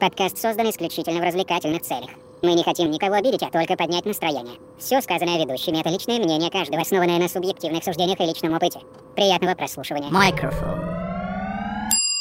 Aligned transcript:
Подкаст 0.00 0.38
создан 0.38 0.68
исключительно 0.70 1.20
в 1.20 1.24
развлекательных 1.24 1.82
целях. 1.82 2.10
Мы 2.42 2.52
не 2.54 2.62
хотим 2.62 2.90
никого 2.90 3.14
обидеть, 3.14 3.42
а 3.42 3.50
только 3.50 3.76
поднять 3.76 4.04
настроение. 4.04 4.58
Все 4.78 5.00
сказанное 5.00 5.38
ведущими— 5.38 5.78
это 5.80 5.88
личное 5.88 6.18
мнение 6.18 6.50
каждого, 6.50 6.82
основанное 6.82 7.18
на 7.18 7.28
субъективных 7.28 7.82
суждениях 7.84 8.20
и 8.20 8.24
личном 8.26 8.54
опыте. 8.54 8.80
Приятного 9.14 9.54
прослушивания. 9.54 10.10
Microphone. 10.10 10.82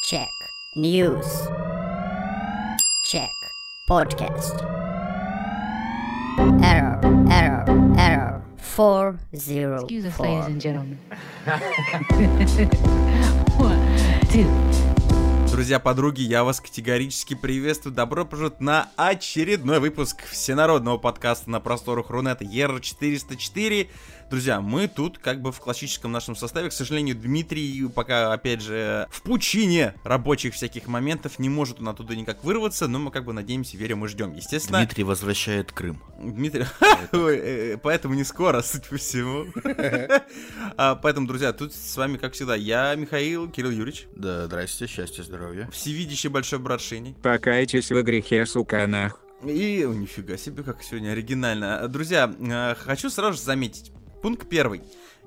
Check. 0.10 0.30
News. 0.76 1.26
Check. 3.06 3.30
Podcast. 3.90 4.64
Error. 6.64 7.00
Error. 7.30 7.66
Error. 7.98 8.42
Four 8.58 9.20
zero 9.36 9.82
Excuse 9.82 10.06
us, 10.06 10.20
ladies 10.20 10.46
and 10.46 10.62
gentlemen. 10.62 10.98
One, 13.58 13.80
two. 14.32 14.83
Друзья, 15.54 15.80
подруги, 15.80 16.22
я 16.22 16.44
вас 16.44 16.60
категорически 16.60 17.36
приветствую. 17.36 17.94
Добро 17.94 18.26
пожаловать 18.26 18.60
на 18.60 18.90
очередной 18.96 19.80
выпуск 19.80 20.24
всенародного 20.24 20.98
подкаста 20.98 21.52
на 21.52 21.60
просторах 21.60 22.10
Рунета 22.10 22.44
Ера 22.44 22.80
404. 22.80 23.88
Друзья, 24.34 24.62
мы 24.62 24.88
тут 24.88 25.20
как 25.20 25.44
бы 25.44 25.52
в 25.52 25.60
классическом 25.60 26.12
нашем 26.12 26.36
составе. 26.36 26.70
К 26.70 26.74
сожалению, 26.74 27.16
Дмитрий 27.16 27.88
пока, 27.94 28.34
опять 28.34 28.64
же, 28.64 29.08
в 29.12 29.22
пучине 29.22 29.94
рабочих 30.04 30.56
всяких 30.56 30.88
моментов 30.88 31.38
не 31.38 31.50
может 31.50 31.80
он 31.82 31.90
оттуда 31.90 32.16
никак 32.16 32.44
вырваться, 32.44 32.88
но 32.88 32.98
мы 32.98 33.12
как 33.12 33.26
бы 33.26 33.34
надеемся, 33.34 33.78
верим 33.78 34.04
и 34.04 34.08
ждем. 34.08 34.34
Естественно, 34.34 34.80
Дмитрий 34.80 35.04
возвращает 35.04 35.72
Крым. 35.72 36.02
Дмитрий, 36.18 36.66
Ой, 37.12 37.38
э, 37.38 37.78
поэтому 37.78 38.16
не 38.16 38.24
скоро, 38.24 38.64
судя 38.64 38.86
по 38.90 38.98
всему. 38.98 39.46
А, 40.78 40.96
Поэтому, 40.96 41.28
друзья, 41.28 41.54
тут 41.54 41.72
с 41.72 41.96
вами, 41.96 42.18
как 42.18 42.34
всегда, 42.34 42.56
я, 42.56 42.96
Михаил, 42.96 43.48
Кирилл 43.52 43.70
Юрьевич, 43.70 44.08
Да, 44.16 44.48
здрасте, 44.48 44.88
счастья, 44.88 45.22
здоровья. 45.22 45.70
всевидящий 45.72 46.30
большой 46.30 46.58
брат 46.58 46.82
Шени. 46.82 47.16
Покайтесь 47.22 47.92
в 47.92 48.02
грехе, 48.02 48.48
суканах. 48.48 49.20
И, 49.44 49.86
нифига 49.88 50.38
себе, 50.38 50.64
как 50.64 50.82
сегодня 50.82 51.12
оригинально. 51.12 51.88
Друзья, 51.88 52.34
э, 52.40 52.74
хочу 52.80 53.12
сразу 53.12 53.38
же 53.38 53.44
заметить. 53.44 53.92
Пункт 54.24 54.48
первый. 54.48 54.82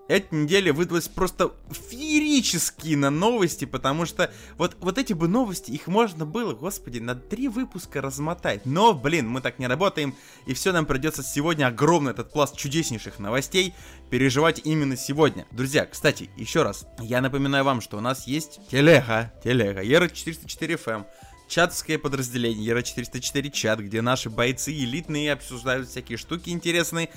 Эта 0.08 0.34
неделя 0.34 0.72
выдалась 0.72 1.06
просто 1.06 1.52
феерические 1.70 2.96
на 2.96 3.10
новости, 3.10 3.66
потому 3.66 4.06
что 4.06 4.32
вот, 4.56 4.74
вот 4.80 4.96
эти 4.96 5.12
бы 5.12 5.28
новости, 5.28 5.70
их 5.70 5.86
можно 5.86 6.24
было, 6.24 6.54
господи, 6.54 6.98
на 6.98 7.14
три 7.14 7.48
выпуска 7.48 8.00
размотать. 8.00 8.64
Но, 8.64 8.94
блин, 8.94 9.28
мы 9.28 9.42
так 9.42 9.58
не 9.58 9.66
работаем, 9.66 10.14
и 10.46 10.54
все 10.54 10.72
нам 10.72 10.86
придется 10.86 11.22
сегодня 11.22 11.66
огромный 11.66 12.12
этот 12.12 12.32
пласт 12.32 12.56
чудеснейших 12.56 13.18
новостей 13.18 13.74
переживать 14.08 14.62
именно 14.64 14.96
сегодня. 14.96 15.46
Друзья, 15.50 15.84
кстати, 15.84 16.30
еще 16.38 16.62
раз, 16.62 16.86
я 16.98 17.20
напоминаю 17.20 17.64
вам, 17.64 17.82
что 17.82 17.98
у 17.98 18.00
нас 18.00 18.26
есть 18.26 18.60
телега, 18.70 19.30
телега, 19.44 19.82
Ера 19.82 20.08
404 20.08 20.76
FM, 20.76 21.04
чатское 21.48 21.98
подразделение 21.98 22.64
Ера 22.64 22.82
404 22.82 23.50
чат, 23.50 23.80
где 23.80 24.02
наши 24.02 24.30
бойцы 24.30 24.72
элитные 24.72 25.32
обсуждают 25.32 25.88
всякие 25.88 26.18
штуки 26.18 26.50
интересные. 26.50 27.10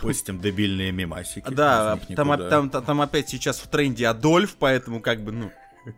Пустим 0.00 0.40
дебильные 0.40 0.92
мемасики. 0.92 1.48
Да, 1.50 1.98
там, 2.14 2.36
там, 2.36 2.70
там, 2.70 2.84
там 2.84 3.00
опять 3.00 3.28
сейчас 3.28 3.58
в 3.58 3.68
тренде 3.68 4.06
Адольф, 4.06 4.56
поэтому 4.58 5.00
как 5.00 5.22
бы, 5.22 5.32
ну, 5.32 5.52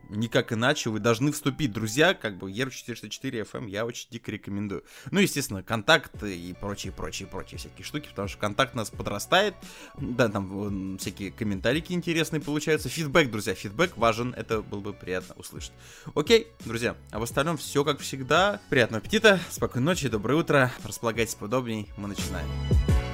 никак 0.09 0.53
иначе 0.53 0.91
вы 0.91 1.01
должны 1.01 1.33
вступить, 1.33 1.73
друзья, 1.73 2.15
как 2.15 2.39
бы 2.39 2.51
Ера 2.51 2.71
404 2.71 3.41
FM 3.41 3.69
я 3.69 3.85
очень 3.85 4.09
дико 4.11 4.31
рекомендую. 4.31 4.85
Ну, 5.11 5.21
естественно, 5.21 5.63
контакты 5.63 6.37
и 6.37 6.53
прочие, 6.53 6.93
прочие, 6.93 7.29
прочие 7.29 7.59
всякие 7.59 7.85
штуки, 7.85 8.09
потому 8.09 8.29
что 8.29 8.39
контакт 8.39 8.75
нас 8.75 8.91
подрастает, 8.91 9.55
да, 9.99 10.29
там 10.29 10.99
всякие 10.99 11.31
комментарики 11.31 11.93
интересные 11.93 12.41
получаются, 12.41 12.89
фидбэк, 12.89 13.31
друзья, 13.31 13.55
фидбэк 13.55 13.97
важен, 13.97 14.35
это 14.37 14.63
было 14.63 14.81
бы 14.81 14.93
приятно 14.93 15.35
услышать. 15.37 15.73
Окей, 16.15 16.49
друзья, 16.65 16.97
а 17.11 17.19
в 17.19 17.23
остальном 17.23 17.57
все 17.57 17.85
как 17.85 18.01
всегда. 18.01 18.61
Приятного 18.71 19.01
аппетита, 19.01 19.41
спокойной 19.51 19.87
ночи, 19.87 20.09
доброе 20.09 20.35
утро, 20.35 20.73
располагайтесь 20.85 21.35
поудобней, 21.35 21.89
мы 21.97 22.09
начинаем. 22.09 23.06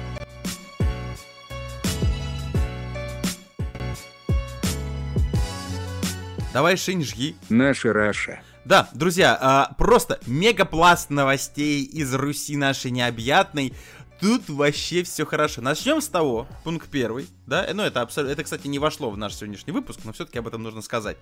Давай, 6.53 6.77
Шинь, 6.77 7.03
жги. 7.03 7.35
Наша 7.49 7.93
Раша. 7.93 8.39
Да, 8.63 8.87
друзья, 8.93 9.35
а, 9.41 9.73
просто 9.75 10.19
мегапласт 10.27 11.09
новостей 11.09 11.83
из 11.83 12.13
Руси 12.13 12.55
нашей 12.55 12.91
необъятной. 12.91 13.73
Тут 14.21 14.47
вообще 14.49 15.01
все 15.01 15.25
хорошо. 15.25 15.61
Начнем 15.61 15.99
с 15.99 16.07
того, 16.07 16.47
пункт 16.63 16.87
первый, 16.91 17.27
да, 17.47 17.67
ну 17.73 17.81
это 17.81 18.01
абсолютно, 18.01 18.33
это, 18.33 18.43
кстати, 18.43 18.67
не 18.67 18.77
вошло 18.77 19.09
в 19.09 19.17
наш 19.17 19.33
сегодняшний 19.33 19.73
выпуск, 19.73 20.01
но 20.03 20.13
все-таки 20.13 20.37
об 20.37 20.47
этом 20.47 20.61
нужно 20.61 20.83
сказать. 20.83 21.17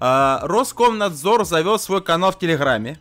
А, 0.00 0.40
Роскомнадзор 0.42 1.44
завел 1.44 1.78
свой 1.78 2.02
канал 2.02 2.32
в 2.32 2.40
Телеграме. 2.40 2.98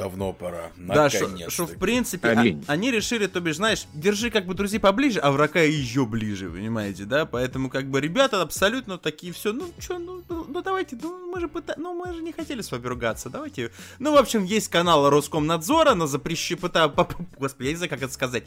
Давно 0.00 0.32
пора. 0.32 0.70
Да, 0.78 1.10
что 1.10 1.28
Наконец-то. 1.28 1.66
в 1.66 1.78
принципе, 1.78 2.28
а- 2.28 2.40
Аминь. 2.40 2.64
они 2.66 2.90
решили, 2.90 3.26
то 3.26 3.38
бишь, 3.40 3.56
знаешь, 3.56 3.84
держи 3.92 4.30
как 4.30 4.46
бы 4.46 4.54
друзей 4.54 4.80
поближе, 4.80 5.20
а 5.20 5.30
врага 5.30 5.60
еще 5.60 6.06
ближе, 6.06 6.48
понимаете, 6.48 7.04
да? 7.04 7.26
Поэтому 7.26 7.68
как 7.68 7.84
бы 7.90 8.00
ребята 8.00 8.40
абсолютно 8.40 8.96
такие 8.96 9.32
все, 9.34 9.52
ну 9.52 9.70
что, 9.78 9.98
ну, 9.98 10.22
ну, 10.28 10.46
ну, 10.48 10.62
давайте, 10.62 10.96
ну 11.02 11.30
мы 11.30 11.38
же 11.38 11.48
пыта... 11.48 11.74
ну 11.76 11.92
мы 11.92 12.14
же 12.14 12.22
не 12.22 12.32
хотели 12.32 12.62
с 12.62 12.72
вами 12.72 12.86
ругаться, 12.86 13.28
давайте. 13.28 13.72
Ну, 13.98 14.12
в 14.14 14.16
общем, 14.16 14.44
есть 14.44 14.68
канал 14.68 15.10
Роскомнадзора 15.10 15.94
на 15.94 16.06
запрещи... 16.06 16.54
пыта... 16.54 16.88
по- 16.88 17.04
по- 17.04 17.26
Господи, 17.38 17.66
я 17.66 17.72
не 17.72 17.76
знаю, 17.76 17.90
как 17.90 18.02
это 18.02 18.12
сказать. 18.12 18.44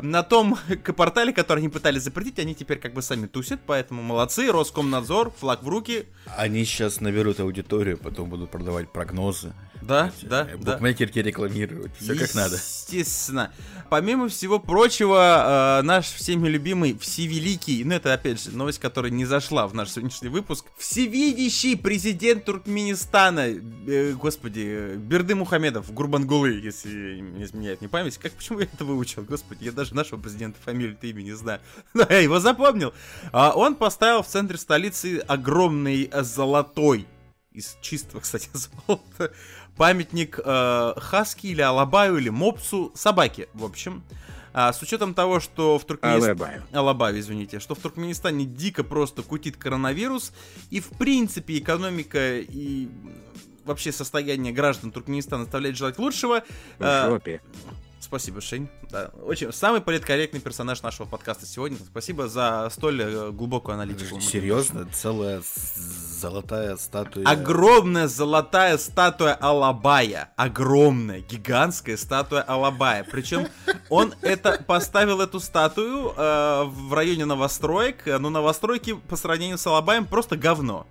На 0.00 0.22
том 0.22 0.56
к- 0.82 0.92
портале, 0.94 1.34
который 1.34 1.58
они 1.58 1.68
пытались 1.68 2.04
запретить, 2.04 2.38
они 2.38 2.54
теперь 2.54 2.78
как 2.78 2.94
бы 2.94 3.02
сами 3.02 3.26
тусят, 3.26 3.60
поэтому 3.66 4.02
молодцы, 4.02 4.50
Роскомнадзор, 4.50 5.30
флаг 5.38 5.62
в 5.62 5.68
руки. 5.68 6.06
Они 6.38 6.64
сейчас 6.64 7.00
наберут 7.02 7.38
аудиторию, 7.40 7.98
потом 7.98 8.30
будут 8.30 8.50
продавать 8.50 8.90
прогнозы. 8.90 9.52
Да, 9.86 10.12
да, 10.22 10.48
Э, 10.50 10.56
да. 10.58 10.72
Букмекерки 10.72 11.18
рекламировать. 11.18 11.92
Все 11.98 12.14
как 12.16 12.34
надо. 12.34 12.56
Естественно. 12.56 13.52
Помимо 13.88 14.28
всего 14.28 14.58
прочего, 14.58 15.80
э, 15.80 15.82
наш 15.82 16.06
всеми 16.06 16.48
любимый 16.48 16.98
всевеликий, 16.98 17.84
ну 17.84 17.94
это 17.94 18.12
опять 18.12 18.42
же 18.42 18.50
новость, 18.50 18.78
которая 18.80 19.12
не 19.12 19.24
зашла 19.24 19.66
в 19.66 19.74
наш 19.74 19.90
сегодняшний 19.90 20.28
выпуск, 20.28 20.66
всевидящий 20.76 21.76
президент 21.76 22.44
Туркменистана, 22.44 23.46
э, 23.86 24.12
господи, 24.12 24.96
Берды 24.96 25.34
Мухамедов, 25.34 25.92
Гурбангулы, 25.92 26.50
если 26.60 27.20
не 27.20 27.44
изменяет 27.44 27.80
мне 27.80 27.88
память. 27.88 28.18
Как, 28.18 28.32
почему 28.32 28.60
я 28.60 28.66
это 28.66 28.84
выучил? 28.84 29.22
Господи, 29.22 29.64
я 29.64 29.72
даже 29.72 29.94
нашего 29.94 30.20
президента 30.20 30.58
фамилию-то 30.64 31.06
имя 31.06 31.22
не 31.22 31.32
знаю. 31.32 31.60
Но 31.94 32.06
я 32.08 32.18
его 32.18 32.40
запомнил. 32.40 32.92
А 33.32 33.52
он 33.54 33.76
поставил 33.76 34.22
в 34.22 34.26
центре 34.26 34.58
столицы 34.58 35.18
огромный 35.18 36.08
э, 36.10 36.22
золотой 36.22 37.06
из 37.52 37.76
чистого, 37.80 38.20
кстати, 38.22 38.50
золота, 38.52 39.32
памятник 39.76 40.40
э, 40.42 40.92
Хаски 40.96 41.48
или 41.48 41.60
Алабаю 41.60 42.18
или 42.18 42.28
Мопсу 42.28 42.92
собаки, 42.94 43.48
в 43.54 43.64
общем. 43.64 44.02
А, 44.52 44.72
с 44.72 44.80
учетом 44.80 45.12
того, 45.12 45.38
что 45.38 45.78
в 45.78 45.84
Туркменистане... 45.84 46.34
Алабаю. 46.72 47.20
Извините. 47.20 47.60
Что 47.60 47.74
в 47.74 47.78
Туркменистане 47.78 48.46
дико 48.46 48.84
просто 48.84 49.22
кутит 49.22 49.58
коронавирус, 49.58 50.32
и 50.70 50.80
в 50.80 50.88
принципе 50.90 51.58
экономика 51.58 52.38
и 52.38 52.88
вообще 53.66 53.92
состояние 53.92 54.54
граждан 54.54 54.92
Туркменистана 54.92 55.42
оставляет 55.42 55.76
желать 55.76 55.98
лучшего. 55.98 56.42
В 56.78 56.82
Э, 56.82 57.10
жопе. 57.10 57.42
Спасибо, 58.06 58.40
Шень. 58.40 58.68
Да, 58.88 59.10
очень 59.24 59.52
самый 59.52 59.80
политкорректный 59.80 60.38
персонаж 60.38 60.80
нашего 60.80 61.08
подкаста 61.08 61.44
сегодня. 61.44 61.76
Спасибо 61.76 62.28
за 62.28 62.68
столь 62.70 63.02
э, 63.02 63.30
глубокую 63.32 63.74
аналитику. 63.74 64.20
Серьезно? 64.20 64.86
Целая 64.92 65.42
золотая 65.44 66.76
статуя. 66.76 67.26
Огромная 67.26 68.06
золотая 68.06 68.78
статуя 68.78 69.34
Алабая. 69.34 70.32
Огромная, 70.36 71.18
гигантская 71.18 71.96
статуя 71.96 72.42
Алабая. 72.42 73.02
Причем 73.02 73.48
он 73.90 74.14
это 74.22 74.62
поставил 74.64 75.20
эту 75.20 75.40
статую 75.40 76.14
э, 76.16 76.62
в 76.64 76.94
районе 76.94 77.24
новостроек. 77.24 78.06
Но 78.06 78.30
новостройки 78.30 78.94
по 78.94 79.16
сравнению 79.16 79.58
с 79.58 79.66
Алабаем 79.66 80.06
просто 80.06 80.36
говно. 80.36 80.86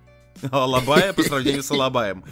Алабая 0.50 1.12
по 1.12 1.22
сравнению 1.22 1.62
с 1.62 1.70
Алабаем. 1.70 2.24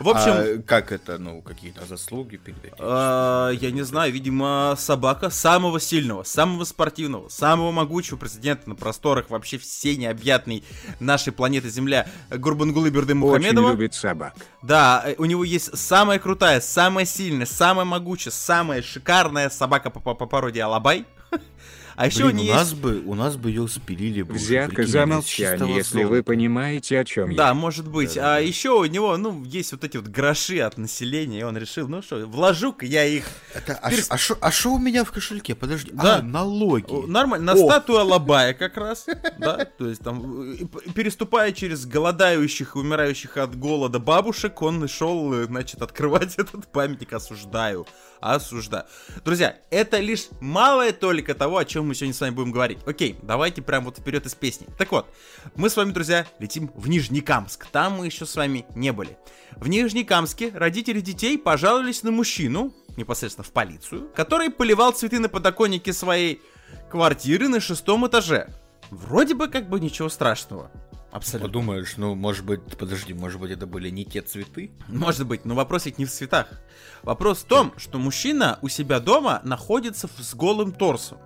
В 0.00 0.08
общем, 0.08 0.32
А 0.32 0.62
как 0.66 0.90
это, 0.90 1.18
ну, 1.18 1.42
какие-то 1.42 1.86
заслуги 1.86 2.36
перед 2.36 2.64
этим? 2.64 2.74
А, 2.78 3.50
я 3.50 3.70
не 3.70 3.82
знаю, 3.82 4.12
видимо, 4.12 4.74
собака 4.76 5.30
самого 5.30 5.78
сильного, 5.78 6.24
самого 6.24 6.64
спортивного, 6.64 7.28
самого 7.28 7.70
могучего 7.70 8.16
президента 8.16 8.68
на 8.68 8.74
просторах 8.74 9.30
вообще 9.30 9.58
всей 9.58 9.96
необъятной 9.96 10.64
нашей 10.98 11.32
планеты 11.32 11.68
Земля 11.68 12.08
Гурбангулы 12.30 12.90
Берды 12.90 13.12
Очень 13.12 13.20
Мухамедова. 13.20 13.70
любит 13.70 13.94
собак. 13.94 14.34
Да, 14.62 15.04
у 15.18 15.24
него 15.24 15.44
есть 15.44 15.76
самая 15.78 16.18
крутая, 16.18 16.60
самая 16.60 17.04
сильная, 17.04 17.46
самая 17.46 17.84
могучая, 17.84 18.32
самая 18.32 18.82
шикарная 18.82 19.50
собака 19.50 19.90
по, 19.90 20.00
по, 20.00 20.14
по 20.14 20.26
породе 20.26 20.62
Алабай. 20.62 21.04
А 21.96 22.06
еще 22.06 22.24
Блин, 22.24 22.38
у 22.38 22.40
есть... 22.42 22.54
нас 22.54 22.72
бы, 22.74 23.02
у 23.04 23.14
нас 23.14 23.36
бы 23.36 23.50
ее 23.50 23.68
спилили 23.68 24.22
бы. 24.22 24.34
Взятка 24.34 24.86
за 24.86 25.06
молчание, 25.06 25.76
если 25.76 26.04
вы 26.04 26.22
понимаете, 26.22 26.98
о 27.00 27.04
чем 27.04 27.34
Да, 27.36 27.48
я. 27.48 27.54
может 27.54 27.88
быть. 27.88 28.14
Да-да-да. 28.14 28.36
А 28.36 28.40
еще 28.40 28.70
у 28.78 28.84
него, 28.84 29.16
ну, 29.16 29.44
есть 29.44 29.72
вот 29.72 29.84
эти 29.84 29.96
вот 29.98 30.06
гроши 30.08 30.58
от 30.60 30.78
населения, 30.78 31.40
и 31.40 31.42
он 31.42 31.56
решил, 31.56 31.88
ну 31.88 32.02
что, 32.02 32.26
вложу-ка 32.26 32.86
я 32.86 33.04
их. 33.04 33.24
Это, 33.54 33.74
а 33.74 33.90
Перс- 33.90 34.08
ш- 34.18 34.34
а 34.40 34.48
а 34.48 34.50
что 34.50 34.72
у 34.74 34.78
меня 34.78 35.04
в 35.04 35.12
кошельке? 35.12 35.54
Подожди. 35.54 35.90
Да. 35.92 36.16
А, 36.18 36.22
налоги. 36.22 37.06
Нормально, 37.06 37.54
на 37.54 37.60
О. 37.60 37.66
статую 37.68 37.98
Алабая 38.00 38.54
как 38.54 38.76
раз, 38.76 39.06
да, 39.38 39.64
то 39.64 39.88
есть 39.88 40.02
там, 40.02 40.56
переступая 40.94 41.52
через 41.52 41.86
голодающих 41.86 42.76
и 42.76 42.78
умирающих 42.78 43.36
от 43.36 43.58
голода 43.58 43.98
бабушек, 43.98 44.60
он 44.62 44.86
шел, 44.88 45.32
э, 45.34 45.44
значит, 45.46 45.82
открывать 45.82 46.34
этот 46.38 46.66
памятник, 46.70 47.12
осуждаю, 47.12 47.86
осуждаю. 48.22 48.84
Друзья, 49.24 49.56
это 49.70 49.98
лишь 49.98 50.28
малая 50.40 50.92
толика 50.92 51.34
того, 51.34 51.58
о 51.58 51.64
чем 51.64 51.88
мы 51.88 51.94
сегодня 51.94 52.14
с 52.14 52.20
вами 52.20 52.30
будем 52.30 52.52
говорить. 52.52 52.78
Окей, 52.86 53.18
давайте 53.22 53.60
прям 53.60 53.84
вот 53.84 53.98
вперед 53.98 54.24
из 54.24 54.34
песни. 54.34 54.66
Так 54.78 54.92
вот, 54.92 55.06
мы 55.56 55.68
с 55.68 55.76
вами, 55.76 55.90
друзья, 55.90 56.26
летим 56.38 56.70
в 56.74 56.88
Нижнекамск, 56.88 57.66
там 57.66 57.94
мы 57.94 58.06
еще 58.06 58.24
с 58.24 58.36
вами 58.36 58.64
не 58.74 58.92
были. 58.92 59.18
В 59.56 59.68
Нижнекамске 59.68 60.50
родители 60.54 61.00
детей 61.00 61.36
пожаловались 61.36 62.02
на 62.02 62.12
мужчину, 62.12 62.72
непосредственно 62.96 63.44
в 63.44 63.52
полицию, 63.52 64.10
который 64.14 64.50
поливал 64.50 64.92
цветы 64.92 65.18
на 65.18 65.28
подоконнике 65.28 65.92
своей 65.92 66.40
квартиры 66.90 67.48
на 67.48 67.60
шестом 67.60 68.06
этаже. 68.06 68.48
Вроде 68.90 69.34
бы 69.34 69.48
как 69.48 69.68
бы 69.68 69.80
ничего 69.80 70.08
страшного. 70.08 70.70
Абсолютно. 71.12 71.48
Подумаешь, 71.48 71.98
ну, 71.98 72.14
может 72.14 72.42
быть, 72.44 72.62
подожди, 72.78 73.12
может 73.12 73.38
быть, 73.38 73.50
это 73.50 73.66
были 73.66 73.90
не 73.90 74.06
те 74.06 74.22
цветы? 74.22 74.70
Может 74.88 75.26
быть, 75.26 75.44
но 75.44 75.54
вопрос 75.54 75.84
ведь 75.84 75.98
не 75.98 76.06
в 76.06 76.10
цветах. 76.10 76.48
Вопрос 77.02 77.40
в 77.40 77.44
том, 77.44 77.74
что 77.76 77.98
мужчина 77.98 78.58
у 78.62 78.68
себя 78.68 78.98
дома 78.98 79.42
находится 79.44 80.08
с 80.08 80.34
голым 80.34 80.72
торсом. 80.72 81.18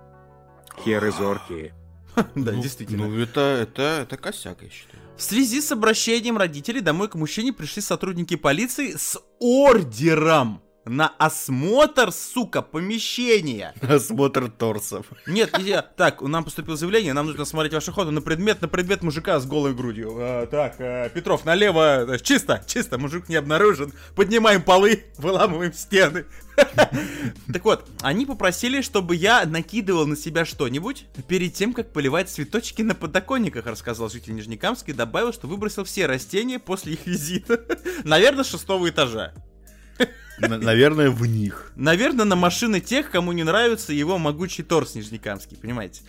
Херы 0.83 1.11
зоркие. 1.11 1.73
Да, 2.35 2.51
Ну, 2.51 2.61
действительно. 2.61 3.07
Ну, 3.07 3.19
это, 3.19 3.39
это, 3.41 3.99
это 4.01 4.17
косяк, 4.17 4.61
я 4.61 4.69
считаю. 4.69 4.99
В 5.15 5.21
связи 5.21 5.61
с 5.61 5.71
обращением 5.71 6.37
родителей 6.37 6.81
домой 6.81 7.07
к 7.07 7.15
мужчине 7.15 7.53
пришли 7.53 7.81
сотрудники 7.81 8.35
полиции 8.35 8.93
с 8.97 9.17
ордером 9.39 10.61
на 10.87 11.07
осмотр, 11.17 12.11
сука, 12.11 12.61
помещения. 12.61 13.73
Осмотр 13.81 14.49
торсов. 14.49 15.05
Нет, 15.25 15.57
я... 15.59 15.81
Так, 15.81 16.21
нам 16.21 16.43
поступило 16.43 16.77
заявление, 16.77 17.13
нам 17.13 17.27
нужно 17.27 17.45
смотреть 17.45 17.73
ваши 17.73 17.91
ходы 17.91 18.11
на 18.11 18.21
предмет, 18.21 18.61
на 18.61 18.67
предмет 18.67 19.03
мужика 19.03 19.39
с 19.39 19.45
голой 19.45 19.73
грудью. 19.73 20.15
А, 20.17 20.45
так, 20.47 20.75
а, 20.79 21.09
Петров, 21.09 21.45
налево, 21.45 22.15
э, 22.15 22.19
чисто, 22.19 22.63
чисто, 22.65 22.97
мужик 22.97 23.29
не 23.29 23.35
обнаружен. 23.35 23.93
Поднимаем 24.15 24.61
полы, 24.61 25.05
выламываем 25.17 25.73
стены. 25.73 26.25
Так 27.53 27.63
вот, 27.63 27.87
они 28.01 28.25
попросили, 28.25 28.81
чтобы 28.81 29.15
я 29.15 29.45
накидывал 29.45 30.05
на 30.05 30.15
себя 30.15 30.45
что-нибудь 30.45 31.05
перед 31.27 31.53
тем, 31.53 31.73
как 31.73 31.93
поливать 31.93 32.29
цветочки 32.29 32.81
на 32.81 32.95
подоконниках, 32.95 33.65
рассказал 33.65 34.09
житель 34.09 34.35
Нижнекамска 34.35 34.91
и 34.91 34.93
добавил, 34.93 35.33
что 35.33 35.47
выбросил 35.47 35.83
все 35.83 36.05
растения 36.07 36.59
после 36.59 36.93
их 36.93 37.05
визита. 37.05 37.63
Наверное, 38.03 38.43
с 38.43 38.49
шестого 38.49 38.89
этажа. 38.89 39.33
Наверное, 40.39 41.09
в 41.09 41.25
них. 41.25 41.71
Наверное, 41.75 42.25
на 42.25 42.35
машины 42.35 42.79
тех, 42.79 43.09
кому 43.09 43.31
не 43.31 43.43
нравится 43.43 43.93
его 43.93 44.17
могучий 44.17 44.63
торс 44.63 44.95
нижнекамский, 44.95 45.57
понимаете? 45.57 46.01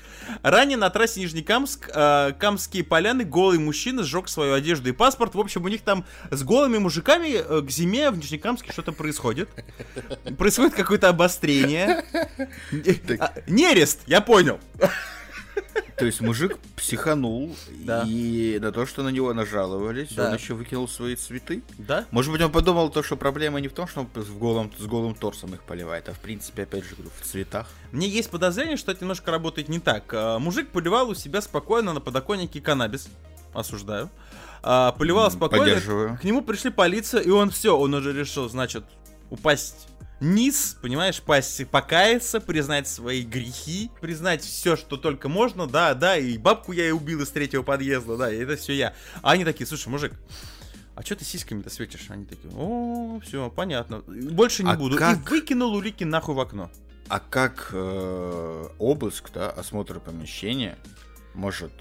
Ранее 0.42 0.76
на 0.76 0.90
трассе 0.90 1.20
Нижнекамск, 1.20 1.90
э, 1.94 2.32
Камские 2.38 2.84
поляны, 2.84 3.24
голый 3.24 3.58
мужчина 3.58 4.02
сжег 4.02 4.28
свою 4.28 4.54
одежду 4.54 4.88
и 4.90 4.92
паспорт. 4.92 5.34
В 5.34 5.40
общем, 5.40 5.64
у 5.64 5.68
них 5.68 5.82
там 5.82 6.04
с 6.30 6.42
голыми 6.42 6.78
мужиками 6.78 7.36
э, 7.36 7.62
к 7.62 7.70
зиме 7.70 8.10
в 8.10 8.18
Нижнекамске 8.18 8.72
что-то 8.72 8.92
происходит. 8.92 9.48
Происходит 10.36 10.74
какое-то 10.74 11.08
обострение. 11.08 12.04
А, 13.18 13.32
Нерест, 13.46 14.00
я 14.06 14.20
понял. 14.20 14.60
То 15.96 16.06
есть 16.06 16.20
мужик 16.20 16.58
психанул, 16.76 17.56
Да. 17.84 18.04
и 18.06 18.58
на 18.60 18.70
то, 18.72 18.86
что 18.86 19.02
на 19.02 19.08
него 19.08 19.32
нажаловались, 19.34 20.12
Да. 20.12 20.28
он 20.28 20.34
еще 20.34 20.54
выкинул 20.54 20.86
свои 20.88 21.16
цветы. 21.16 21.62
Да? 21.76 22.04
Может 22.12 22.30
быть, 22.32 22.40
он 22.40 22.52
подумал 22.52 22.88
то, 22.90 23.02
что 23.02 23.16
проблема 23.16 23.60
не 23.60 23.68
в 23.68 23.72
том, 23.72 23.88
что 23.88 24.00
он 24.00 24.08
с 24.14 24.28
голым, 24.28 24.72
с 24.78 24.84
голым 24.86 25.14
торсом 25.14 25.54
их 25.54 25.62
поливает, 25.64 26.08
а 26.08 26.12
в 26.12 26.20
принципе, 26.20 26.62
опять 26.62 26.84
же, 26.84 26.94
говорю, 26.94 27.10
в 27.20 27.24
цветах. 27.24 27.66
Мне 27.90 28.08
есть 28.08 28.30
подозрение, 28.30 28.76
что 28.76 28.92
это 28.92 29.02
немножко 29.02 29.30
работает 29.32 29.68
не 29.68 29.80
так. 29.80 30.04
А, 30.12 30.38
Мужик 30.38 30.68
поливал 30.68 31.08
у 31.10 31.14
себя 31.14 31.40
спокойно 31.40 31.92
на 31.92 32.00
подоконнике 32.00 32.60
каннабис. 32.60 33.08
Осуждаю. 33.52 34.08
А, 34.62 34.92
Поливал 34.92 35.30
спокойно. 35.30 35.64
поддерживаю. 35.64 36.18
К 36.20 36.24
нему 36.24 36.42
пришли 36.42 36.70
полиция, 36.70 37.20
и 37.22 37.30
он 37.30 37.50
все, 37.50 37.76
он 37.76 37.94
уже 37.94 38.12
решил, 38.12 38.48
значит, 38.48 38.84
упасть 39.30 39.87
низ, 40.20 40.76
понимаешь, 40.82 41.20
пасть, 41.22 41.66
покаяться, 41.68 42.40
признать 42.40 42.88
свои 42.88 43.22
грехи, 43.22 43.90
признать 44.00 44.42
все, 44.42 44.76
что 44.76 44.96
только 44.96 45.28
можно, 45.28 45.66
да, 45.66 45.94
да, 45.94 46.16
и 46.16 46.38
бабку 46.38 46.72
я 46.72 46.88
и 46.88 46.90
убил 46.90 47.22
из 47.22 47.28
третьего 47.30 47.62
подъезда, 47.62 48.16
да, 48.16 48.32
и 48.32 48.38
это 48.38 48.56
все 48.56 48.74
я. 48.74 48.94
А 49.22 49.32
они 49.32 49.44
такие, 49.44 49.66
слушай, 49.66 49.88
мужик, 49.88 50.12
а 50.94 51.02
что 51.02 51.14
ты 51.16 51.24
сиськами-то 51.24 51.70
светишь? 51.70 52.06
Они 52.08 52.24
такие, 52.24 52.52
о, 52.54 53.20
все, 53.24 53.50
понятно, 53.50 54.02
больше 54.06 54.64
не 54.64 54.72
А 54.72 54.76
буду. 54.76 54.96
как? 54.96 55.18
И 55.18 55.30
выкинул 55.30 55.74
улики 55.74 56.04
нахуй 56.04 56.34
в 56.34 56.40
окно. 56.40 56.70
А 57.08 57.20
как 57.20 57.70
э, 57.72 58.66
обыск, 58.78 59.30
да, 59.32 59.50
осмотр 59.50 60.00
помещения 60.00 60.76
может 61.34 61.72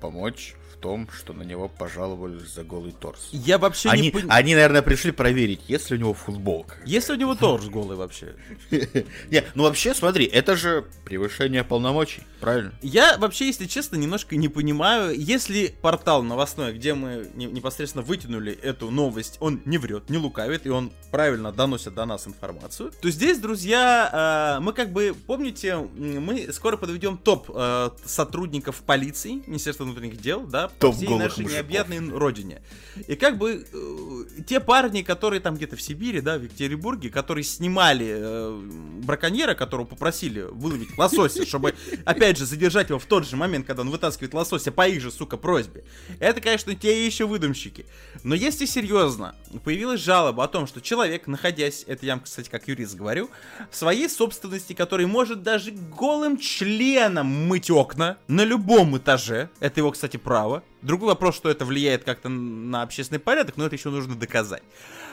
помочь 0.00 0.56
том, 0.84 1.08
что 1.18 1.32
на 1.32 1.44
него 1.44 1.66
пожаловались 1.68 2.52
за 2.54 2.62
голый 2.62 2.92
торс? 2.92 3.30
Я 3.32 3.56
вообще 3.56 3.88
не 3.88 3.94
Они, 3.94 4.10
понимаю. 4.10 4.38
они, 4.38 4.54
наверное, 4.54 4.82
пришли 4.82 5.12
проверить, 5.12 5.62
есть 5.66 5.88
ли 5.90 5.96
у 5.96 6.00
него 6.00 6.12
футболка. 6.12 6.74
Если 6.84 7.14
у 7.14 7.16
него 7.16 7.34
торс 7.34 7.64
голый 7.70 7.96
вообще. 7.96 8.34
Не, 9.30 9.44
ну 9.54 9.62
вообще, 9.62 9.94
смотри, 9.94 10.26
это 10.26 10.56
же 10.56 10.84
превышение 11.06 11.64
полномочий, 11.64 12.22
правильно? 12.38 12.74
Я 12.82 13.16
вообще, 13.16 13.46
если 13.46 13.64
честно, 13.64 13.96
немножко 13.96 14.36
не 14.36 14.48
понимаю, 14.50 15.18
если 15.18 15.74
портал 15.80 16.22
новостной, 16.22 16.74
где 16.74 16.92
мы 16.92 17.28
не- 17.34 17.46
непосредственно 17.46 18.04
вытянули 18.04 18.52
эту 18.52 18.90
новость, 18.90 19.38
он 19.40 19.62
не 19.64 19.78
врет, 19.78 20.10
не 20.10 20.18
лукавит, 20.18 20.66
и 20.66 20.68
он 20.68 20.92
правильно 21.10 21.50
доносит 21.50 21.94
до 21.94 22.04
нас 22.04 22.26
информацию, 22.26 22.92
то 23.00 23.08
здесь, 23.10 23.38
друзья, 23.38 24.56
э, 24.58 24.60
мы 24.60 24.74
как 24.74 24.92
бы, 24.92 25.14
помните, 25.26 25.76
мы 25.76 26.52
скоро 26.52 26.76
подведем 26.76 27.16
топ 27.16 27.50
э, 27.54 27.90
сотрудников 28.04 28.82
полиции, 28.82 29.42
Министерства 29.46 29.84
внутренних 29.84 30.20
дел, 30.20 30.42
да, 30.42 30.68
по 30.74 30.86
Топ 30.88 30.96
всей 30.96 31.08
нашей 31.08 31.42
мужиков. 31.42 31.52
необъятной 31.52 32.10
родине. 32.10 32.62
И 33.08 33.16
как 33.16 33.38
бы 33.38 33.66
э, 33.70 34.42
те 34.46 34.60
парни, 34.60 35.02
которые 35.02 35.40
там 35.40 35.56
где-то 35.56 35.76
в 35.76 35.82
Сибири, 35.82 36.20
да, 36.20 36.38
в 36.38 36.42
Екатеринбурге, 36.42 37.10
которые 37.10 37.44
снимали 37.44 38.06
э, 38.08 38.60
браконьера, 39.02 39.54
которого 39.54 39.86
попросили 39.86 40.42
выловить 40.42 40.96
лосося, 40.96 41.46
чтобы, 41.46 41.74
опять 42.04 42.38
же, 42.38 42.46
задержать 42.46 42.88
его 42.90 42.98
в 42.98 43.06
тот 43.06 43.26
же 43.26 43.36
момент, 43.36 43.66
когда 43.66 43.82
он 43.82 43.90
вытаскивает 43.90 44.34
лосося 44.34 44.72
по 44.72 44.88
их 44.88 45.00
же, 45.00 45.10
сука, 45.10 45.36
просьбе. 45.36 45.84
Это, 46.18 46.40
конечно, 46.40 46.74
те 46.74 47.04
еще 47.06 47.26
выдумщики. 47.26 47.86
Но 48.22 48.34
если 48.34 48.66
серьезно, 48.66 49.34
появилась 49.64 50.00
жалоба 50.00 50.44
о 50.44 50.48
том, 50.48 50.66
что 50.66 50.80
человек, 50.80 51.26
находясь, 51.26 51.84
это 51.86 52.06
я, 52.06 52.18
кстати, 52.18 52.48
как 52.48 52.68
юрист 52.68 52.94
говорю, 52.94 53.30
в 53.70 53.76
своей 53.76 54.08
собственности, 54.08 54.72
который 54.72 55.06
может 55.06 55.42
даже 55.42 55.70
голым 55.70 56.38
членом 56.38 57.26
мыть 57.26 57.70
окна 57.70 58.18
на 58.28 58.44
любом 58.44 58.96
этаже, 58.96 59.50
это 59.60 59.80
его, 59.80 59.92
кстати, 59.92 60.16
право. 60.16 60.62
Другой 60.82 61.08
вопрос, 61.08 61.34
что 61.36 61.48
это 61.48 61.64
влияет 61.64 62.04
как-то 62.04 62.28
на 62.28 62.82
общественный 62.82 63.18
порядок, 63.18 63.56
но 63.56 63.64
это 63.66 63.74
еще 63.74 63.88
нужно 63.90 64.14
доказать. 64.16 64.62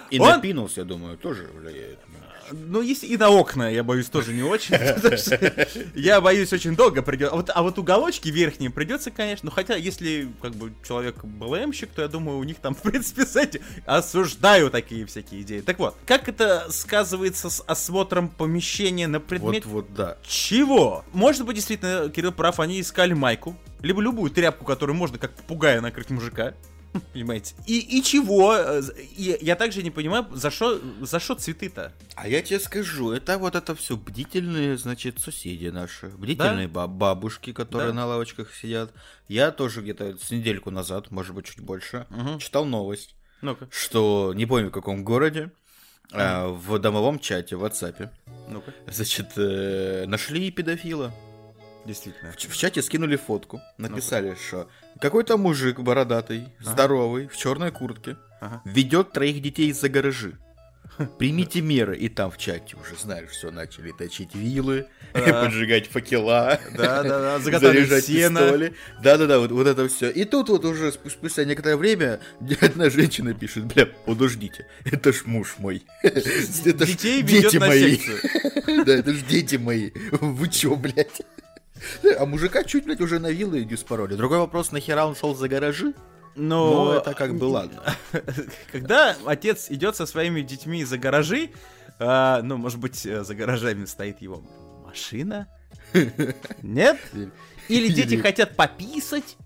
И 0.09 0.19
Он- 0.19 0.29
на 0.29 0.39
пинус, 0.39 0.77
я 0.77 0.83
думаю, 0.83 1.17
тоже 1.17 1.49
влияет. 1.53 1.99
Ну, 2.51 2.81
если 2.81 3.07
и 3.07 3.17
на 3.17 3.29
окна, 3.29 3.69
я 3.69 3.83
боюсь, 3.83 4.07
тоже 4.07 4.33
не 4.33 4.43
очень. 4.43 4.75
Я 5.95 6.21
боюсь, 6.21 6.51
очень 6.53 6.75
долго 6.75 7.01
придется. 7.01 7.33
А 7.33 7.37
вот, 7.37 7.51
а 7.53 7.63
вот 7.63 7.77
уголочки 7.77 8.29
верхние 8.29 8.69
придется, 8.69 9.11
конечно. 9.11 9.47
Ну, 9.47 9.51
хотя, 9.51 9.75
если 9.75 10.29
как 10.41 10.53
бы 10.53 10.73
человек 10.85 11.23
БЛМщик, 11.23 11.89
то 11.91 12.01
я 12.01 12.07
думаю, 12.07 12.37
у 12.37 12.43
них 12.43 12.57
там, 12.57 12.75
в 12.75 12.81
принципе, 12.81 13.25
с 13.25 13.35
этим 13.35 13.61
осуждаю 13.85 14.69
такие 14.69 15.05
всякие 15.05 15.41
идеи. 15.41 15.61
Так 15.61 15.79
вот, 15.79 15.95
как 16.05 16.27
это 16.27 16.67
сказывается 16.69 17.49
с 17.49 17.63
осмотром 17.65 18.29
помещения 18.29 19.07
на 19.07 19.19
предмет 19.19 19.65
Вот, 19.65 19.85
вот, 19.87 19.93
да. 19.93 20.17
чего? 20.23 21.03
Может 21.13 21.45
быть, 21.45 21.55
действительно, 21.55 22.09
Кирилл 22.09 22.31
прав, 22.31 22.59
они 22.59 22.81
искали 22.81 23.13
майку, 23.13 23.55
либо 23.81 24.01
любую 24.01 24.31
тряпку, 24.31 24.65
которую 24.65 24.95
можно 24.95 25.17
как 25.17 25.33
попугая 25.33 25.81
накрыть 25.81 26.09
мужика. 26.09 26.53
Понимаете? 27.13 27.55
И, 27.67 27.79
и 27.99 28.03
чего? 28.03 28.57
И 29.17 29.37
я 29.41 29.55
также 29.55 29.81
не 29.83 29.91
понимаю, 29.91 30.27
за 30.33 30.51
что 30.51 30.79
за 31.01 31.19
что 31.19 31.35
цветы-то? 31.35 31.93
А 32.15 32.27
я 32.27 32.41
тебе 32.41 32.59
скажу, 32.59 33.11
это 33.11 33.37
вот 33.37 33.55
это 33.55 33.75
все 33.75 33.95
бдительные, 33.95 34.77
значит, 34.77 35.19
соседи 35.19 35.67
наши, 35.67 36.07
бдительные 36.07 36.67
ба- 36.67 36.87
бабушки, 36.87 37.53
которые 37.53 37.89
Да. 37.89 37.93
на 37.95 38.05
лавочках 38.07 38.53
сидят. 38.53 38.91
Я 39.27 39.51
тоже 39.51 39.81
где-то 39.81 40.17
с 40.17 40.31
недельку 40.31 40.69
назад, 40.71 41.11
может 41.11 41.33
быть, 41.33 41.45
чуть 41.45 41.61
больше, 41.61 42.05
Мгм. 42.09 42.39
читал 42.39 42.65
новость, 42.65 43.15
Ну-ка, 43.41 43.67
что 43.71 44.33
не 44.35 44.45
помню 44.45 44.67
в 44.67 44.71
каком 44.71 45.03
городе, 45.05 45.51
а, 46.11 46.49
в 46.49 46.77
домовом 46.79 47.19
чате 47.19 47.55
в 47.55 47.63
WhatsApp, 47.63 48.09
ну-ка. 48.49 48.73
значит, 48.87 49.27
э, 49.37 50.03
нашли 50.07 50.51
педофила. 50.51 51.13
Действительно. 51.85 52.31
В, 52.31 52.35
в 52.35 52.57
чате 52.57 52.81
скинули 52.83 53.15
фотку, 53.15 53.59
написали, 53.79 54.35
что 54.35 54.69
какой-то 55.01 55.37
мужик 55.37 55.79
бородатый, 55.79 56.47
Ага. 56.61 56.71
здоровый, 56.71 57.27
в 57.27 57.35
черной 57.35 57.71
куртке, 57.71 58.15
Ага. 58.39 58.61
ведет 58.65 59.11
троих 59.11 59.41
детей 59.41 59.71
за 59.73 59.89
гаражи. 59.89 60.37
примите 61.17 61.61
меры. 61.61 61.97
И 61.97 62.09
там 62.09 62.29
в 62.29 62.37
чате 62.37 62.75
уже, 62.75 62.95
знаешь, 63.01 63.29
все, 63.29 63.49
начали 63.49 63.91
точить 63.91 64.35
вилы, 64.35 64.85
Да. 65.13 65.19
поджигать 65.45 65.87
факела. 65.87 66.59
Заготовить 66.75 67.87
заряжать 67.87 68.05
сено. 68.05 68.39
пистоли. 68.41 68.73
Да-да-да, 69.01 69.39
вот, 69.39 69.51
вот 69.51 69.67
это 69.67 69.87
все. 69.87 70.09
И 70.11 70.25
тут 70.25 70.49
вот 70.49 70.65
уже 70.65 70.89
спу- 70.89 71.09
спустя 71.09 71.45
некоторое 71.45 71.77
время 71.77 72.19
одна 72.61 72.89
женщина 72.89 73.33
пишет, 73.33 73.65
бля, 73.65 73.85
подождите, 74.05 74.67
это 74.85 75.11
ж 75.13 75.23
муж 75.25 75.55
мой. 75.59 75.81
Это 76.03 76.85
ж 76.85 76.89
Детей 76.89 77.23
дети 77.23 77.57
мои. 77.57 77.97
Да, 78.85 78.93
это 78.93 79.13
ж 79.13 79.21
дети 79.23 79.55
мои. 79.55 79.91
Вы 80.11 80.49
чё, 80.49 80.75
блядь? 80.75 81.21
А 82.17 82.25
мужика 82.25 82.63
чуть, 82.63 82.85
блядь, 82.85 83.01
уже 83.01 83.19
на 83.19 83.31
виллы 83.31 83.65
не 83.65 83.75
спороли. 83.75 84.15
Другой 84.15 84.39
вопрос, 84.39 84.71
нахера 84.71 85.05
он 85.05 85.15
шел 85.15 85.35
за 85.35 85.47
гаражи? 85.47 85.93
Но 86.35 86.85
Ну, 86.85 86.91
это 86.91 87.13
как 87.13 87.35
бы 87.35 87.45
ладно. 87.45 87.81
Когда 88.71 89.15
отец 89.25 89.69
идет 89.69 89.95
со 89.95 90.05
своими 90.05 90.41
детьми 90.41 90.83
за 90.85 90.97
гаражи, 90.97 91.49
а, 91.99 92.41
ну, 92.41 92.57
может 92.57 92.79
быть, 92.79 93.05
э, 93.05 93.23
за 93.23 93.35
гаражами 93.35 93.85
стоит 93.85 94.21
его 94.21 94.41
машина? 94.85 95.47
Нет? 96.61 96.97
Или 97.67 97.91
дети 97.93 98.15
хотят 98.21 98.55
пописать? 98.55 99.37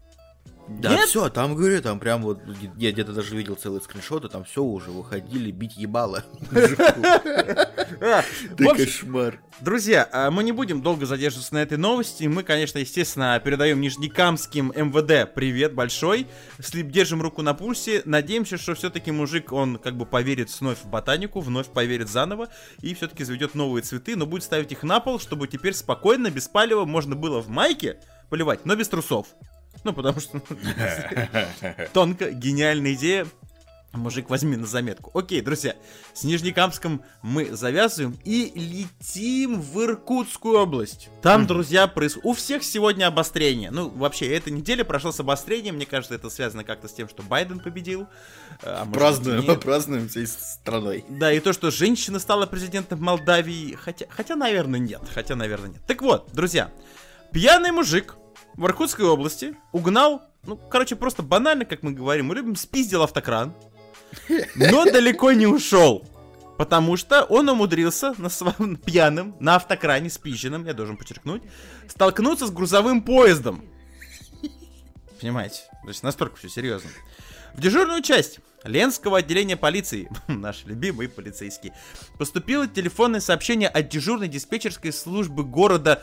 Да, 0.68 0.90
Нет? 0.90 1.10
все, 1.10 1.30
там, 1.30 1.56
говорю, 1.56 1.80
там 1.82 2.00
прям 2.00 2.24
вот, 2.24 2.42
я 2.78 2.92
где-то 2.92 3.14
даже 3.14 3.36
видел 3.36 3.56
целые 3.56 3.82
скриншоты, 3.82 4.30
там 4.30 4.44
все 4.46 4.64
уже 4.64 4.90
выходили 4.90 5.52
бить 5.52 5.78
ебало. 5.78 6.26
Ты 8.58 8.66
кошмар. 8.76 9.40
Друзья, 9.62 10.10
а 10.12 10.32
мы 10.32 10.44
не 10.44 10.52
будем 10.52 10.82
долго 10.82 11.06
задерживаться 11.06 11.54
на 11.54 11.60
этой 11.60 11.78
новости. 11.78 12.24
Мы, 12.26 12.42
конечно, 12.42 12.80
естественно, 12.80 13.40
передаем 13.44 13.80
Нижнекамским 13.80 14.74
МВД 14.76 15.32
привет 15.34 15.74
большой. 15.76 16.28
Слип, 16.60 16.88
держим 16.88 17.22
руку 17.22 17.44
на 17.44 17.54
пульсе. 17.54 18.02
Надеемся, 18.06 18.58
что 18.58 18.74
все-таки 18.74 19.12
мужик, 19.12 19.52
он 19.52 19.78
как 19.78 19.96
бы 19.96 20.06
поверит 20.06 20.50
вновь 20.60 20.80
в 20.80 20.88
ботанику, 20.88 21.42
вновь 21.42 21.68
поверит 21.68 22.10
заново 22.10 22.50
и 22.82 22.96
все-таки 22.96 23.24
заведет 23.24 23.54
новые 23.54 23.84
цветы, 23.84 24.16
но 24.16 24.26
будет 24.26 24.44
ставить 24.44 24.72
их 24.72 24.82
на 24.82 25.00
пол, 25.00 25.20
чтобы 25.20 25.48
теперь 25.48 25.74
спокойно, 25.74 26.32
без 26.32 26.48
палева 26.48 26.86
можно 26.86 27.16
было 27.16 27.40
в 27.40 27.50
майке 27.50 28.00
поливать, 28.30 28.66
но 28.66 28.76
без 28.76 28.90
трусов. 28.90 29.28
Ну, 29.84 29.94
потому 29.94 30.20
что 30.20 30.42
тонко, 31.94 32.32
гениальная 32.32 32.94
идея. 32.94 33.28
Мужик, 33.98 34.30
возьми 34.30 34.58
на 34.58 34.66
заметку. 34.66 35.18
Окей, 35.18 35.42
друзья, 35.42 35.76
с 36.14 36.24
Нижнекамском 36.24 37.02
мы 37.22 37.56
завязываем 37.56 38.18
и 38.24 38.52
летим 38.54 39.62
в 39.62 39.82
Иркутскую 39.82 40.60
область. 40.60 41.10
Там, 41.22 41.48
друзья, 41.48 41.88
проис... 41.88 42.18
у 42.24 42.34
всех 42.34 42.64
сегодня 42.64 43.08
обострение. 43.08 43.72
Ну, 43.72 43.90
вообще, 43.90 44.28
эта 44.36 44.52
неделя 44.52 44.84
прошла 44.84 45.12
с 45.12 45.20
обострением. 45.20 45.76
Мне 45.76 45.86
кажется, 45.86 46.16
это 46.16 46.30
связано 46.30 46.64
как-то 46.64 46.88
с 46.88 46.94
тем, 46.94 47.08
что 47.08 47.24
Байден 47.24 47.60
победил. 47.60 48.08
А, 48.62 48.86
Празднуем, 48.86 49.48
нет. 49.48 49.62
празднуем 49.62 50.10
всей 50.10 50.28
страной. 50.28 51.06
Да, 51.08 51.32
и 51.32 51.40
то, 51.40 51.54
что 51.54 51.72
женщина 51.72 52.20
стала 52.20 52.46
президентом 52.46 53.02
Молдавии. 53.02 53.76
Хотя, 53.76 54.08
хотя, 54.10 54.36
наверное, 54.36 54.80
нет. 54.80 55.02
Хотя, 55.14 55.36
наверное, 55.36 55.70
нет. 55.70 55.82
Так 55.88 56.02
вот, 56.02 56.30
друзья, 56.34 56.70
пьяный 57.32 57.72
мужик 57.72 58.18
в 58.58 58.66
Иркутской 58.66 59.06
области 59.06 59.56
угнал, 59.72 60.24
ну, 60.44 60.56
короче, 60.58 60.96
просто 60.96 61.24
банально, 61.24 61.66
как 61.66 61.84
мы 61.84 61.92
говорим, 61.92 62.28
мы 62.28 62.36
любим, 62.36 62.56
спиздил 62.56 63.04
автокран, 63.04 63.54
но 64.56 64.86
далеко 64.86 65.32
не 65.32 65.48
ушел. 65.48 66.08
Потому 66.58 66.96
что 66.96 67.24
он 67.24 67.50
умудрился 67.50 68.14
на 68.18 68.30
своем 68.30 68.76
пьяным, 68.86 69.36
на 69.42 69.56
автокране 69.56 70.10
спизженном, 70.10 70.66
я 70.66 70.74
должен 70.74 70.96
подчеркнуть, 70.96 71.44
столкнуться 71.90 72.48
с 72.48 72.52
грузовым 72.52 73.02
поездом. 73.02 73.66
Понимаете? 75.20 75.64
То 75.84 75.90
есть 75.90 76.04
настолько 76.04 76.38
все 76.38 76.48
серьезно. 76.48 76.90
В 77.56 77.62
дежурную 77.62 78.02
часть 78.02 78.40
Ленского 78.64 79.18
отделения 79.18 79.58
полиции, 79.58 80.10
наш 80.28 80.64
любимый 80.66 81.10
полицейский, 81.10 81.74
поступило 82.18 82.68
телефонное 82.68 83.20
сообщение 83.20 83.68
от 83.68 83.90
дежурной 83.90 84.28
диспетчерской 84.28 84.94
службы 84.94 85.44
города... 85.44 86.02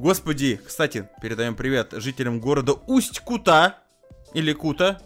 Господи, 0.00 0.58
кстати, 0.66 1.10
передаем 1.20 1.54
привет 1.54 1.92
жителям 1.92 2.40
города 2.40 2.72
Усть-Кута, 2.86 3.80
или 4.32 4.54
Кута, 4.54 5.02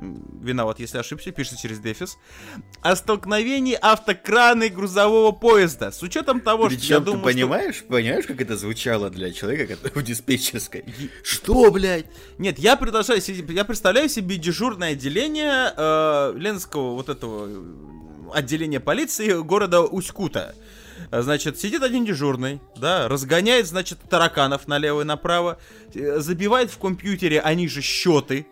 виноват, 0.00 0.80
если 0.80 0.98
ошибся, 0.98 1.30
пишется 1.30 1.62
через 1.62 1.78
дефис, 1.78 2.16
о 2.80 2.96
столкновении 2.96 3.78
автокрана 3.80 4.64
и 4.64 4.68
грузового 4.68 5.30
поезда. 5.30 5.92
С 5.92 6.02
учетом 6.02 6.40
того, 6.40 6.64
что 6.64 6.74
я 6.74 6.80
Причем 6.80 6.98
ты 6.98 7.04
думаю, 7.04 7.20
что- 7.20 7.32
понимаешь, 7.32 7.84
понимаешь, 7.84 8.26
как 8.26 8.40
это 8.40 8.56
звучало 8.56 9.10
для 9.10 9.30
человека, 9.30 9.76
который 9.76 10.02
в 10.02 10.02
диспетчерской? 10.02 10.86
Что, 11.22 11.70
блядь? 11.70 12.06
Нет, 12.38 12.58
я 12.58 12.74
предложаю 12.74 13.20
себе, 13.20 13.54
я 13.54 13.64
представляю 13.64 14.08
себе 14.08 14.38
дежурное 14.38 14.90
отделение 14.94 15.72
э, 15.76 16.32
Ленского 16.36 16.94
вот 16.94 17.08
этого 17.08 17.46
э, 17.48 18.30
отделения 18.34 18.80
полиции 18.80 19.40
города 19.40 19.82
Усть-Кута. 19.82 20.56
Значит, 21.20 21.60
сидит 21.60 21.82
один 21.82 22.06
дежурный, 22.06 22.62
да, 22.74 23.06
разгоняет, 23.06 23.66
значит, 23.66 23.98
тараканов 24.08 24.66
налево 24.66 25.02
и 25.02 25.04
направо, 25.04 25.58
э, 25.94 26.20
забивает 26.20 26.70
в 26.70 26.78
компьютере 26.78 27.38
они 27.38 27.68
же 27.68 27.82
счеты, 27.82 28.46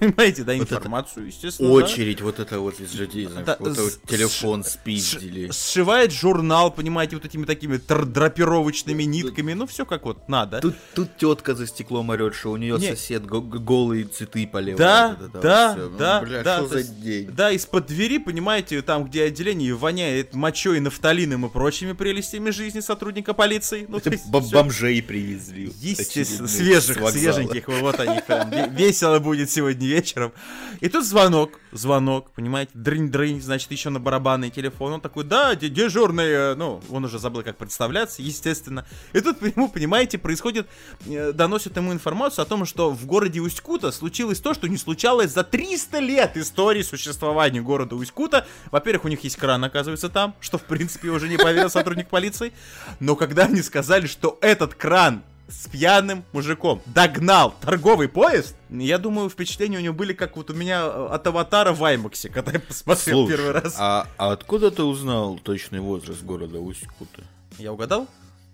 понимаете, 0.00 0.42
да, 0.44 0.54
Вот 0.54 0.62
информацию, 0.62 1.26
естественно. 1.26 1.68
да. 1.68 1.74
Очередь 1.74 2.20
вот 2.20 2.38
это 2.40 2.58
вот 2.58 2.80
из 2.80 2.94
людей, 2.94 3.26
Да, 3.46 3.56
вот 3.60 3.72
это 3.72 3.82
вот 3.82 3.92
с- 3.92 3.98
телефон 4.08 4.64
с- 4.64 4.72
спиздили. 4.72 5.50
Сшивает 5.52 6.12
журнал, 6.12 6.70
понимаете, 6.72 7.16
вот 7.16 7.24
этими 7.24 7.44
такими 7.44 7.76
драпировочными 7.76 9.02
нитками, 9.04 9.52
ну 9.52 9.66
все 9.66 9.84
как 9.86 10.04
вот 10.04 10.28
надо. 10.28 10.60
Тут, 10.60 10.74
тут 10.94 11.16
тетка 11.16 11.54
за 11.54 11.66
стеклом 11.66 12.10
орет, 12.10 12.34
что 12.34 12.50
у 12.52 12.56
нее 12.56 12.76
Нет. 12.78 12.98
сосед 12.98 13.26
го- 13.26 13.40
голые 13.40 14.04
цветы 14.04 14.46
поливает. 14.46 14.78
Да, 14.78 15.08
Вот 15.18 15.28
это 15.28 15.32
вот 15.32 15.42
да. 15.42 15.76
Ну, 15.78 15.98
да, 15.98 16.20
Бля, 16.22 16.42
да, 16.42 16.56
что 16.58 16.66
то 16.66 16.72
за 16.74 16.78
есть- 16.78 17.00
день? 17.02 17.30
Да, 17.30 17.50
из-под 17.52 17.86
двери, 17.86 18.18
понимаете, 18.18 18.82
там, 18.82 19.04
где 19.04 19.24
отделение 19.24 19.74
воняет 19.74 20.34
мочой, 20.34 20.80
нафталином 20.80 21.46
и 21.46 21.48
прочими 21.50 21.92
прелестями 21.92 22.50
жизни 22.50 22.80
сотрудника 22.80 23.34
полиции. 23.34 23.86
Ну, 23.88 24.00
есть 24.04 24.26
бомжей 24.26 25.02
привезли. 25.02 25.72
Естественно, 25.80 26.48
свежих, 26.48 26.98
свеженьких, 27.10 27.68
вот 27.68 27.98
они 28.00 28.20
прям 28.26 28.50
ве- 28.50 28.74
весело 28.74 29.18
будет 29.18 29.50
сегодня 29.50 29.86
вечером. 29.90 30.32
И 30.80 30.88
тут 30.88 31.04
звонок, 31.04 31.58
звонок, 31.72 32.30
понимаете, 32.30 32.72
дрынь-дрынь, 32.74 33.40
значит, 33.40 33.70
еще 33.70 33.90
на 33.90 34.00
барабанный 34.00 34.50
телефон. 34.50 34.94
Он 34.94 35.00
такой, 35.00 35.24
да, 35.24 35.54
де- 35.54 35.68
дежурный, 35.68 36.30
э, 36.30 36.54
ну, 36.54 36.80
он 36.90 37.04
уже 37.04 37.18
забыл, 37.18 37.42
как 37.42 37.56
представляться, 37.56 38.22
естественно. 38.22 38.86
И 39.12 39.20
тут 39.20 39.38
понимаете, 39.74 40.18
происходит, 40.18 40.68
э, 41.06 41.32
доносят 41.32 41.76
ему 41.76 41.92
информацию 41.92 42.42
о 42.42 42.46
том, 42.46 42.64
что 42.64 42.90
в 42.90 43.06
городе 43.06 43.40
Усть-Кута 43.40 43.92
случилось 43.92 44.40
то, 44.40 44.54
что 44.54 44.68
не 44.68 44.76
случалось 44.76 45.32
за 45.32 45.44
300 45.44 45.98
лет 45.98 46.36
истории 46.36 46.82
существования 46.82 47.60
города 47.60 47.96
Усть-Кута. 47.96 48.46
Во-первых, 48.70 49.04
у 49.04 49.08
них 49.08 49.22
есть 49.24 49.36
кран, 49.36 49.64
оказывается, 49.64 50.08
там, 50.08 50.34
что, 50.40 50.58
в 50.58 50.62
принципе, 50.62 51.08
уже 51.08 51.28
не 51.28 51.36
поверил 51.36 51.70
сотрудник 51.70 52.08
полиции. 52.08 52.52
Но 53.00 53.16
когда 53.16 53.44
они 53.44 53.62
сказали, 53.62 54.06
что 54.06 54.38
этот 54.40 54.74
кран 54.74 55.22
с 55.50 55.68
пьяным 55.68 56.24
мужиком 56.32 56.80
догнал 56.86 57.54
торговый 57.60 58.08
поезд, 58.08 58.56
я 58.70 58.98
думаю, 58.98 59.28
впечатления 59.28 59.78
у 59.78 59.80
него 59.80 59.94
были 59.94 60.12
как 60.12 60.36
вот 60.36 60.50
у 60.50 60.54
меня 60.54 60.82
э, 60.84 61.08
от 61.10 61.26
аватара 61.26 61.72
в 61.72 61.82
Аймаксе, 61.84 62.28
когда 62.28 62.52
я 62.52 62.60
посмотрел 62.60 63.26
Слушай, 63.26 63.36
первый 63.36 63.52
раз. 63.52 63.74
А, 63.78 64.06
а 64.16 64.32
откуда 64.32 64.70
ты 64.70 64.82
узнал 64.82 65.38
точный 65.38 65.80
возраст 65.80 66.22
города 66.22 66.58
Усть-Кута? 66.60 67.22
Я 67.58 67.72
угадал? 67.72 68.06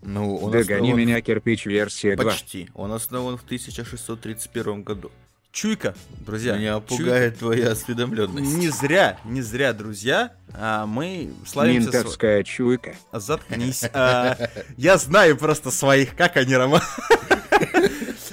Ну, 0.03 0.37
он 0.37 0.53
Догони 0.53 0.91
основан- 0.91 0.99
меня, 0.99 1.21
кирпич, 1.21 1.67
версия 1.67 2.17
2. 2.17 2.25
Почти. 2.25 2.69
Он 2.75 2.93
основан 2.93 3.37
в 3.37 3.43
1631 3.45 4.83
году. 4.83 5.11
Чуйка, 5.57 5.95
друзья. 6.21 6.55
Меня 6.55 6.83
чуйка. 6.87 6.87
пугает 7.03 7.39
твоя 7.39 7.71
осведомленность. 7.71 8.57
Не 8.59 8.69
зря, 8.69 9.19
не 9.25 9.41
зря, 9.41 9.73
друзья, 9.73 10.33
а 10.53 10.85
мы 10.85 11.33
славимся... 11.47 11.91
Ментовская 11.91 12.43
чуйка. 12.45 12.95
Заткнись. 13.11 13.83
А, 13.95 14.37
Я 14.77 14.99
знаю 14.99 15.39
просто 15.39 15.71
своих, 15.71 16.15
как 16.15 16.37
они, 16.37 16.55
Роман. 16.55 16.83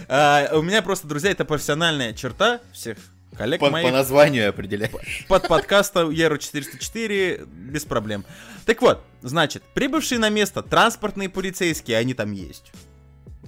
А, 0.09 0.49
У 0.51 0.61
меня 0.61 0.81
просто, 0.81 1.07
друзья, 1.07 1.31
это 1.31 1.45
профессиональная 1.45 2.11
черта 2.13 2.59
всех 2.73 2.97
коллег 3.37 3.61
По, 3.61 3.69
моих. 3.69 3.87
по 3.87 3.93
названию 3.93 4.49
определяешь. 4.49 5.25
под 5.29 5.47
подкаста 5.47 6.09
Еру 6.09 6.37
404 6.37 7.45
без 7.47 7.85
проблем. 7.85 8.25
Так 8.65 8.81
вот, 8.81 9.01
значит, 9.21 9.63
прибывшие 9.73 10.19
на 10.19 10.27
место 10.29 10.61
транспортные 10.61 11.29
полицейские, 11.29 11.97
они 11.97 12.13
там 12.13 12.33
есть. 12.33 12.73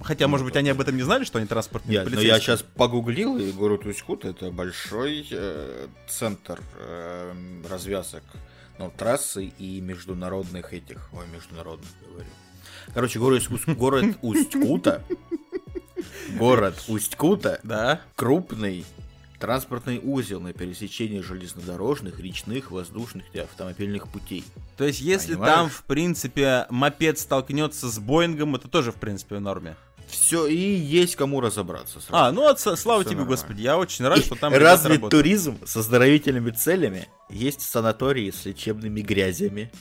Хотя, 0.02 0.28
может 0.28 0.44
быть, 0.44 0.56
они 0.56 0.70
об 0.70 0.80
этом 0.80 0.96
не 0.96 1.02
знали, 1.02 1.24
что 1.24 1.38
они 1.38 1.46
транспортные 1.46 1.94
Я, 1.94 2.00
но 2.00 2.06
полицейские. 2.06 2.34
я 2.34 2.40
сейчас 2.40 2.62
погуглил, 2.62 3.38
и 3.38 3.50
город 3.52 3.86
Усть-Кут 3.86 4.24
это 4.24 4.50
большой 4.50 5.26
э, 5.30 5.88
центр 6.08 6.60
э, 6.78 7.32
развязок 7.68 8.22
ну, 8.78 8.92
трассы 8.96 9.46
и 9.58 9.80
международных 9.80 10.72
этих. 10.72 11.08
Ой, 11.12 11.26
международных 11.34 11.88
говорю. 12.08 12.28
Короче, 12.94 13.18
город, 13.18 13.42
город 13.68 14.04
Усть-Кута. 14.22 15.02
Город 16.38 16.84
Усть-Кута 16.88 17.60
Да. 17.62 18.00
крупный 18.16 18.84
транспортный 19.38 20.00
узел 20.02 20.40
на 20.40 20.52
пересечении 20.52 21.20
железнодорожных, 21.20 22.18
речных, 22.20 22.70
воздушных 22.70 23.24
и 23.32 23.38
автомобильных 23.38 24.08
путей. 24.08 24.44
То 24.76 24.84
есть, 24.84 25.00
если 25.00 25.34
Понимаешь? 25.34 25.54
там, 25.54 25.68
в 25.70 25.82
принципе, 25.84 26.66
мопед 26.70 27.18
столкнется 27.18 27.90
с 27.90 27.98
Боингом, 27.98 28.56
это 28.56 28.68
тоже, 28.68 28.92
в 28.92 28.96
принципе, 28.96 29.36
в 29.36 29.40
норме. 29.40 29.76
Все, 30.08 30.46
и 30.46 30.54
есть 30.56 31.16
кому 31.16 31.40
разобраться. 31.40 32.00
сразу. 32.00 32.08
А, 32.12 32.30
ну, 32.30 32.46
от, 32.46 32.60
слава 32.60 33.00
Всё 33.00 33.10
тебе, 33.10 33.18
нормально. 33.18 33.24
господи, 33.26 33.62
я 33.62 33.76
очень 33.76 34.04
рад, 34.06 34.20
что 34.24 34.36
там 34.36 34.52
Развит 34.54 35.00
работают. 35.00 35.10
туризм 35.10 35.58
с 35.66 35.76
оздоровительными 35.76 36.50
целями. 36.52 37.08
Есть 37.28 37.62
санатории 37.62 38.30
с 38.30 38.44
лечебными 38.44 39.00
грязями. 39.00 39.72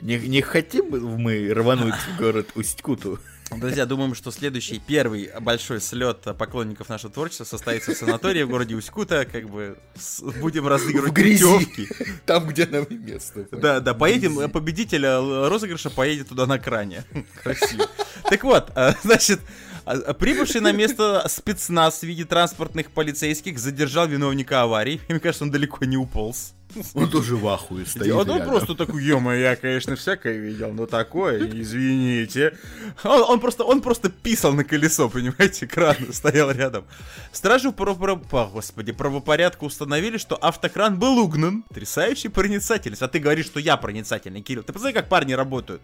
Не, 0.00 0.18
не 0.18 0.40
хотим 0.40 0.86
мы 1.20 1.52
рвануть 1.52 1.94
в 1.94 2.18
город 2.18 2.48
Усть-Куту? 2.54 3.18
Друзья, 3.56 3.86
думаем, 3.86 4.14
что 4.14 4.30
следующий, 4.30 4.80
первый 4.84 5.30
большой 5.40 5.80
слет 5.80 6.22
поклонников 6.38 6.88
нашего 6.88 7.12
творчества 7.12 7.44
состоится 7.44 7.94
в 7.94 7.96
санатории 7.96 8.42
в 8.42 8.48
городе 8.48 8.74
Усть-Кута. 8.74 9.24
Как 9.24 9.48
бы 9.48 9.78
с- 9.98 10.20
будем 10.20 10.66
разыгрывать 10.66 11.10
В 11.10 11.14
грязи. 11.14 11.44
путевки. 11.44 11.88
Там, 12.26 12.46
где 12.46 12.66
нам 12.66 12.86
место. 12.90 13.46
Да, 13.52 13.80
да, 13.80 13.94
поедем, 13.94 14.38
э, 14.40 14.48
победитель 14.48 15.04
э, 15.04 15.48
розыгрыша 15.48 15.90
поедет 15.90 16.28
туда 16.28 16.46
на 16.46 16.58
кране. 16.58 17.04
Красиво. 17.42 17.86
Так 18.28 18.44
вот, 18.44 18.70
э, 18.74 18.92
значит, 19.02 19.40
а, 19.84 20.14
прибывший 20.14 20.60
на 20.60 20.72
место 20.72 21.24
спецназ 21.28 22.00
в 22.00 22.02
виде 22.04 22.24
транспортных 22.24 22.90
полицейских 22.92 23.58
задержал 23.58 24.06
виновника 24.06 24.62
аварии. 24.62 25.00
Мне 25.08 25.18
кажется, 25.20 25.44
он 25.44 25.50
далеко 25.50 25.84
не 25.84 25.96
уполз. 25.96 26.54
Он 26.94 27.10
тоже 27.10 27.36
в 27.36 27.46
ахуе 27.48 27.86
стоит 27.86 28.12
Он, 28.12 28.28
он 28.28 28.42
просто 28.44 28.74
такой, 28.74 29.02
ё 29.04 29.20
я, 29.32 29.56
конечно, 29.56 29.96
всякое 29.96 30.38
видел, 30.38 30.72
но 30.72 30.86
такое, 30.86 31.48
извините. 31.52 32.56
Он, 33.04 33.22
он 33.22 33.40
просто, 33.40 33.64
он 33.64 33.80
просто 33.82 34.10
писал 34.10 34.52
на 34.52 34.64
колесо, 34.64 35.08
понимаете, 35.08 35.66
кран 35.66 35.96
стоял 36.12 36.50
рядом. 36.50 36.84
Стражи, 37.32 37.72
про, 37.72 37.94
про- 37.94 38.16
по- 38.16 38.46
господи, 38.46 38.92
правопорядка 38.92 39.64
установили, 39.64 40.18
что 40.18 40.36
автокран 40.36 40.98
был 40.98 41.18
угнан. 41.18 41.62
Потрясающий 41.68 42.28
проницательность. 42.28 43.02
А 43.02 43.08
ты 43.08 43.18
говоришь, 43.18 43.46
что 43.46 43.60
я 43.60 43.76
проницательный, 43.76 44.42
Кирилл. 44.42 44.62
Ты 44.62 44.72
посмотри, 44.72 44.94
как 44.94 45.08
парни 45.08 45.32
работают. 45.32 45.82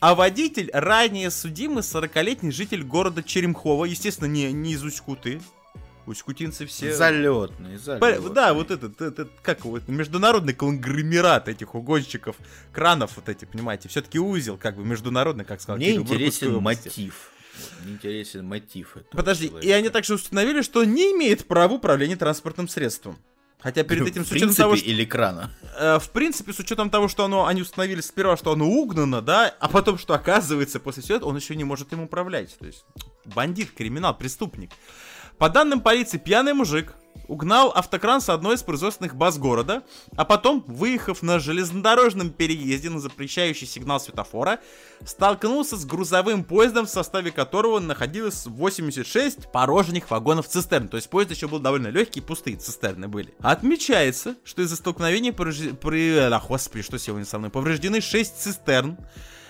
А 0.00 0.14
водитель, 0.14 0.70
ранее 0.72 1.30
судимый 1.30 1.82
40-летний 1.82 2.52
житель 2.52 2.82
города 2.82 3.22
Черемхова, 3.22 3.84
естественно, 3.84 4.28
не, 4.28 4.52
не 4.52 4.72
из 4.72 4.82
Усть-Куты. 4.82 5.40
Усть-Кутинцы 6.06 6.66
все... 6.66 6.94
Залетный, 6.94 7.72
По- 7.72 7.78
залетный. 7.78 8.32
Да, 8.32 8.54
вот 8.54 8.70
этот, 8.70 9.00
этот, 9.00 9.30
как 9.42 9.64
это 9.64 9.90
международный 9.90 10.54
конгломерат 10.54 11.48
этих 11.48 11.74
угонщиков, 11.74 12.36
кранов 12.72 13.12
вот 13.16 13.28
эти, 13.28 13.44
понимаете, 13.44 13.88
все-таки 13.88 14.18
узел, 14.18 14.56
как 14.56 14.76
бы 14.76 14.84
международный, 14.84 15.44
как 15.44 15.60
сказал 15.60 15.76
Мне 15.76 15.86
Кирилл, 15.92 16.02
интересен 16.02 16.54
мотив. 16.60 17.30
Мне 17.82 17.94
интересен 17.94 18.46
мотив 18.46 18.96
этого 18.96 19.16
Подожди, 19.16 19.48
человека. 19.48 19.68
и 19.68 19.70
они 19.72 19.88
также 19.90 20.14
установили, 20.14 20.62
что 20.62 20.80
он 20.80 20.94
не 20.94 21.12
имеет 21.12 21.46
права 21.46 21.74
управления 21.74 22.16
транспортным 22.16 22.68
средством. 22.68 23.18
Хотя 23.62 23.82
перед 23.84 24.06
этим, 24.06 24.24
в 24.24 24.28
с 24.28 24.32
учетом 24.32 24.54
того, 24.54 24.74
что, 24.74 24.86
или 24.86 25.04
крана. 25.04 25.50
э, 25.78 25.98
в 25.98 26.08
принципе, 26.12 26.54
с 26.54 26.58
учетом 26.58 26.88
того, 26.88 27.08
что 27.08 27.26
оно, 27.26 27.44
они 27.44 27.60
установили 27.60 28.00
сперва, 28.00 28.38
что 28.38 28.52
оно 28.52 28.66
угнано, 28.66 29.20
да, 29.20 29.54
а 29.60 29.68
потом, 29.68 29.98
что 29.98 30.14
оказывается, 30.14 30.80
после 30.80 31.02
всего 31.02 31.16
этого, 31.18 31.28
он 31.28 31.36
еще 31.36 31.54
не 31.54 31.64
может 31.64 31.92
им 31.92 32.00
управлять. 32.00 32.56
То 32.58 32.64
есть, 32.64 32.86
бандит, 33.26 33.72
криминал, 33.72 34.16
преступник. 34.16 34.70
По 35.40 35.48
данным 35.48 35.80
полиции, 35.80 36.18
пьяный 36.18 36.52
мужик 36.52 36.92
угнал 37.26 37.72
автокран 37.74 38.20
с 38.20 38.28
одной 38.28 38.56
из 38.56 38.62
производственных 38.62 39.14
баз 39.14 39.38
города, 39.38 39.82
а 40.14 40.26
потом, 40.26 40.62
выехав 40.66 41.22
на 41.22 41.38
железнодорожном 41.38 42.28
переезде 42.28 42.90
на 42.90 43.00
запрещающий 43.00 43.66
сигнал 43.66 44.00
светофора, 44.00 44.58
столкнулся 45.02 45.78
с 45.78 45.86
грузовым 45.86 46.44
поездом, 46.44 46.84
в 46.84 46.90
составе 46.90 47.30
которого 47.30 47.78
находилось 47.78 48.44
86 48.44 49.50
порожних 49.50 50.10
вагонов 50.10 50.46
цистерн. 50.46 50.88
То 50.88 50.98
есть 50.98 51.08
поезд 51.08 51.30
еще 51.30 51.48
был 51.48 51.58
довольно 51.58 51.86
легкий, 51.86 52.20
пустые 52.20 52.58
цистерны 52.58 53.08
были. 53.08 53.32
Отмечается, 53.40 54.34
что 54.44 54.60
из-за 54.60 54.76
столкновения 54.76 55.32
порож- 55.32 55.74
при... 55.74 56.18
а, 56.18 56.38
господи, 56.46 56.82
что 56.82 56.98
сегодня 56.98 57.24
со 57.24 57.38
мной? 57.38 57.50
Повреждены 57.50 58.02
6 58.02 58.42
цистерн, 58.42 58.98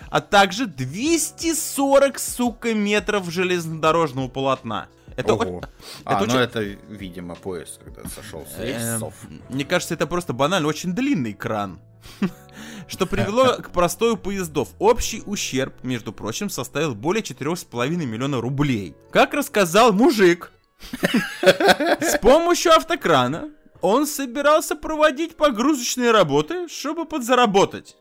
а 0.09 0.20
также 0.20 0.66
240, 0.66 2.16
сука, 2.20 2.75
метров 2.75 3.28
железнодорожного 3.28 4.28
полотна. 4.28 4.87
Это, 5.20 5.34
Ого. 5.34 5.58
о- 5.58 5.62
А, 6.04 6.14
это 6.16 6.26
ну 6.26 6.32
очень- 6.34 6.44
это, 6.44 6.60
видимо, 6.88 7.34
поезд, 7.34 7.80
когда 7.84 8.08
сошел 8.08 8.46
с 8.46 8.58
Эм, 8.58 8.64
рельсов. 8.66 9.14
Мне 9.48 9.64
кажется, 9.64 9.94
это 9.94 10.06
просто 10.06 10.32
банально 10.32 10.68
очень 10.68 10.92
длинный 10.94 11.32
кран. 11.34 11.78
Что 12.88 13.06
привело 13.06 13.56
к 13.56 13.70
простою 13.70 14.16
поездов. 14.16 14.68
Общий 14.78 15.22
ущерб, 15.26 15.74
между 15.82 16.12
прочим, 16.12 16.48
составил 16.50 16.94
более 16.94 17.22
4,5 17.22 18.06
миллиона 18.06 18.40
рублей. 18.40 18.94
Как 19.10 19.34
рассказал 19.34 19.92
мужик, 19.92 20.50
с 21.42 22.18
помощью 22.20 22.72
автокрана 22.72 23.50
он 23.80 24.06
собирался 24.06 24.76
проводить 24.76 25.36
погрузочные 25.36 26.10
работы, 26.10 26.68
чтобы 26.68 27.04
подзаработать. 27.04 27.96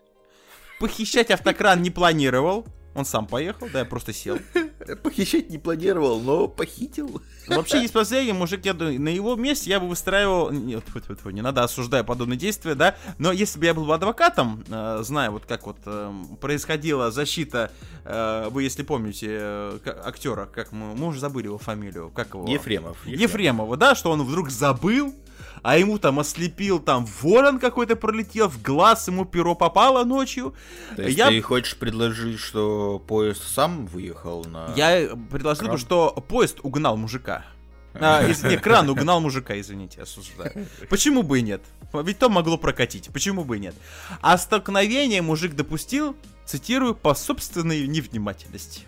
Похищать 0.79 1.29
автокран 1.31 1.81
не 1.81 1.89
планировал. 1.91 2.65
Он 2.99 3.05
сам 3.05 3.27
поехал, 3.27 3.69
да, 3.71 3.79
я 3.79 3.85
просто 3.85 4.11
сел. 4.11 4.37
Похищать 5.03 5.49
не 5.49 5.57
планировал, 5.57 6.19
но 6.19 6.49
похитил. 6.49 7.21
Вообще 7.47 7.81
есть 7.81 7.93
последний 7.93 8.33
мужик, 8.33 8.65
я 8.65 8.73
думаю, 8.73 8.99
на 8.99 9.07
его 9.07 9.37
месте 9.37 9.69
я 9.69 9.79
бы 9.79 9.87
выстраивал, 9.87 10.51
нет, 10.51 10.83
тьфу, 10.85 10.99
тьфу, 10.99 11.15
тьфу, 11.15 11.29
не 11.29 11.41
надо 11.41 11.63
осуждать 11.63 12.05
подобные 12.05 12.37
действия, 12.37 12.75
да, 12.75 12.97
но 13.17 13.31
если 13.31 13.57
бы 13.57 13.65
я 13.65 13.73
был 13.73 13.85
бы 13.85 13.95
адвокатом, 13.95 14.65
э, 14.67 14.99
зная 15.01 15.31
вот 15.31 15.45
как 15.45 15.65
вот 15.65 15.77
э, 15.85 16.13
происходила 16.41 17.09
защита, 17.09 17.71
э, 18.03 18.49
вы 18.51 18.63
если 18.63 18.83
помните 18.83 19.27
э, 19.29 19.79
актера, 20.03 20.45
как 20.45 20.73
мы, 20.73 20.93
мы 20.93 21.07
уже 21.07 21.21
забыли 21.21 21.45
его 21.45 21.57
фамилию, 21.57 22.09
как 22.09 22.33
его? 22.33 22.45
Ефремов. 22.45 22.97
Ефремова, 23.07 23.77
да, 23.77 23.95
что 23.95 24.11
он 24.11 24.23
вдруг 24.23 24.49
забыл, 24.49 25.15
а 25.61 25.77
ему 25.77 25.99
там 25.99 26.19
ослепил, 26.19 26.79
там 26.79 27.05
ворон 27.21 27.59
какой-то 27.59 27.95
пролетел, 27.95 28.47
в 28.47 28.61
глаз 28.61 29.07
ему 29.07 29.25
перо 29.25 29.55
попало 29.55 30.03
ночью. 30.03 30.53
То 30.95 31.03
есть 31.03 31.17
я 31.17 31.29
ты 31.29 31.41
хочешь 31.41 31.75
предложить, 31.77 32.39
что 32.39 32.99
поезд 32.99 33.43
сам 33.47 33.85
выехал 33.87 34.45
на... 34.45 34.73
Я 34.75 35.09
предложил 35.29 35.65
бы, 35.65 35.71
кран? 35.71 35.77
что 35.79 36.25
поезд 36.27 36.59
угнал 36.63 36.97
мужика. 36.97 37.45
А, 37.93 38.23
из- 38.27 38.43
не, 38.43 38.57
кран 38.57 38.89
угнал 38.89 39.19
мужика, 39.19 39.59
извините, 39.59 40.01
осуждаю. 40.01 40.67
Почему 40.89 41.23
бы 41.23 41.39
и 41.39 41.41
нет? 41.41 41.61
Ведь 41.93 42.19
то 42.19 42.29
могло 42.29 42.57
прокатить, 42.57 43.09
почему 43.11 43.43
бы 43.43 43.57
и 43.57 43.59
нет? 43.59 43.75
А 44.21 44.37
столкновение 44.37 45.21
мужик 45.21 45.55
допустил, 45.55 46.15
цитирую, 46.45 46.95
по 46.95 47.15
собственной 47.15 47.87
невнимательности. 47.87 48.81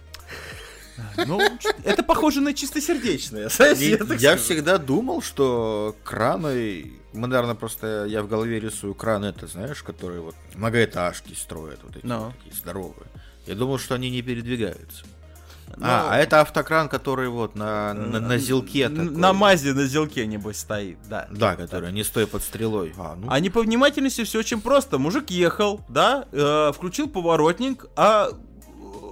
Ну, 1.26 1.40
это 1.84 2.04
похоже 2.04 2.42
на 2.42 2.54
чистосердечное. 2.54 3.50
я 4.20 4.32
так 4.32 4.40
всегда 4.40 4.78
думал, 4.78 5.22
что 5.22 5.96
краны... 6.04 6.94
Мы, 7.14 7.28
наверное, 7.28 7.56
просто... 7.56 8.06
Я 8.08 8.24
в 8.24 8.28
голове 8.28 8.60
рисую 8.60 8.94
краны, 8.96 9.26
это, 9.28 9.48
знаешь, 9.48 9.84
которые 9.84 10.22
вот 10.22 10.36
многоэтажки 10.56 11.34
строят, 11.34 11.80
вот 11.84 11.98
эти 11.98 12.06
Ну. 12.06 12.26
вот 12.26 12.34
такие 12.38 12.56
здоровые. 12.56 13.08
Я 13.48 13.56
думал, 13.56 13.78
что 13.80 13.96
они 13.96 14.10
не 14.10 14.22
передвигаются. 14.22 15.04
Ну, 15.78 15.86
А, 15.88 16.10
а 16.12 16.18
это 16.18 16.42
автокран, 16.42 16.90
который 16.90 17.30
вот 17.30 17.56
на, 17.56 17.94
на, 17.94 18.20
на 18.20 18.38
зелке 18.38 18.84
Н- 18.84 18.96
такой. 18.96 19.12
На 19.18 19.32
мазе, 19.34 19.74
на 19.74 19.86
зелке, 19.86 20.26
небось, 20.28 20.58
стоит, 20.58 20.98
да. 21.10 21.28
Да, 21.32 21.56
который 21.56 21.92
не 21.94 22.04
стоит 22.04 22.30
под 22.30 22.44
стрелой. 22.44 22.94
А, 22.98 23.16
ну, 23.16 23.28
А 23.30 23.40
не 23.40 23.50
по 23.50 23.62
внимательности 23.62 24.24
все 24.26 24.40
очень 24.40 24.60
просто. 24.62 24.98
Мужик 25.00 25.30
ехал, 25.30 25.80
да, 25.88 26.26
э, 26.32 26.72
включил 26.76 27.08
поворотник, 27.10 27.86
а 27.96 28.32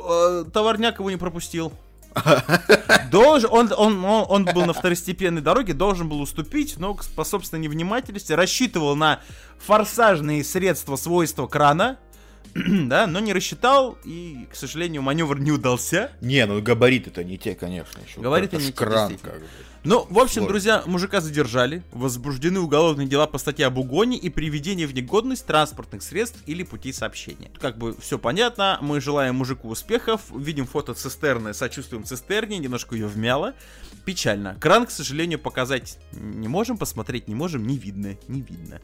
э, 0.09 0.45
товарняк 0.51 0.99
его 0.99 1.09
не 1.09 1.17
пропустил. 1.17 1.73
Должен, 3.11 3.49
он, 3.51 3.71
он, 3.77 4.03
он, 4.03 4.25
он 4.27 4.45
был 4.45 4.65
на 4.65 4.73
второстепенной 4.73 5.41
дороге, 5.41 5.73
должен 5.73 6.09
был 6.09 6.21
уступить, 6.21 6.77
но 6.77 6.97
по 7.15 7.23
собственной 7.23 7.63
невнимательности 7.63 8.33
рассчитывал 8.33 8.95
на 8.95 9.21
форсажные 9.59 10.43
средства 10.43 10.95
свойства 10.95 11.47
крана, 11.47 11.97
да, 12.55 13.07
но 13.07 13.19
не 13.19 13.33
рассчитал, 13.33 13.97
и, 14.03 14.47
к 14.51 14.55
сожалению, 14.55 15.01
маневр 15.01 15.39
не 15.39 15.51
удался. 15.51 16.11
Не, 16.21 16.45
ну 16.45 16.61
габариты-то 16.61 17.23
не 17.23 17.37
те, 17.37 17.55
конечно. 17.55 17.99
еще. 17.99 18.19
Габариты 18.19 18.57
не 18.57 18.67
те, 18.67 18.73
кран, 18.73 19.17
как 19.17 19.39
бы. 19.39 19.47
Ну, 19.83 20.05
в 20.09 20.19
общем, 20.19 20.41
Сложно. 20.41 20.47
друзья, 20.49 20.83
мужика 20.85 21.21
задержали, 21.21 21.83
возбуждены 21.91 22.59
уголовные 22.59 23.07
дела 23.07 23.27
по 23.27 23.37
статье 23.37 23.65
об 23.65 23.77
угоне 23.77 24.17
и 24.17 24.29
приведении 24.29 24.85
в 24.85 24.93
негодность 24.93 25.45
транспортных 25.45 26.03
средств 26.03 26.39
или 26.47 26.63
путей 26.63 26.93
сообщения. 26.93 27.49
Как 27.59 27.77
бы 27.77 27.95
все 27.99 28.19
понятно, 28.19 28.77
мы 28.81 28.99
желаем 28.99 29.35
мужику 29.35 29.69
успехов, 29.69 30.21
видим 30.35 30.65
фото 30.65 30.93
цистерны, 30.93 31.53
сочувствуем 31.53 32.03
цистерне, 32.03 32.57
немножко 32.57 32.95
ее 32.95 33.07
вмяло. 33.07 33.53
Печально. 34.05 34.57
Кран, 34.59 34.85
к 34.85 34.91
сожалению, 34.91 35.39
показать 35.39 35.97
не 36.11 36.47
можем, 36.47 36.77
посмотреть 36.77 37.27
не 37.27 37.35
можем, 37.35 37.65
не 37.65 37.77
видно, 37.77 38.17
не 38.27 38.41
видно. 38.41 38.81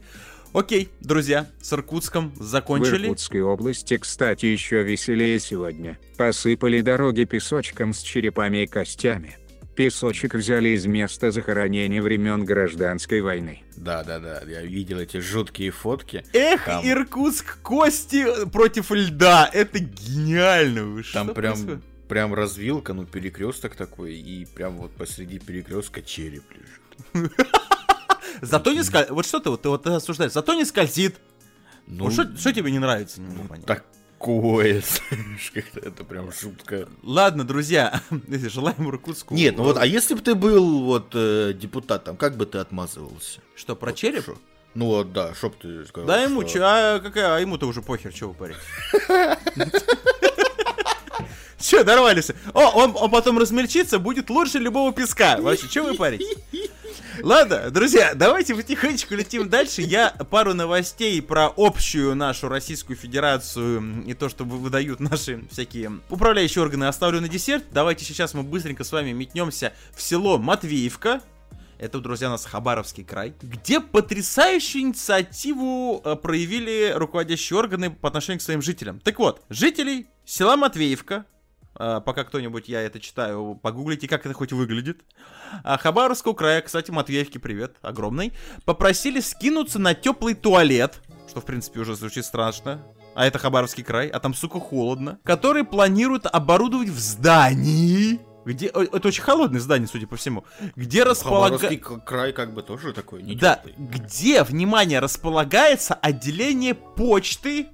Окей, 0.52 0.88
друзья, 1.00 1.46
с 1.60 1.72
Иркутском 1.74 2.32
В 2.34 2.42
закончили. 2.42 3.06
Иркутской 3.06 3.42
области, 3.42 3.98
кстати, 3.98 4.46
еще 4.46 4.82
веселее 4.82 5.38
сегодня. 5.40 5.98
Посыпали 6.16 6.80
дороги 6.80 7.24
песочком 7.24 7.92
с 7.92 8.00
черепами 8.00 8.62
и 8.62 8.66
костями. 8.66 9.36
Песочек 9.76 10.34
взяли 10.34 10.70
из 10.70 10.86
места 10.86 11.30
захоронения 11.30 12.00
времен 12.00 12.46
гражданской 12.46 13.20
войны. 13.20 13.62
Да, 13.76 14.02
да, 14.04 14.18
да. 14.18 14.40
Я 14.46 14.62
видел 14.62 14.98
эти 14.98 15.18
жуткие 15.18 15.70
фотки. 15.70 16.24
Эх, 16.32 16.64
Там- 16.64 16.84
Иркутск, 16.88 17.60
кости 17.60 18.24
против 18.50 18.90
льда, 18.90 19.48
это 19.52 19.78
гениально. 19.78 20.84
Вы 20.84 21.02
Там 21.12 21.34
прям, 21.34 21.54
происходит? 21.54 21.84
прям 22.08 22.34
развилка, 22.34 22.94
ну 22.94 23.04
перекресток 23.04 23.76
такой, 23.76 24.14
и 24.14 24.46
прям 24.46 24.78
вот 24.78 24.92
посреди 24.92 25.38
перекрестка 25.38 26.00
череп 26.00 26.44
лежит. 26.50 27.32
Зато 28.40 28.72
не 28.72 28.82
скользит. 28.82 29.10
Вот 29.10 29.26
что 29.26 29.40
ты 29.40 29.68
вот, 29.68 29.86
осуждаешь. 29.86 30.32
Зато 30.32 30.54
не 30.54 30.64
скользит. 30.64 31.16
Ну, 31.86 32.10
что, 32.10 32.52
тебе 32.52 32.70
не 32.72 32.78
нравится? 32.78 33.20
Не 33.20 33.46
как-то 35.54 35.80
это 35.80 36.04
прям 36.04 36.32
жутко. 36.32 36.88
Ладно, 37.02 37.44
друзья, 37.44 38.00
желаем 38.28 38.88
Иркутску. 38.88 39.34
Нет, 39.34 39.56
ну 39.56 39.64
вот, 39.64 39.76
а 39.78 39.86
если 39.86 40.14
бы 40.14 40.20
ты 40.20 40.34
был 40.34 40.82
вот 40.84 41.10
э, 41.14 41.52
депутатом, 41.54 42.16
как 42.16 42.36
бы 42.36 42.46
ты 42.46 42.58
отмазывался? 42.58 43.40
Что, 43.54 43.76
про 43.76 43.92
череп? 43.92 44.24
Шо? 44.24 44.36
Ну 44.74 44.86
вот, 44.86 45.12
да, 45.12 45.34
чтоб 45.34 45.56
ты 45.56 45.86
сказал. 45.86 46.06
Да 46.06 46.22
ему, 46.22 46.46
что- 46.46 46.60
а, 46.62 47.00
какая, 47.00 47.36
а 47.36 47.40
ему-то 47.40 47.66
уже 47.66 47.80
похер, 47.80 48.12
чего 48.12 48.34
парить. 48.34 48.56
Че, 51.66 51.82
нормально 51.82 52.22
О, 52.54 52.70
он, 52.70 52.94
он 52.94 53.10
потом 53.10 53.38
размельчится, 53.38 53.98
будет 53.98 54.30
лучше 54.30 54.58
любого 54.58 54.92
песка. 54.92 55.36
Вообще, 55.40 55.66
что 55.66 55.82
вы 55.82 55.94
парить? 55.94 56.22
Ладно, 57.22 57.70
друзья, 57.70 58.12
давайте 58.14 58.54
потихонечку 58.54 59.14
летим 59.16 59.48
дальше. 59.48 59.82
Я 59.82 60.10
пару 60.30 60.54
новостей 60.54 61.20
про 61.20 61.52
общую 61.56 62.14
нашу 62.14 62.48
Российскую 62.48 62.96
Федерацию 62.96 64.04
и 64.06 64.14
то, 64.14 64.28
что 64.28 64.44
вы- 64.44 64.58
выдают 64.58 65.00
наши 65.00 65.44
всякие 65.50 65.98
управляющие 66.08 66.62
органы, 66.62 66.84
оставлю 66.84 67.20
на 67.20 67.28
десерт. 67.28 67.64
Давайте 67.72 68.04
сейчас 68.04 68.32
мы 68.34 68.44
быстренько 68.44 68.84
с 68.84 68.92
вами 68.92 69.10
метнемся 69.10 69.72
в 69.96 70.00
село 70.02 70.38
Матвеевка. 70.38 71.20
Это, 71.80 71.98
друзья, 71.98 72.28
у 72.28 72.30
нас 72.30 72.46
Хабаровский 72.46 73.02
край, 73.02 73.34
где 73.42 73.80
потрясающую 73.80 74.82
инициативу 74.82 76.00
э, 76.04 76.14
проявили 76.14 76.92
руководящие 76.94 77.58
органы 77.58 77.90
по 77.90 78.06
отношению 78.06 78.38
к 78.38 78.42
своим 78.42 78.62
жителям. 78.62 79.00
Так 79.00 79.18
вот, 79.18 79.42
жителей 79.48 80.06
села 80.24 80.56
Матвеевка, 80.56 81.26
пока 81.76 82.24
кто-нибудь, 82.24 82.68
я 82.68 82.82
это 82.82 83.00
читаю, 83.00 83.58
погуглите, 83.62 84.08
как 84.08 84.26
это 84.26 84.34
хоть 84.34 84.52
выглядит, 84.52 85.04
а 85.64 85.78
Хабаровского 85.78 86.34
края, 86.34 86.60
кстати, 86.62 86.90
Матвеевке 86.90 87.38
привет, 87.38 87.76
огромный, 87.82 88.32
попросили 88.64 89.20
скинуться 89.20 89.78
на 89.78 89.94
теплый 89.94 90.34
туалет, 90.34 91.00
что, 91.28 91.40
в 91.40 91.44
принципе, 91.44 91.80
уже 91.80 91.94
звучит 91.94 92.24
страшно, 92.24 92.82
а 93.14 93.26
это 93.26 93.38
Хабаровский 93.38 93.82
край, 93.82 94.08
а 94.08 94.20
там, 94.20 94.34
сука, 94.34 94.60
холодно, 94.60 95.18
который 95.22 95.64
планируют 95.64 96.26
оборудовать 96.26 96.88
в 96.88 96.98
здании, 96.98 98.20
где... 98.44 98.66
Это 98.66 99.08
очень 99.08 99.22
холодное 99.22 99.60
здание, 99.60 99.88
судя 99.88 100.06
по 100.06 100.16
всему. 100.16 100.44
Где 100.76 101.02
располагается... 101.02 101.66
Хабаровский 101.66 101.78
к- 101.78 102.04
край 102.04 102.32
как 102.32 102.54
бы 102.54 102.62
тоже 102.62 102.92
такой, 102.92 103.22
не 103.22 103.34
Да, 103.34 103.60
где, 103.76 104.44
внимание, 104.44 105.00
располагается 105.00 105.94
отделение 105.94 106.74
почты, 106.74 107.68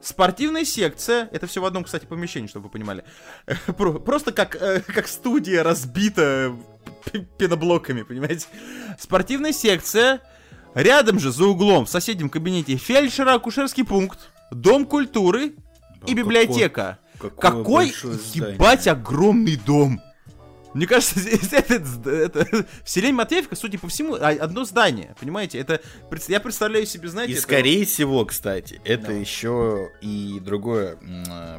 спортивная 0.00 0.64
секция, 0.64 1.28
это 1.32 1.46
все 1.46 1.60
в 1.60 1.64
одном, 1.64 1.84
кстати, 1.84 2.04
помещении, 2.06 2.46
чтобы 2.48 2.64
вы 2.64 2.70
понимали. 2.70 3.04
Про- 3.76 3.94
Просто 3.98 4.32
как, 4.32 4.56
э, 4.60 4.80
как 4.86 5.08
студия 5.08 5.62
разбита 5.62 6.54
пеноблоками, 7.38 8.02
понимаете? 8.02 8.46
Спортивная 8.98 9.52
секция, 9.52 10.20
рядом 10.74 11.18
же, 11.18 11.32
за 11.32 11.44
углом, 11.44 11.86
в 11.86 11.90
соседнем 11.90 12.28
кабинете 12.30 12.76
фельдшера-акушерский 12.76 13.84
пункт, 13.84 14.30
дом 14.50 14.86
культуры 14.86 15.54
и 16.06 16.14
библиотека. 16.14 16.98
какое 17.18 17.30
Какой, 17.30 17.86
ебать, 18.34 18.86
огромный 18.86 19.56
дом. 19.56 20.00
Мне 20.78 20.86
кажется, 20.86 21.18
здесь 21.20 21.52
это- 21.52 22.64
в 22.84 22.88
селе 22.88 23.12
Матвеевка, 23.12 23.56
судя 23.56 23.80
по 23.80 23.88
всему, 23.88 24.14
а- 24.14 24.28
одно 24.28 24.64
здание, 24.64 25.16
понимаете? 25.20 25.58
Это 25.58 25.80
я 26.28 26.38
представляю 26.38 26.86
себе, 26.86 27.08
знаете, 27.08 27.32
И 27.32 27.34
это- 27.34 27.42
скорее 27.42 27.84
всего, 27.84 28.24
кстати, 28.24 28.80
это 28.84 29.10
Ну. 29.10 29.18
еще 29.18 29.90
и 30.00 30.38
другое, 30.40 30.96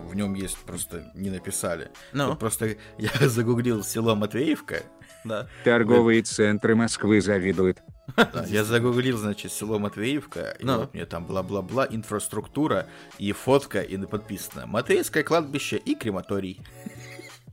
в 0.05 0.15
нем 0.15 0.35
есть 0.35 0.57
просто 0.59 1.11
не 1.15 1.29
написали. 1.29 1.91
Ну. 2.13 2.29
Вот 2.29 2.39
просто 2.39 2.77
я 2.97 3.11
загуглил 3.27 3.83
село 3.83 4.15
Матвеевка, 4.15 4.83
да. 5.25 5.49
Торговые 5.65 6.21
центры 6.21 6.75
Москвы 6.75 7.19
завидуют. 7.19 7.79
да, 8.15 8.45
я 8.47 8.63
загуглил, 8.63 9.17
значит, 9.17 9.51
село 9.51 9.79
Матвеевка, 9.79 10.55
и 10.59 10.63
Ну. 10.63 10.77
вот 10.79 10.93
мне 10.93 11.05
там 11.05 11.25
бла-бла-бла, 11.25 11.85
инфраструктура, 11.91 12.87
и 13.17 13.33
фотка, 13.33 13.81
и 13.81 13.97
подписано. 13.97 14.65
Матвеевское 14.65 15.23
кладбище 15.23 15.75
и 15.77 15.93
крематорий. 15.93 16.61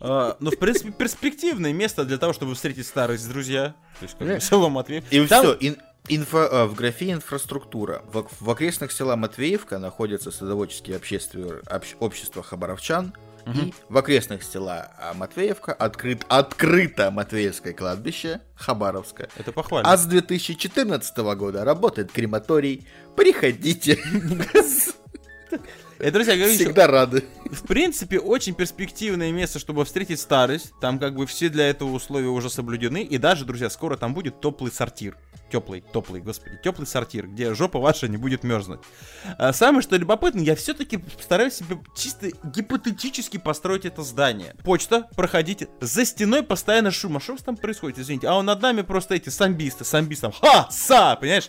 А, 0.00 0.36
ну, 0.40 0.50
в 0.50 0.58
принципе, 0.58 0.90
перспективное 0.92 1.72
место 1.72 2.04
для 2.04 2.18
того, 2.18 2.32
чтобы 2.32 2.54
встретить 2.54 2.86
старость, 2.86 3.28
друзья. 3.28 3.74
То 4.00 4.04
есть, 4.04 4.16
как 4.18 4.28
бы, 4.28 4.40
село 4.40 4.68
Матвеевка. 4.68 5.14
И 5.14 5.26
Там- 5.26 5.44
все, 5.58 5.74
инфо, 6.08 6.48
а, 6.50 6.66
в 6.66 6.74
графе 6.74 7.12
инфраструктура. 7.12 8.02
В, 8.12 8.26
в 8.40 8.50
окрестных 8.50 8.92
села 8.92 9.16
Матвеевка 9.16 9.78
находятся 9.78 10.30
садоводческие 10.30 10.96
обществе- 10.96 11.60
общ- 11.66 11.96
общества 12.00 12.42
хабаровчан. 12.42 13.14
И 13.54 13.72
в 13.88 13.96
окрестных 13.96 14.42
села 14.42 14.90
а, 14.98 15.14
Матвеевка 15.14 15.72
открыт, 15.72 16.24
открыто 16.28 17.12
Матвеевское 17.12 17.72
кладбище 17.72 18.40
Хабаровска. 18.56 19.28
Это 19.36 19.52
похвально. 19.52 19.88
А 19.88 19.96
с 19.96 20.04
2014 20.06 21.16
года 21.36 21.64
работает 21.64 22.10
крематорий. 22.10 22.88
Приходите. 23.14 23.98
Э, 25.98 26.10
друзья, 26.10 26.36
говорю, 26.36 26.52
Всегда 26.52 26.86
рады. 26.86 27.24
в 27.50 27.66
принципе, 27.66 28.18
очень 28.18 28.54
перспективное 28.54 29.32
место, 29.32 29.58
чтобы 29.58 29.84
встретить 29.84 30.20
старость. 30.20 30.72
Там 30.80 30.98
как 30.98 31.14
бы 31.14 31.26
все 31.26 31.48
для 31.48 31.68
этого 31.68 31.92
условия 31.92 32.28
уже 32.28 32.50
соблюдены. 32.50 33.02
И 33.02 33.18
даже, 33.18 33.44
друзья, 33.44 33.70
скоро 33.70 33.96
там 33.96 34.12
будет 34.14 34.40
теплый 34.40 34.70
сортир. 34.70 35.16
Теплый, 35.50 35.84
теплый, 35.94 36.20
господи, 36.20 36.58
теплый 36.62 36.86
сортир, 36.86 37.28
где 37.28 37.54
жопа 37.54 37.78
ваша 37.78 38.08
не 38.08 38.16
будет 38.16 38.42
мерзнуть. 38.42 38.80
А 39.38 39.52
самое 39.52 39.80
что 39.80 39.96
любопытно, 39.96 40.40
я 40.40 40.56
все-таки 40.56 40.98
стараюсь 41.20 41.54
себе 41.54 41.78
чисто 41.96 42.30
гипотетически 42.42 43.36
построить 43.36 43.84
это 43.84 44.02
здание. 44.02 44.56
Почта, 44.64 45.06
проходите, 45.14 45.68
за 45.80 46.04
стеной 46.04 46.42
постоянно 46.42 46.90
шум. 46.90 47.16
А 47.16 47.20
что 47.20 47.32
у 47.32 47.34
вас 47.36 47.44
там 47.44 47.56
происходит, 47.56 48.00
извините? 48.00 48.26
А 48.26 48.34
он 48.34 48.46
над 48.46 48.60
нами 48.60 48.82
просто 48.82 49.14
эти 49.14 49.28
самбисты, 49.28 49.84
там, 49.84 50.32
ха, 50.32 50.68
са, 50.68 51.16
понимаешь? 51.20 51.48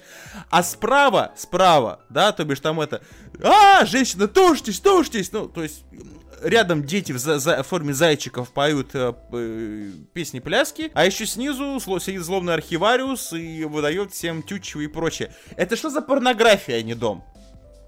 А 0.51 0.61
справа, 0.61 1.33
справа, 1.35 2.01
да, 2.09 2.31
то 2.31 2.45
бишь 2.45 2.59
там 2.59 2.79
это, 2.79 3.01
а, 3.43 3.85
женщина, 3.85 4.27
тушьтесь, 4.27 4.79
тушьтесь, 4.79 5.31
ну, 5.31 5.47
то 5.47 5.63
есть 5.63 5.83
рядом 6.41 6.83
дети 6.83 7.11
в, 7.11 7.17
за- 7.17 7.39
за- 7.39 7.63
в 7.63 7.67
форме 7.67 7.93
зайчиков 7.93 8.51
поют 8.51 8.91
э, 8.93 9.13
п- 9.13 9.91
песни 10.13 10.39
пляски, 10.39 10.91
а 10.93 11.05
еще 11.05 11.25
снизу 11.25 11.63
сло- 11.77 11.99
сидит 11.99 12.21
злобный 12.23 12.53
архивариус 12.53 13.33
и 13.33 13.63
выдает 13.65 14.13
всем 14.13 14.43
тютчу 14.43 14.79
и 14.79 14.87
прочее. 14.87 15.33
Это 15.55 15.75
что 15.75 15.89
за 15.89 16.01
порнография, 16.01 16.77
а 16.77 16.81
не 16.83 16.93
дом? 16.95 17.23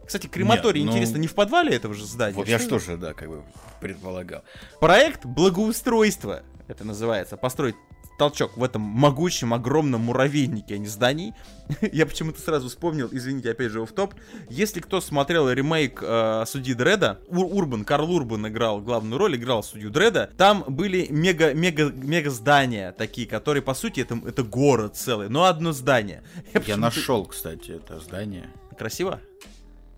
Кстати, 0.06 0.26
крематорий, 0.26 0.82
Нет, 0.82 0.90
ну, 0.90 0.98
интересно, 0.98 1.18
не 1.20 1.28
в 1.28 1.36
подвале 1.36 1.76
этого 1.76 1.94
же 1.94 2.04
здания? 2.06 2.36
Вот 2.36 2.48
я 2.48 2.58
Что 2.58 2.80
что 2.80 2.94
же, 2.94 2.98
да, 2.98 3.14
как 3.14 3.30
бы 3.30 3.44
предполагал. 3.80 4.44
Проект 4.80 5.26
благоустройства, 5.26 6.42
это 6.68 6.84
называется, 6.84 7.38
построить 7.38 7.76
толчок 8.20 8.56
в 8.58 8.64
этом 8.64 8.82
могучем, 8.84 9.54
огромном 9.54 10.02
муравейнике, 10.02 10.76
а 10.76 10.78
не 10.78 10.86
здании. 10.88 11.34
Я 11.92 12.06
почему-то 12.06 12.40
сразу 12.40 12.68
вспомнил, 12.70 13.10
извините, 13.12 13.50
опять 13.52 13.72
же, 13.72 13.82
в 13.84 13.92
топ. 13.92 14.14
Если 14.50 14.80
кто 14.80 15.02
смотрел 15.02 15.50
ремейк 15.50 16.00
э, 16.04 16.44
Судьи 16.46 16.74
Дреда, 16.76 17.20
Ур- 17.28 17.52
Урбан, 17.52 17.86
Карл 17.86 18.12
Урбан 18.12 18.48
играл 18.48 18.82
главную 18.82 19.18
роль, 19.18 19.36
играл 19.36 19.64
Судью 19.64 19.90
Дреда, 19.90 20.30
там 20.38 20.64
были 20.68 21.08
мега-мега 21.10 21.92
мега 21.92 22.30
здания 22.30 22.92
такие, 22.92 23.26
которые, 23.28 23.64
по 23.64 23.74
сути, 23.74 24.02
это, 24.02 24.20
это 24.28 24.44
город 24.44 24.96
целый, 24.96 25.30
но 25.30 25.46
одно 25.46 25.72
здание. 25.72 26.22
Я 26.54 26.60
почему-то- 26.60 26.82
нашел, 26.82 27.26
кстати, 27.26 27.72
это 27.72 28.00
здание. 28.00 28.50
Красиво? 28.78 29.20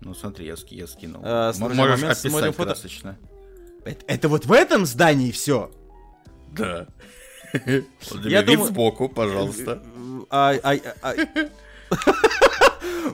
Ну 0.00 0.14
смотри, 0.14 0.46
я, 0.46 0.56
ски- 0.56 0.74
я 0.76 0.86
скинул. 0.86 1.20
А, 1.24 1.52
Можешь 1.58 1.76
момент, 1.78 2.04
описать 2.04 2.54
фото. 2.56 2.64
красочно. 2.64 3.16
Это, 3.84 4.04
это 4.06 4.28
вот 4.28 4.46
в 4.46 4.52
этом 4.52 4.86
здании 4.86 5.30
все? 5.32 5.70
Да. 6.52 6.86
Я 8.24 8.42
думаю- 8.42 8.68
сбоку, 8.68 9.08
пожалуйста. 9.08 9.82
А, 10.30 10.54
а, 10.62 10.74
а, 11.02 11.14
а. 11.14 11.14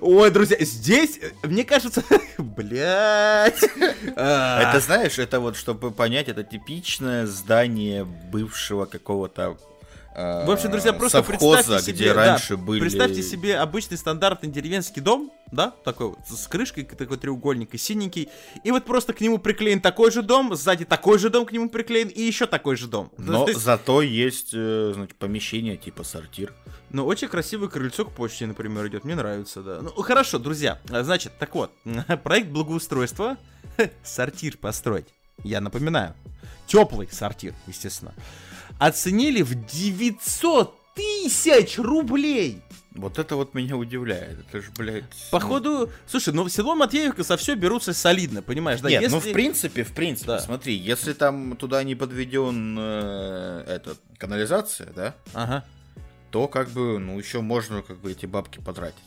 Ой, 0.00 0.30
друзья, 0.30 0.56
здесь, 0.60 1.18
мне 1.42 1.64
кажется, 1.64 2.04
блядь. 2.38 3.64
А, 4.16 4.70
Это 4.70 4.80
знаешь, 4.80 5.18
это 5.18 5.40
вот, 5.40 5.56
чтобы 5.56 5.90
понять, 5.90 6.28
это 6.28 6.44
типичное 6.44 7.26
здание 7.26 8.04
бывшего 8.04 8.84
какого-то 8.84 9.56
В 10.18 10.50
общем, 10.50 10.70
друзья, 10.72 10.92
просто 10.92 11.18
совхоза, 11.18 11.56
представьте 11.58 11.92
где 11.92 12.04
себе, 12.04 12.14
да, 12.14 12.26
раньше 12.26 12.56
были... 12.56 12.80
представьте 12.80 13.22
себе 13.22 13.56
обычный 13.56 13.96
стандартный 13.96 14.48
деревенский 14.48 15.00
дом, 15.00 15.32
да, 15.52 15.72
такой 15.84 16.08
вот, 16.08 16.18
с 16.28 16.48
крышкой, 16.48 16.84
такой 16.84 17.18
треугольник 17.18 17.72
и 17.74 17.78
синенький, 17.78 18.28
и 18.64 18.70
вот 18.72 18.84
просто 18.84 19.12
к 19.12 19.20
нему 19.20 19.38
приклеен 19.38 19.80
такой 19.80 20.10
же 20.10 20.22
дом, 20.22 20.56
сзади 20.56 20.84
такой 20.84 21.20
же 21.20 21.30
дом 21.30 21.46
к 21.46 21.52
нему 21.52 21.70
приклеен, 21.70 22.08
и 22.08 22.20
еще 22.20 22.46
такой 22.46 22.76
же 22.76 22.88
дом. 22.88 23.12
Но 23.16 23.44
То 23.44 23.50
есть, 23.50 23.62
зато 23.62 24.02
есть, 24.02 24.50
э, 24.54 24.92
значит, 24.92 25.16
помещение 25.16 25.76
типа 25.76 26.02
сортир. 26.02 26.52
Ну, 26.90 27.06
очень 27.06 27.28
красивое 27.28 27.68
крыльцо 27.68 28.04
к 28.04 28.12
почте, 28.12 28.46
например, 28.46 28.88
идет. 28.88 29.04
Мне 29.04 29.14
нравится, 29.14 29.62
да. 29.62 29.80
Ну, 29.82 29.90
хорошо, 30.02 30.38
друзья. 30.38 30.80
А, 30.90 31.04
Значит, 31.04 31.32
так 31.38 31.54
вот, 31.54 31.70
проект 32.24 32.48
благоустройства. 32.48 33.36
Сортир 34.02 34.56
построить. 34.56 35.06
Я 35.44 35.60
напоминаю. 35.60 36.14
Теплый 36.66 37.08
сортир, 37.10 37.54
естественно. 37.66 38.14
Оценили 38.78 39.42
в 39.42 39.54
900 39.66 40.74
тысяч 40.94 41.78
рублей. 41.78 42.62
Вот 42.94 43.18
это 43.18 43.36
вот 43.36 43.54
меня 43.54 43.76
удивляет. 43.76 44.40
Это 44.48 44.60
же, 44.60 44.70
блядь... 44.76 45.04
Походу, 45.30 45.88
слушай, 46.08 46.34
ну 46.34 46.42
в 46.42 46.48
село 46.50 46.74
Матвеевка 46.74 47.22
со 47.22 47.36
все 47.36 47.54
берутся 47.54 47.92
солидно, 47.92 48.42
понимаешь, 48.42 48.80
да? 48.80 48.88
Нет, 48.88 49.02
ну 49.10 49.16
если- 49.18 49.30
в 49.30 49.32
принципе, 49.32 49.84
в 49.84 49.92
принципе, 49.92 50.26
Да. 50.32 50.40
смотри, 50.40 50.74
если 50.74 51.12
там 51.12 51.56
туда 51.56 51.84
не 51.84 51.94
подведен 51.94 52.76
э, 52.78 53.64
этот 53.68 54.00
канализация, 54.16 54.92
да, 54.96 55.14
Ага. 55.32 55.64
то 56.32 56.48
как 56.48 56.70
бы, 56.70 56.98
ну 56.98 57.16
еще 57.18 57.40
можно 57.40 57.82
как 57.82 57.98
бы 57.98 58.10
эти 58.10 58.26
бабки 58.26 58.58
потратить. 58.58 58.98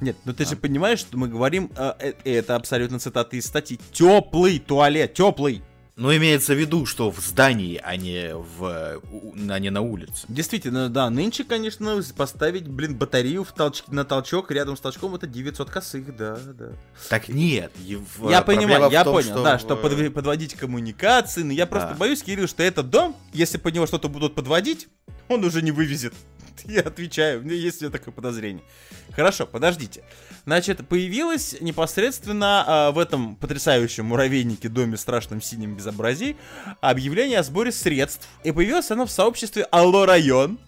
Нет, 0.00 0.16
ну 0.24 0.32
ты 0.32 0.44
же 0.44 0.56
понимаешь, 0.56 0.98
что 0.98 1.16
мы 1.16 1.28
говорим, 1.28 1.70
э, 1.76 1.92
э, 2.00 2.12
это 2.24 2.56
абсолютно 2.56 2.98
цитаты 2.98 3.36
из 3.36 3.46
статьи. 3.46 3.78
Теплый 3.92 4.58
туалет, 4.58 5.14
теплый. 5.14 5.62
Но 5.96 6.14
имеется 6.16 6.54
в 6.54 6.58
виду, 6.58 6.86
что 6.86 7.12
в 7.12 7.20
здании, 7.20 7.80
а 7.82 7.96
не, 7.96 8.34
в, 8.34 9.00
а 9.48 9.58
не 9.60 9.70
на 9.70 9.80
улице. 9.80 10.26
Действительно, 10.28 10.88
да, 10.88 11.08
нынче, 11.08 11.44
конечно, 11.44 12.02
поставить, 12.16 12.66
блин, 12.66 12.96
батарею 12.96 13.44
в 13.44 13.52
толчки, 13.52 13.92
на 13.92 14.04
толчок 14.04 14.50
рядом 14.50 14.76
с 14.76 14.80
толчком 14.80 15.14
это 15.14 15.28
900 15.28 15.70
косых, 15.70 16.16
да, 16.16 16.36
да. 16.58 16.72
Так 17.08 17.28
нет. 17.28 17.70
и 17.86 17.94
в- 17.94 18.28
я 18.28 18.42
понимаю, 18.42 18.90
я 18.90 19.04
том, 19.04 19.14
понял, 19.14 19.44
да, 19.44 19.56
в- 19.56 19.60
что 19.60 19.76
подв- 19.76 20.10
подводить 20.10 20.54
коммуникации, 20.54 21.42
но 21.44 21.52
я 21.52 21.64
просто 21.66 21.90
Да. 21.90 21.94
боюсь, 21.94 22.24
Кирилл, 22.24 22.48
что 22.48 22.64
этот 22.64 22.90
дом, 22.90 23.14
если 23.32 23.58
под 23.58 23.72
него 23.74 23.86
что-то 23.86 24.08
будут 24.08 24.34
подводить, 24.34 24.88
он 25.28 25.44
уже 25.44 25.62
не 25.62 25.70
вывезет. 25.70 26.12
Я 26.64 26.80
отвечаю, 26.82 27.40
у 27.40 27.42
меня 27.44 27.54
есть 27.56 27.82
у 27.82 27.86
меня 27.86 27.92
такое 27.92 28.12
подозрение. 28.12 28.62
Хорошо, 29.14 29.46
подождите. 29.46 30.02
Значит, 30.46 30.86
появилось 30.88 31.56
непосредственно 31.60 32.64
а, 32.66 32.90
в 32.92 32.98
этом 32.98 33.36
потрясающем 33.36 34.06
муравейнике 34.06 34.68
доме 34.68 34.96
страшном 34.96 35.40
синем 35.40 35.74
безобразии 35.76 36.36
объявление 36.80 37.38
о 37.38 37.42
сборе 37.42 37.72
средств. 37.72 38.28
И 38.44 38.52
появилось 38.52 38.90
оно 38.90 39.06
в 39.06 39.10
сообществе 39.10 39.64
Алло 39.70 40.04
Район, 40.04 40.58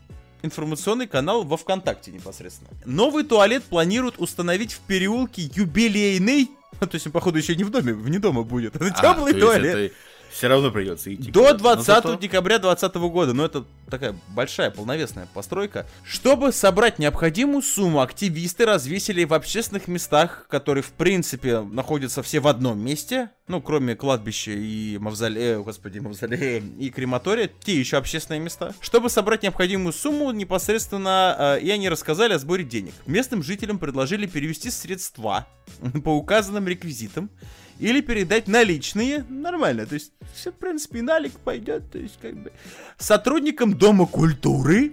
информационный 0.43 1.07
канал 1.07 1.45
во 1.45 1.57
ВКонтакте 1.57 2.11
непосредственно. 2.11 2.71
Новый 2.85 3.25
туалет 3.25 3.65
планируют 3.65 4.17
установить 4.19 4.73
в 4.73 4.81
переулке 4.81 5.43
Юбилейный. 5.55 6.51
То 6.81 6.89
есть 6.93 7.07
он, 7.07 7.13
походу, 7.13 7.39
еще 7.39 7.55
не 7.57 7.65
в 7.65 7.71
доме, 7.71 7.93
вне 7.93 8.19
дома 8.19 8.43
будет. 8.43 8.77
Это 8.77 8.87
А, 8.87 8.91
теплый 9.15 9.35
туалет. 9.35 9.77
это 9.77 9.95
Все 10.37 10.49
равно 10.49 10.71
придется 10.71 11.15
идти. 11.15 11.31
До 11.31 11.41
куда-то. 11.41 11.65
Но 11.65 11.75
20 11.75 11.87
зато- 11.87 12.15
декабря 12.17 12.59
2020 12.59 12.97
года. 13.11 13.33
Но 13.33 13.47
это 13.47 13.65
такая 13.89 14.15
большая, 14.29 14.71
полновесная 14.71 15.27
постройка. 15.33 15.87
Чтобы 16.05 16.53
собрать 16.53 16.99
необходимую 16.99 17.63
сумму, 17.63 18.03
активисты 18.03 18.67
развесили 18.67 19.25
в 19.25 19.33
общественных 19.33 19.89
местах, 19.89 20.47
которые, 20.51 20.83
в 20.83 20.93
принципе, 20.93 21.61
находятся 21.61 22.23
все 22.23 22.41
в 22.41 22.49
одном 22.49 22.79
месте. 22.79 23.31
Ну, 23.49 23.63
кроме 23.63 23.97
кладбища 23.97 24.51
и 24.51 24.99
мавзолея, 24.99 25.59
господи, 25.61 26.01
мавзолея 26.01 26.63
и 26.79 26.91
крематория, 26.91 27.49
те 27.61 27.79
еще 27.79 27.97
общественные 27.97 28.41
места. 28.41 28.75
Чтобы 28.81 29.09
собрать 29.09 29.43
необходимую 29.43 29.95
сумму, 29.95 30.33
непосредственно, 30.33 31.57
э, 31.57 31.61
и 31.61 31.71
они 31.71 31.89
рассказали 31.89 32.35
о 32.35 32.39
сборе 32.39 32.65
денег. 32.65 32.93
Местным 33.07 33.43
жителям 33.43 33.79
предложили 33.79 34.27
перевести 34.27 34.71
средства 34.71 35.47
по 36.05 36.11
указанным 36.11 36.69
реквизитам 36.69 37.31
или 37.79 38.01
передать 38.01 38.49
наличные, 38.49 39.25
нормально, 39.29 39.87
то 39.87 39.95
есть 39.95 40.13
все, 40.35 40.51
в 40.51 40.55
принципе, 40.57 40.99
и 40.99 41.03
налик 41.03 41.33
пойдет, 41.41 41.91
то 41.91 41.99
есть 41.99 42.19
как 42.21 42.35
бы 42.37 42.53
сотрудникам 42.99 43.75
Дома 43.75 44.07
культуры 44.07 44.93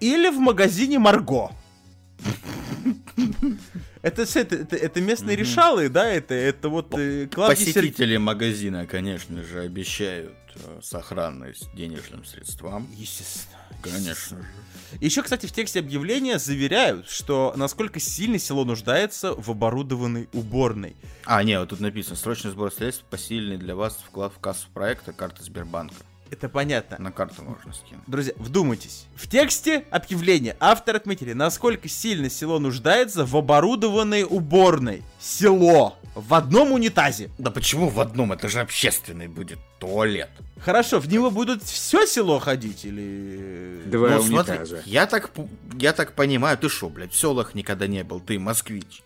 или 0.00 0.30
в 0.30 0.38
магазине 0.38 0.98
Марго. 0.98 1.50
Это, 4.02 4.22
это, 4.22 4.56
это, 4.56 4.76
это 4.76 5.00
местные 5.00 5.36
решалы, 5.36 5.88
да, 5.88 6.08
это, 6.08 6.34
это 6.34 6.68
вот 6.68 6.92
э, 6.98 7.28
Клавдий 7.28 7.66
Сер- 7.66 7.82
Посетители 7.82 8.16
магазина, 8.16 8.86
конечно 8.86 9.44
же, 9.44 9.60
обещают 9.60 10.34
э, 10.56 10.80
сохранность 10.82 11.72
денежным 11.74 12.24
средствам. 12.24 12.88
Естественно. 12.96 13.58
Конечно 13.80 14.38
же. 14.38 14.46
Еще, 15.00 15.22
кстати, 15.22 15.46
в 15.46 15.52
тексте 15.52 15.80
объявления 15.80 16.38
заверяют, 16.38 17.08
что 17.08 17.52
насколько 17.56 18.00
сильно 18.00 18.38
село 18.38 18.64
нуждается 18.64 19.34
в 19.34 19.50
оборудованной 19.50 20.28
уборной. 20.32 20.96
А, 21.24 21.42
не, 21.42 21.58
вот 21.58 21.70
тут 21.70 21.80
написано, 21.80 22.16
срочный 22.16 22.50
сбор 22.50 22.72
средств 22.72 23.04
посильный 23.04 23.56
для 23.56 23.74
вас 23.74 23.98
вклад 24.06 24.32
в 24.34 24.38
кассу 24.38 24.68
проекта 24.72 25.12
карта 25.12 25.42
Сбербанка. 25.42 25.94
Это 26.32 26.48
понятно. 26.48 26.96
На 26.98 27.12
карту 27.12 27.42
можно 27.42 27.74
скинуть. 27.74 28.04
Друзья, 28.06 28.32
вдумайтесь. 28.38 29.04
В 29.14 29.28
тексте 29.28 29.84
объявления 29.90 30.56
автор 30.60 30.96
отметили, 30.96 31.34
насколько 31.34 31.88
сильно 31.90 32.30
село 32.30 32.58
нуждается 32.58 33.26
в 33.26 33.36
оборудованной 33.36 34.24
уборной. 34.24 35.02
Село. 35.20 35.98
В 36.14 36.32
одном 36.32 36.72
унитазе. 36.72 37.28
Да 37.36 37.50
почему 37.50 37.90
в 37.90 38.00
одном? 38.00 38.32
Это 38.32 38.48
же 38.48 38.60
общественный 38.60 39.28
будет 39.28 39.58
туалет. 39.78 40.30
Хорошо, 40.58 41.00
в 41.00 41.08
него 41.08 41.30
будут 41.30 41.62
все 41.64 42.06
село 42.06 42.38
ходить 42.38 42.86
или... 42.86 43.82
Два 43.84 44.08
Ну, 44.10 44.22
смотри, 44.22 44.54
унитаза. 44.54 44.82
я 44.86 45.06
так, 45.06 45.30
я 45.76 45.92
так 45.92 46.14
понимаю, 46.14 46.56
ты 46.56 46.70
шо, 46.70 46.88
блядь, 46.88 47.12
в 47.12 47.18
селах 47.18 47.54
никогда 47.54 47.86
не 47.86 48.04
был, 48.04 48.20
ты 48.20 48.38
москвич. 48.38 49.02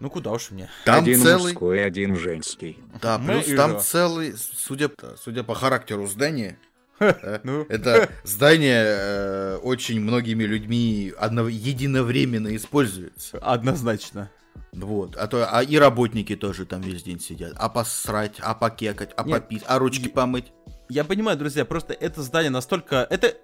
Ну 0.00 0.10
куда 0.10 0.30
уж 0.32 0.50
мне. 0.50 0.68
Там 0.84 1.04
один 1.04 1.22
целый, 1.22 1.52
мужской, 1.52 1.84
один 1.84 2.16
женский. 2.16 2.78
да, 3.00 3.18
Мы 3.18 3.34
плюс 3.34 3.48
и 3.48 3.56
там 3.56 3.72
жо. 3.72 3.78
целый, 3.80 4.34
судя, 4.36 4.90
судя 5.22 5.42
по 5.42 5.54
характеру 5.54 6.06
здания, 6.06 6.58
Ну. 6.62 6.65
это 7.68 8.10
здание 8.24 8.84
э, 8.86 9.56
очень 9.62 10.00
многими 10.00 10.44
людьми 10.44 11.12
единовременно 11.20 12.54
используется. 12.54 13.38
Однозначно. 13.38 14.30
Вот, 14.72 15.16
а 15.16 15.26
то 15.26 15.48
а 15.50 15.62
и 15.62 15.76
работники 15.76 16.36
тоже 16.36 16.66
там 16.66 16.82
весь 16.82 17.02
день 17.02 17.18
сидят. 17.18 17.52
А 17.56 17.68
посрать, 17.68 18.34
а 18.40 18.54
покекать, 18.54 19.10
а 19.16 19.24
Нет, 19.24 19.42
попить, 19.42 19.62
а 19.66 19.78
ручки 19.78 20.04
я- 20.04 20.10
помыть. 20.10 20.52
Я 20.88 21.02
понимаю, 21.04 21.36
друзья, 21.36 21.64
просто 21.64 21.94
это 21.94 22.22
здание 22.22 22.50
настолько... 22.50 23.06
Это... 23.10 23.34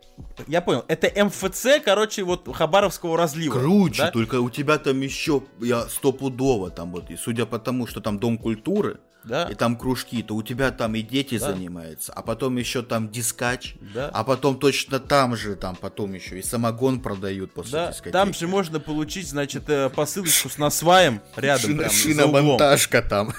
Я 0.46 0.60
понял, 0.60 0.84
это 0.86 1.10
МФЦ, 1.24 1.82
короче, 1.84 2.22
вот 2.22 2.48
Хабаровского 2.54 3.16
разлива. 3.16 3.58
Круче, 3.58 4.02
да? 4.02 4.10
только 4.12 4.40
у 4.40 4.48
тебя 4.48 4.78
там 4.78 5.00
еще, 5.00 5.42
я 5.60 5.88
стопудово 5.88 6.70
там 6.70 6.92
вот, 6.92 7.10
и 7.10 7.16
судя 7.16 7.46
по 7.46 7.58
тому, 7.58 7.86
что 7.86 8.00
там 8.00 8.18
дом 8.18 8.38
культуры, 8.38 9.00
Да. 9.24 9.44
и 9.50 9.54
там 9.54 9.76
кружки, 9.76 10.22
то 10.22 10.35
у 10.35 10.42
тебя 10.42 10.70
там 10.72 10.94
и 10.94 11.02
дети 11.02 11.38
Да. 11.38 11.52
занимаются, 11.52 12.12
а 12.12 12.22
потом 12.22 12.56
еще 12.56 12.82
там 12.82 13.08
дискач, 13.11 13.74
Да. 13.94 14.11
а 14.12 14.24
потом 14.24 14.58
точно 14.58 14.98
там 14.98 15.37
же, 15.37 15.54
там 15.56 15.76
потом 15.76 16.12
еще 16.14 16.38
и 16.38 16.42
самогон 16.42 17.00
продают 17.00 17.52
после 17.52 17.72
Да, 17.72 17.88
дискотеки. 17.90 18.12
там 18.12 18.35
же 18.35 18.48
можно 18.48 18.80
получить, 18.80 19.28
значит, 19.28 19.64
э, 19.68 19.88
посылочку 19.90 20.48
с 20.48 20.58
насваем 20.58 21.20
рядом. 21.37 21.70
Шина- 21.72 21.78
прям, 21.78 21.90
шиномонтажка 21.90 23.02
там. 23.02 23.32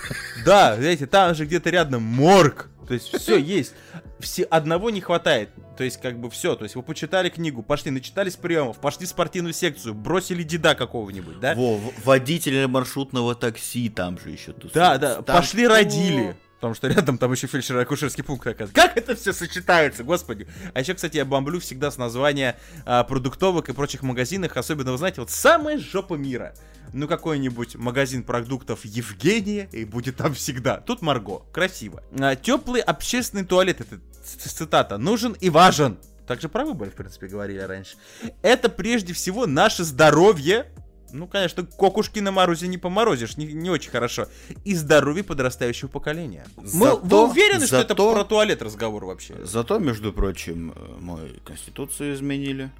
Да, 0.46 0.76
знаете, 0.76 1.06
там 1.08 1.36
же 1.36 1.46
где-то 1.46 1.69
рядом 1.69 2.04
морг. 2.04 2.69
То 2.88 2.93
есть 2.93 3.15
все 3.17 3.38
есть. 3.38 3.74
Все, 4.19 4.43
одного 4.43 4.89
не 4.89 5.02
хватает. 5.02 5.50
То 5.78 5.84
есть, 5.84 6.00
как 6.02 6.19
бы 6.19 6.30
все. 6.30 6.56
То 6.56 6.63
есть, 6.63 6.76
вы 6.76 6.84
почитали 6.84 7.30
книгу, 7.30 7.63
пошли, 7.63 7.91
начитались 7.91 8.36
приемов, 8.36 8.78
пошли 8.80 9.06
в 9.06 9.10
спортивную 9.10 9.54
секцию, 9.54 9.93
бросили 9.93 10.43
деда 10.43 10.76
какого-нибудь, 10.76 11.39
да? 11.39 11.56
Во, 11.56 11.78
в- 11.78 12.06
водитель 12.06 12.67
маршрутного 12.67 13.36
такси 13.36 13.89
там 13.89 14.19
же 14.19 14.30
еще 14.32 14.54
тусуется. 14.54 14.80
Да, 14.80 14.98
да, 14.98 15.22
Там- 15.22 15.38
пошли 15.38 15.67
родили. 15.67 16.36
Потому 16.63 16.76
что 16.76 16.88
рядом 16.88 17.17
там 17.17 17.30
еще 17.34 17.47
фельдшер-акушерский 17.47 18.23
пункт 18.23 18.47
оказывается. 18.47 18.73
Как 18.73 18.95
это 18.95 19.17
все 19.17 19.34
сочетается, 19.34 20.06
господи. 20.06 20.47
А 20.73 20.80
еще, 20.80 20.93
кстати, 20.93 21.17
я 21.17 21.26
бомблю 21.26 21.60
всегда 21.60 21.91
с 21.91 21.97
названия 21.97 22.58
а, 22.86 23.04
продуктовок 23.04 23.67
и 23.67 23.73
прочих 23.73 24.02
магазинах. 24.02 24.56
Особенно, 24.56 24.93
вы 24.93 24.97
знаете, 24.97 25.19
вот 25.19 25.30
самая 25.30 25.78
жопа 25.78 26.13
мира. 26.13 26.54
Ну, 26.93 27.10
какой-нибудь 27.10 27.76
магазин 27.76 28.23
продуктов 28.23 28.86
Евгения, 28.86 29.67
и 29.73 29.84
будет 29.84 30.15
там 30.15 30.34
всегда. 30.34 30.78
Тут 30.78 31.02
Марго. 31.02 31.41
Красиво. 31.52 32.02
А, 32.17 32.38
теплый 32.38 32.80
общественный 32.80 33.43
туалет, 33.43 33.82
это 33.82 33.99
цитата, 34.23 34.97
нужен 34.97 35.34
и 35.34 35.49
важен. 35.49 35.97
Также 36.26 36.47
про 36.47 36.63
выборы, 36.63 36.91
в 36.91 36.95
принципе, 36.95 37.28
говорили 37.28 37.60
раньше. 37.60 37.97
Это 38.41 38.69
прежде 38.69 39.12
всего 39.12 39.47
наше 39.47 39.84
здоровье. 39.84 40.67
Ну, 41.13 41.28
конечно, 41.28 41.63
кокушки 41.63 42.19
на 42.19 42.32
морозе 42.32 42.67
не 42.67 42.78
поморозишь, 42.80 43.38
не, 43.38 43.45
не 43.45 43.69
очень 43.69 43.91
хорошо. 43.91 44.28
И 44.65 44.73
здоровье 44.76 45.23
подрастающего 45.23 45.88
поколения. 45.88 46.45
Мы- 46.58 46.67
Зато- 46.67 46.99
вы 47.04 47.30
уверены, 47.30 47.67
что 47.67 47.78
это 47.78 47.89
зато- 47.89 48.13
про 48.13 48.23
туалет 48.23 48.62
разговор 48.63 49.06
вообще? 49.06 49.36
Зато, 49.45 49.78
между 49.78 50.12
прочим, 50.12 50.73
э, 50.76 50.95
мой 50.99 51.39
конституцию 51.45 52.15
изменили. 52.15 52.71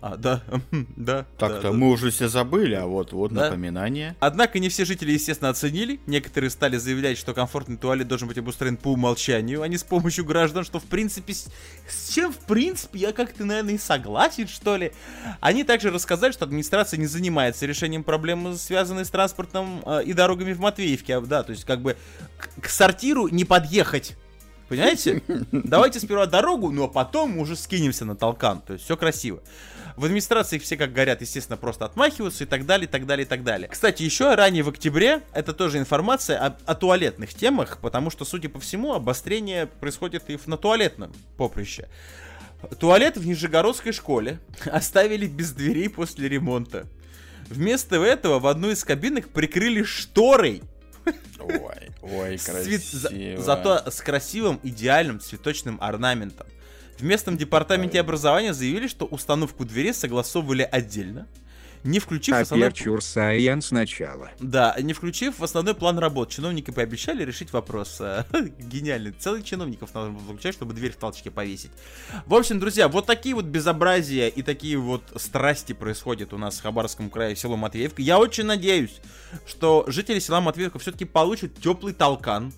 А, 0.00 0.16
да, 0.16 0.42
да. 0.96 1.26
Так-то 1.38 1.62
да, 1.62 1.70
да. 1.70 1.72
мы 1.72 1.90
уже 1.90 2.10
все 2.10 2.28
забыли, 2.28 2.74
а 2.74 2.86
вот, 2.86 3.12
вот 3.12 3.32
Да. 3.32 3.44
напоминание. 3.44 4.16
Однако 4.20 4.58
не 4.58 4.68
все 4.68 4.84
жители, 4.84 5.12
естественно, 5.12 5.50
оценили. 5.50 6.00
Некоторые 6.06 6.50
стали 6.50 6.76
заявлять, 6.76 7.18
что 7.18 7.34
комфортный 7.34 7.76
туалет 7.76 8.08
должен 8.08 8.28
быть 8.28 8.38
обустроен 8.38 8.76
по 8.76 8.88
умолчанию, 8.88 9.62
а 9.62 9.68
не 9.68 9.76
с 9.76 9.84
помощью 9.84 10.24
граждан, 10.24 10.64
что 10.64 10.80
в 10.80 10.84
принципе... 10.84 11.34
С, 11.34 12.08
чем, 12.12 12.32
в 12.32 12.38
принципе, 12.38 12.98
я 12.98 13.12
как-то, 13.12 13.44
наверное, 13.44 13.74
и 13.74 13.78
согласен, 13.78 14.48
что 14.48 14.76
ли. 14.76 14.92
Они 15.40 15.64
также 15.64 15.90
рассказали, 15.90 16.32
что 16.32 16.44
администрация 16.44 16.98
не 16.98 17.06
занимается 17.06 17.66
решением 17.66 18.04
проблемы, 18.04 18.56
связанной 18.56 19.04
с 19.04 19.10
транспортом 19.10 19.82
э, 19.84 20.04
и 20.04 20.12
дорогами 20.12 20.52
в 20.52 20.60
Матвеевке. 20.60 21.16
А, 21.16 21.20
Да, 21.20 21.42
то 21.42 21.52
есть 21.52 21.64
как 21.64 21.80
бы 21.80 21.96
к, 22.38 22.62
к 22.62 22.68
сортиру 22.68 23.28
не 23.28 23.44
подъехать. 23.44 24.16
Понимаете? 24.68 25.22
Давайте 25.52 26.00
сперва 26.00 26.24
дорогу, 26.26 26.70
ну 26.70 26.84
а 26.84 26.88
потом 26.88 27.36
уже 27.38 27.56
скинемся 27.56 28.06
на 28.06 28.16
толкан. 28.16 28.62
То 28.62 28.72
есть 28.72 28.84
все 28.86 28.96
красиво. 28.96 29.42
В 29.96 30.04
администрации 30.04 30.58
все 30.58 30.76
как 30.76 30.92
горят, 30.92 31.20
естественно, 31.20 31.56
просто 31.56 31.84
отмахиваются 31.84 32.44
и 32.44 32.46
так 32.46 32.64
далее, 32.66 32.86
и 32.86 32.90
так 32.90 33.06
далее, 33.06 33.24
и 33.26 33.28
так 33.28 33.44
далее. 33.44 33.68
Кстати, 33.68 34.02
еще 34.02 34.34
ранее 34.34 34.62
в 34.62 34.68
октябре, 34.68 35.20
это 35.32 35.52
тоже 35.52 35.78
информация 35.78 36.38
о, 36.38 36.56
о 36.64 36.74
туалетных 36.74 37.34
темах, 37.34 37.78
потому 37.80 38.10
что, 38.10 38.24
судя 38.24 38.48
по 38.48 38.58
всему, 38.60 38.94
обострение 38.94 39.66
происходит 39.66 40.28
и 40.30 40.38
на 40.46 40.56
туалетном 40.56 41.12
поприще. 41.36 41.88
Туалет 42.78 43.16
в 43.16 43.26
Нижегородской 43.26 43.92
школе 43.92 44.38
оставили 44.66 45.26
без 45.26 45.52
дверей 45.52 45.88
после 45.88 46.28
ремонта. 46.28 46.86
Вместо 47.50 47.96
этого 47.96 48.38
в 48.38 48.46
одну 48.46 48.70
из 48.70 48.84
кабинок 48.84 49.28
прикрыли 49.28 49.82
шторой 49.82 50.62
Ой, 51.40 51.90
ой, 52.02 52.36
цвет- 52.36 52.92
за- 52.92 53.42
зато 53.42 53.90
с 53.90 54.00
красивым 54.00 54.60
идеальным 54.62 55.18
цветочным 55.18 55.76
орнаментом. 55.80 56.46
В 56.98 57.02
местном 57.02 57.36
департаменте 57.36 58.00
образования 58.00 58.52
заявили, 58.54 58.86
что 58.86 59.06
установку 59.06 59.64
дверей 59.64 59.92
согласовывали 59.92 60.62
отдельно. 60.70 61.26
не 61.84 61.98
включив 61.98 62.34
А 62.34 62.40
основной... 62.40 62.68
Aperture 62.68 62.98
Science 62.98 63.62
сначала. 63.62 64.30
Да, 64.38 64.76
не 64.80 64.92
включив 64.92 65.38
в 65.40 65.44
основной 65.44 65.74
план 65.74 65.98
работ. 65.98 66.30
Чиновники 66.30 66.70
пообещали 66.70 67.24
решить 67.24 67.52
вопрос. 67.52 68.00
А, 68.00 68.24
Гениально. 68.58 69.12
Целых 69.18 69.44
чиновников 69.44 69.92
надо 69.94 70.10
было 70.10 70.20
включать, 70.34 70.54
чтобы 70.54 70.74
дверь 70.74 70.92
в 70.92 70.96
толчке 70.96 71.30
повесить. 71.30 71.72
В 72.26 72.34
общем, 72.34 72.60
друзья, 72.60 72.88
вот 72.88 73.06
такие 73.06 73.34
вот 73.34 73.46
безобразия 73.46 74.28
и 74.28 74.42
такие 74.42 74.76
вот 74.76 75.02
страсти 75.16 75.72
происходят 75.72 76.32
у 76.32 76.38
нас 76.38 76.58
в 76.58 76.62
Хабаровском 76.62 77.10
крае, 77.10 77.34
село 77.34 77.56
Матвеевка. 77.56 78.00
Я 78.00 78.18
очень 78.20 78.44
надеюсь, 78.44 79.00
что 79.46 79.84
жители 79.88 80.20
села 80.20 80.40
Матвеевка 80.40 80.78
все-таки 80.78 81.04
получат 81.04 81.56
теплый 81.60 81.94
толкан, 81.94 82.52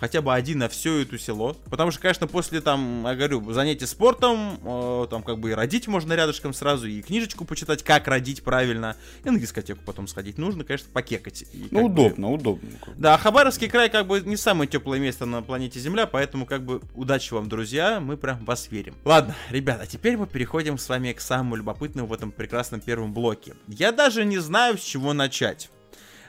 хотя 0.00 0.20
бы 0.22 0.34
один 0.34 0.58
на 0.58 0.68
все 0.68 0.98
это 1.02 1.18
село. 1.18 1.56
Потому 1.70 1.90
что, 1.90 2.00
конечно, 2.00 2.26
после 2.26 2.60
там, 2.60 3.04
я 3.06 3.14
говорю, 3.14 3.52
занятий 3.52 3.86
спортом, 3.86 4.58
э, 4.64 5.06
там 5.10 5.22
как 5.22 5.38
бы 5.38 5.50
и 5.50 5.54
родить 5.54 5.88
можно 5.88 6.12
рядышком 6.14 6.52
сразу, 6.52 6.86
и 6.86 7.02
книжечку 7.02 7.44
почитать, 7.44 7.82
как 7.82 8.06
родить 8.08 8.42
правильно, 8.42 8.96
и 9.24 9.30
на 9.30 9.38
дискотеку 9.38 9.80
потом 9.84 10.06
сходить. 10.08 10.38
Нужно, 10.38 10.64
конечно, 10.64 10.88
покекать. 10.92 11.42
И 11.52 11.68
Ну, 11.70 11.80
как 11.86 11.94
бы- 11.94 12.02
удобно, 12.06 12.30
удобно. 12.32 12.68
да, 12.96 13.16
Хабаровский 13.18 13.68
край 13.68 13.88
как 13.90 14.06
бы 14.06 14.20
не 14.20 14.36
самое 14.36 14.68
теплое 14.68 14.98
место 14.98 15.26
на 15.26 15.42
планете 15.42 15.80
Земля, 15.80 16.06
поэтому 16.06 16.46
как 16.46 16.64
бы 16.64 16.80
удачи 16.94 17.32
вам, 17.32 17.48
друзья, 17.48 18.00
мы 18.00 18.16
прям 18.16 18.44
вас 18.44 18.70
верим. 18.70 18.94
Ладно, 19.04 19.34
ребята, 19.50 19.86
теперь 19.86 20.16
мы 20.16 20.26
переходим 20.26 20.78
с 20.78 20.88
вами 20.88 21.12
к 21.12 21.20
самому 21.20 21.56
любопытному 21.56 22.06
в 22.08 22.12
этом 22.12 22.32
прекрасном 22.32 22.80
первом 22.80 23.12
блоке. 23.12 23.54
Я 23.68 23.92
даже 23.92 24.24
не 24.24 24.38
знаю, 24.38 24.78
с 24.78 24.82
чего 24.82 25.12
начать. 25.12 25.70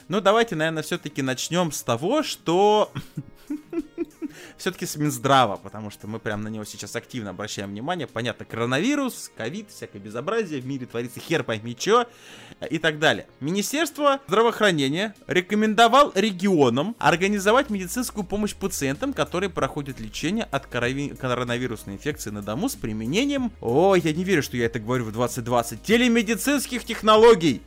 Ну, 0.09 0.21
давайте, 0.21 0.55
наверное, 0.55 0.83
все-таки 0.83 1.21
начнем 1.21 1.71
с 1.73 1.83
того, 1.83 2.23
что 2.23 2.91
все-таки 4.57 4.85
с 4.85 4.95
Минздрава, 4.95 5.57
потому 5.57 5.89
что 5.89 6.07
мы 6.07 6.19
прям 6.19 6.41
на 6.43 6.47
него 6.47 6.63
сейчас 6.63 6.95
активно 6.95 7.31
обращаем 7.31 7.71
внимание. 7.71 8.07
Понятно, 8.07 8.45
коронавирус, 8.45 9.29
ковид, 9.35 9.69
всякое 9.69 9.99
безобразие, 9.99 10.61
в 10.61 10.65
мире 10.65 10.85
творится 10.85 11.19
хер 11.19 11.43
пойми 11.43 11.75
чё, 11.75 12.05
э, 12.61 12.67
и 12.69 12.77
так 12.77 12.99
далее. 12.99 13.27
Министерство 13.41 14.21
здравоохранения 14.27 15.13
рекомендовал 15.27 16.13
регионам 16.15 16.95
организовать 16.99 17.69
медицинскую 17.69 18.23
помощь 18.23 18.55
пациентам, 18.55 19.11
которые 19.11 19.49
проходят 19.49 19.99
лечение 19.99 20.45
от 20.45 20.67
коронавирусной 20.67 21.95
инфекции 21.95 22.29
на 22.29 22.41
дому 22.41 22.69
с 22.69 22.75
применением, 22.75 23.51
ой, 23.59 23.99
я 23.99 24.13
не 24.13 24.23
верю, 24.23 24.41
что 24.41 24.55
я 24.55 24.67
это 24.67 24.79
говорю 24.79 25.03
в 25.03 25.11
2020, 25.11 25.83
телемедицинских 25.83 26.85
технологий. 26.85 27.61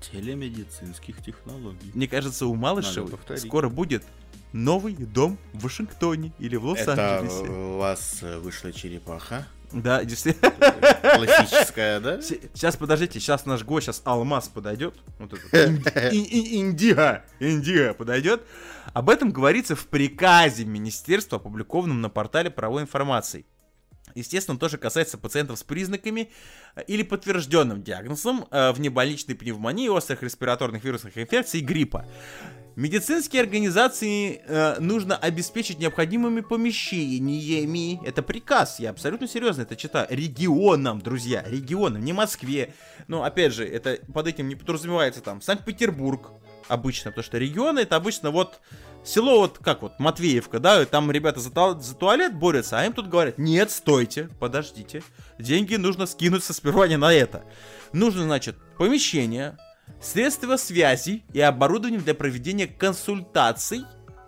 Телемедицинских 0.00 1.22
технологий. 1.22 1.90
Мне 1.94 2.08
кажется, 2.08 2.46
у 2.46 2.54
Малышева 2.54 3.06
повторить. 3.06 3.42
скоро 3.42 3.68
будет 3.68 4.04
новый 4.52 4.94
дом 4.94 5.38
в 5.52 5.62
Вашингтоне 5.64 6.32
или 6.38 6.56
в 6.56 6.72
Это 6.74 6.90
Лос-Анджелесе. 6.90 7.50
у 7.50 7.78
вас 7.78 8.18
э, 8.22 8.38
вышла 8.38 8.72
черепаха. 8.72 9.46
Да, 9.72 10.04
действительно. 10.04 10.50
Классическая, 11.16 11.98
да? 12.00 12.22
Сейчас, 12.22 12.76
подождите, 12.76 13.18
сейчас 13.18 13.46
наш 13.46 13.64
гость, 13.64 13.86
сейчас 13.86 14.00
Алмаз 14.04 14.48
подойдет. 14.48 14.94
Вот 15.18 15.32
этот. 15.32 15.52
Ин- 15.52 15.82
ин- 16.12 16.24
ин- 16.30 16.70
Индиго. 16.70 17.24
Индиго 17.40 17.92
подойдет. 17.94 18.42
Об 18.94 19.10
этом 19.10 19.32
говорится 19.32 19.74
в 19.74 19.86
приказе 19.88 20.64
Министерства, 20.64 21.36
опубликованном 21.38 22.00
на 22.00 22.08
портале 22.08 22.48
правовой 22.50 22.82
информации. 22.82 23.44
Естественно, 24.16 24.58
тоже 24.58 24.78
касается 24.78 25.18
пациентов 25.18 25.58
с 25.58 25.62
признаками 25.62 26.30
э, 26.74 26.82
или 26.86 27.02
подтвержденным 27.02 27.82
диагнозом 27.82 28.46
э, 28.50 28.72
внебольничной 28.72 29.34
пневмонии, 29.34 29.88
острых 29.88 30.22
респираторных 30.22 30.82
вирусных 30.82 31.18
инфекций 31.18 31.60
и 31.60 31.62
гриппа. 31.62 32.06
Медицинские 32.76 33.42
организации 33.42 34.42
э, 34.46 34.80
нужно 34.80 35.16
обеспечить 35.16 35.78
необходимыми 35.78 36.40
помещениями. 36.40 38.00
Это 38.06 38.22
приказ, 38.22 38.80
я 38.80 38.90
абсолютно 38.90 39.28
серьезно 39.28 39.62
это 39.62 39.76
читаю. 39.76 40.06
Регионам, 40.10 41.00
друзья, 41.00 41.42
регионам, 41.46 42.04
не 42.04 42.12
Москве. 42.12 42.74
Ну, 43.08 43.22
опять 43.22 43.54
же, 43.54 43.66
это 43.66 43.98
под 44.12 44.26
этим 44.26 44.48
не 44.48 44.56
подразумевается 44.56 45.20
там 45.20 45.40
Санкт-Петербург 45.40 46.32
обычно, 46.68 47.10
потому 47.10 47.24
что 47.24 47.38
регионы 47.38 47.80
это 47.80 47.96
обычно 47.96 48.30
вот 48.30 48.60
село 49.04 49.40
вот 49.40 49.58
как 49.58 49.82
вот 49.82 49.98
Матвеевка, 49.98 50.58
да, 50.58 50.82
и 50.82 50.84
там 50.84 51.10
ребята 51.10 51.40
за, 51.40 51.50
за 51.50 51.94
туалет 51.94 52.34
борются, 52.34 52.78
а 52.78 52.84
им 52.84 52.92
тут 52.92 53.08
говорят, 53.08 53.38
нет, 53.38 53.70
стойте, 53.70 54.28
подождите, 54.40 55.02
деньги 55.38 55.76
нужно 55.76 56.06
скинуть 56.06 56.44
со 56.44 56.52
сперва 56.52 56.88
не 56.88 56.96
на 56.96 57.12
это. 57.12 57.44
Нужно, 57.92 58.24
значит, 58.24 58.56
помещение, 58.76 59.56
средства 60.00 60.56
связи 60.56 61.24
и 61.32 61.40
оборудование 61.40 62.00
для 62.00 62.14
проведения 62.14 62.66
консультаций, 62.66 63.84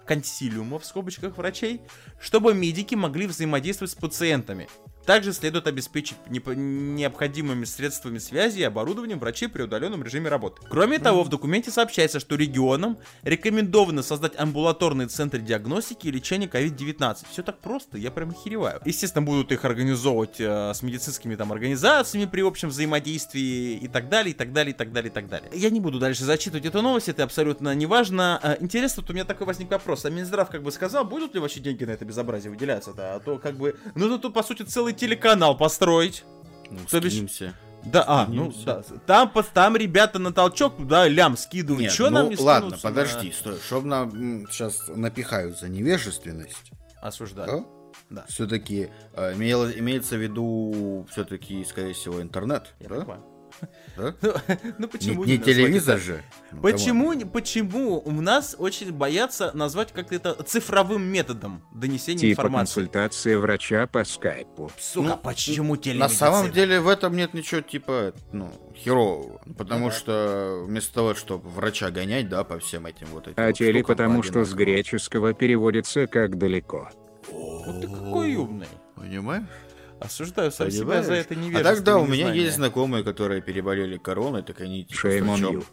консилиумов 0.07 0.83
в 0.83 0.87
скобочках 0.87 1.37
врачей, 1.37 1.83
чтобы 2.21 2.55
медики 2.55 2.95
могли 2.95 3.27
взаимодействовать 3.27 3.93
с 3.93 3.95
пациентами. 3.95 4.69
Также 5.09 5.33
следует 5.33 5.67
обеспечить 5.67 6.19
необходимыми 6.29 7.65
средствами 7.65 8.19
связи 8.19 8.59
и 8.59 8.63
оборудованием 8.63 9.19
врачей 9.19 9.49
при 9.49 9.63
удаленном 9.63 10.03
режиме 10.03 10.29
работы. 10.29 10.61
Кроме 10.69 10.99
того, 10.99 11.23
в 11.25 11.31
документе 11.31 11.71
сообщается, 11.71 12.21
что 12.21 12.37
регионам 12.37 12.99
рекомендовано 13.23 14.03
создать 14.03 14.39
амбулаторные 14.39 15.09
центры 15.09 15.41
диагностики 15.41 16.09
и 16.09 16.11
лечения 16.11 16.47
COVID-19. 16.47 17.25
Все 17.31 17.43
так 17.43 17.59
просто, 17.61 17.97
я 17.97 18.11
прям 18.11 18.33
охереваю. 18.33 18.83
Естественно, 18.85 19.25
будут 19.25 19.51
их 19.51 19.65
организовывать 19.65 20.39
э, 20.41 20.75
с 20.75 20.83
медицинскими 20.83 21.37
там 21.37 21.53
организациями 21.53 22.27
при 22.27 22.43
общем 22.43 22.69
взаимодействии 22.69 23.79
и 23.79 23.89
так 23.89 24.11
далее, 24.11 24.33
и 24.33 24.37
так 24.37 24.53
далее, 24.53 24.75
и 24.75 24.77
так 24.77 24.93
далее, 24.93 25.11
и 25.11 25.15
так 25.15 25.27
далее. 25.31 25.51
Я 25.55 25.71
не 25.71 25.81
буду 25.81 25.99
дальше 25.99 26.25
зачитывать 26.25 26.67
эту 26.67 26.83
новость, 26.83 27.09
это 27.09 27.25
абсолютно 27.25 27.75
не 27.75 27.87
важно. 27.87 28.39
Э, 28.43 28.57
Интересно, 28.61 29.01
вот 29.01 29.09
у 29.09 29.15
меня 29.15 29.25
такой 29.25 29.47
возник 29.47 29.71
вопрос. 29.71 30.05
А 30.05 30.11
Минздрав 30.11 30.51
как 30.51 30.63
бы 30.63 30.71
сказал, 30.71 31.07
будут 31.07 31.33
ли 31.33 31.41
вообще 31.41 31.61
деньги 31.61 31.85
на 31.85 31.93
это 31.93 32.05
безобразие 32.05 32.51
выделяться-то? 32.51 33.15
А 33.15 33.21
то 33.21 33.39
как 33.39 33.57
бы... 33.57 33.75
Ну, 33.95 34.19
тут, 34.19 34.35
по 34.35 34.43
сути, 34.43 34.65
целый 34.65 34.98
телеканал 34.99 35.57
построить. 35.57 36.25
Ну, 36.71 36.79
То 36.91 37.01
бишь- 37.01 37.13
скинемся. 37.13 37.55
Да, 37.85 38.05
а, 38.07 38.27
ну, 38.29 38.53
да. 38.67 38.83
Там, 39.07 39.33
там 39.55 39.77
ребята 39.77 40.19
на 40.19 40.33
толчок, 40.33 40.75
да, 40.87 41.07
лям 41.09 41.37
скидывают. 41.37 41.83
Нет, 41.83 41.93
Чё 41.93 42.11
ну 42.11 42.17
нам 42.19 42.29
не 42.31 42.37
ладно, 42.37 42.71
скинуться 42.77 42.89
подожди, 42.89 43.33
стой. 43.33 43.59
Чтоб 43.65 43.85
нам 43.85 44.47
сейчас 44.51 44.89
напихают 44.89 45.59
за 45.59 45.69
невежественность, 45.69 46.73
Осуждаю. 47.01 47.47
да? 47.47 47.65
Да. 48.11 48.25
Все-таки 48.29 48.89
имеется 49.17 50.17
в 50.17 50.23
виду 50.23 51.07
все-таки, 51.11 51.65
скорее 51.65 51.95
всего, 51.95 52.21
интернет, 52.21 52.75
Я 52.81 52.89
да? 52.89 52.95
понимаю. 52.97 53.25
Да? 53.97 54.15
Ну, 54.23 54.33
ну 54.79 54.87
Не, 54.87 54.87
почему 54.87 55.25
не 55.25 55.37
назвать 55.39 55.45
телевизор 55.45 55.99
же. 55.99 56.23
Ну, 56.53 56.61
Почему, 56.63 57.13
не- 57.13 57.25
почему 57.25 58.01
у 58.05 58.11
нас 58.13 58.55
очень 58.59 58.93
боятся 58.93 59.51
назвать 59.55 59.93
как-то 59.93 60.15
это 60.15 60.35
цифровым 60.45 61.03
методом 61.03 61.63
донесения 61.75 62.21
Типа 62.21 62.41
информации? 62.43 62.75
консультации 62.75 63.35
врача 63.35 63.87
по 63.87 64.05
скайпу. 64.05 64.71
Сука, 64.79 65.09
Ну, 65.09 65.17
почему 65.19 65.75
На 65.75 65.81
телемедицина? 65.81 66.09
самом 66.31 66.53
деле 66.53 66.81
в 66.81 66.89
этом 66.89 67.17
нет 67.17 67.35
ничего 67.35 67.61
типа, 67.61 68.15
ну, 68.33 68.51
херового. 68.77 69.41
Потому 69.57 69.87
Ну 69.87 69.91
да. 69.91 69.97
что 69.97 70.65
вместо 70.67 70.95
того, 70.95 71.15
чтобы 71.15 71.49
врача 71.49 71.91
гонять, 71.91 72.29
да, 72.29 72.45
по 72.45 72.59
всем 72.59 72.87
этим 72.87 73.09
вот 73.09 73.27
этим 73.29 73.35
А 73.43 73.47
вот 73.49 73.57
теле 73.57 73.83
потому, 73.83 74.23
что 74.23 74.45
с 74.45 74.53
греческого 74.55 75.35
переводится 75.35 76.07
как 76.07 76.39
далеко. 76.39 76.89
Вот 77.31 77.81
ты 77.81 77.89
какой 77.89 78.37
умный. 78.37 78.69
Понимаешь? 78.95 79.45
Осуждаю 80.01 80.51
сам 80.53 80.71
себя 80.71 81.03
за 81.03 81.15
это 81.15 81.35
А 81.35 81.37
невежество. 81.37 81.75
так 81.75 81.83
да, 81.85 81.99
у 81.99 82.07
меня 82.07 82.33
есть 82.33 82.57
знакомые, 82.57 83.03
которые 83.05 83.43
переболели 83.43 83.97
короной, 83.97 84.43
так 84.43 84.61
они 84.61 84.85
типа 84.85 85.09
врачом. 85.09 85.57
you. 85.57 85.65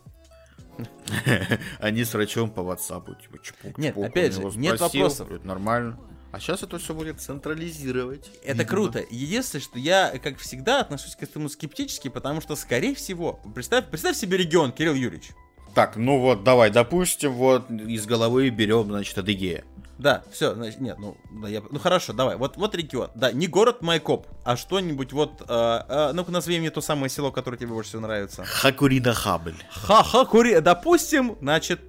Они 1.79 2.03
с 2.03 2.13
врачом 2.13 2.49
по 2.49 2.59
WhatsApp, 2.59 3.21
типа, 3.21 3.37
чпук, 3.41 3.77
Нет, 3.77 3.93
чпук, 3.93 4.05
опять 4.07 4.33
же, 4.33 4.41
нет 4.57 4.79
вопросов. 4.79 5.27
говорит, 5.27 5.45
нормально. 5.45 5.97
А 6.33 6.39
сейчас 6.39 6.63
это 6.63 6.77
все 6.79 6.93
будет 6.93 7.21
централизировать. 7.21 8.29
Это 8.43 8.57
видимо. 8.57 8.67
круто. 8.67 9.05
Единственное, 9.09 9.63
что 9.63 9.79
я, 9.79 10.17
как 10.21 10.37
всегда, 10.37 10.81
отношусь 10.81 11.15
к 11.15 11.23
этому 11.23 11.47
скептически, 11.47 12.09
потому 12.09 12.41
что, 12.41 12.57
скорее 12.57 12.93
всего, 12.93 13.39
представь, 13.53 13.85
представь 13.87 14.17
себе 14.17 14.35
регион, 14.37 14.73
Кирилл 14.73 14.95
Юрьевич. 14.95 15.29
Так, 15.73 15.95
ну 15.95 16.19
вот, 16.19 16.43
давай, 16.43 16.71
допустим, 16.71 17.31
вот 17.33 17.69
из 17.71 18.05
головы 18.05 18.49
берем, 18.49 18.87
значит, 18.87 19.17
Адыгея. 19.17 19.63
Да, 19.97 20.23
все, 20.31 20.53
значит, 20.53 20.81
нет, 20.81 20.97
ну, 20.99 21.15
да, 21.41 21.47
я, 21.47 21.61
ну 21.71 21.79
хорошо, 21.79 22.11
давай, 22.11 22.35
вот, 22.35 22.57
вот 22.57 22.75
регион, 22.75 23.09
да, 23.15 23.31
не 23.31 23.47
город 23.47 23.81
Майкоп, 23.81 24.27
а 24.43 24.57
что-нибудь 24.57 25.13
вот, 25.13 25.41
э, 25.47 25.81
э, 25.87 26.11
ну-ка 26.13 26.31
назови 26.31 26.59
мне 26.59 26.69
то 26.69 26.81
самое 26.81 27.09
село, 27.09 27.31
которое 27.31 27.57
тебе 27.57 27.69
больше 27.69 27.89
всего 27.91 28.01
нравится. 28.01 28.43
Хакурида 28.43 29.13
Хабль. 29.13 29.55
Ха-ха-кури, 29.71 30.59
допустим, 30.59 31.37
значит, 31.39 31.79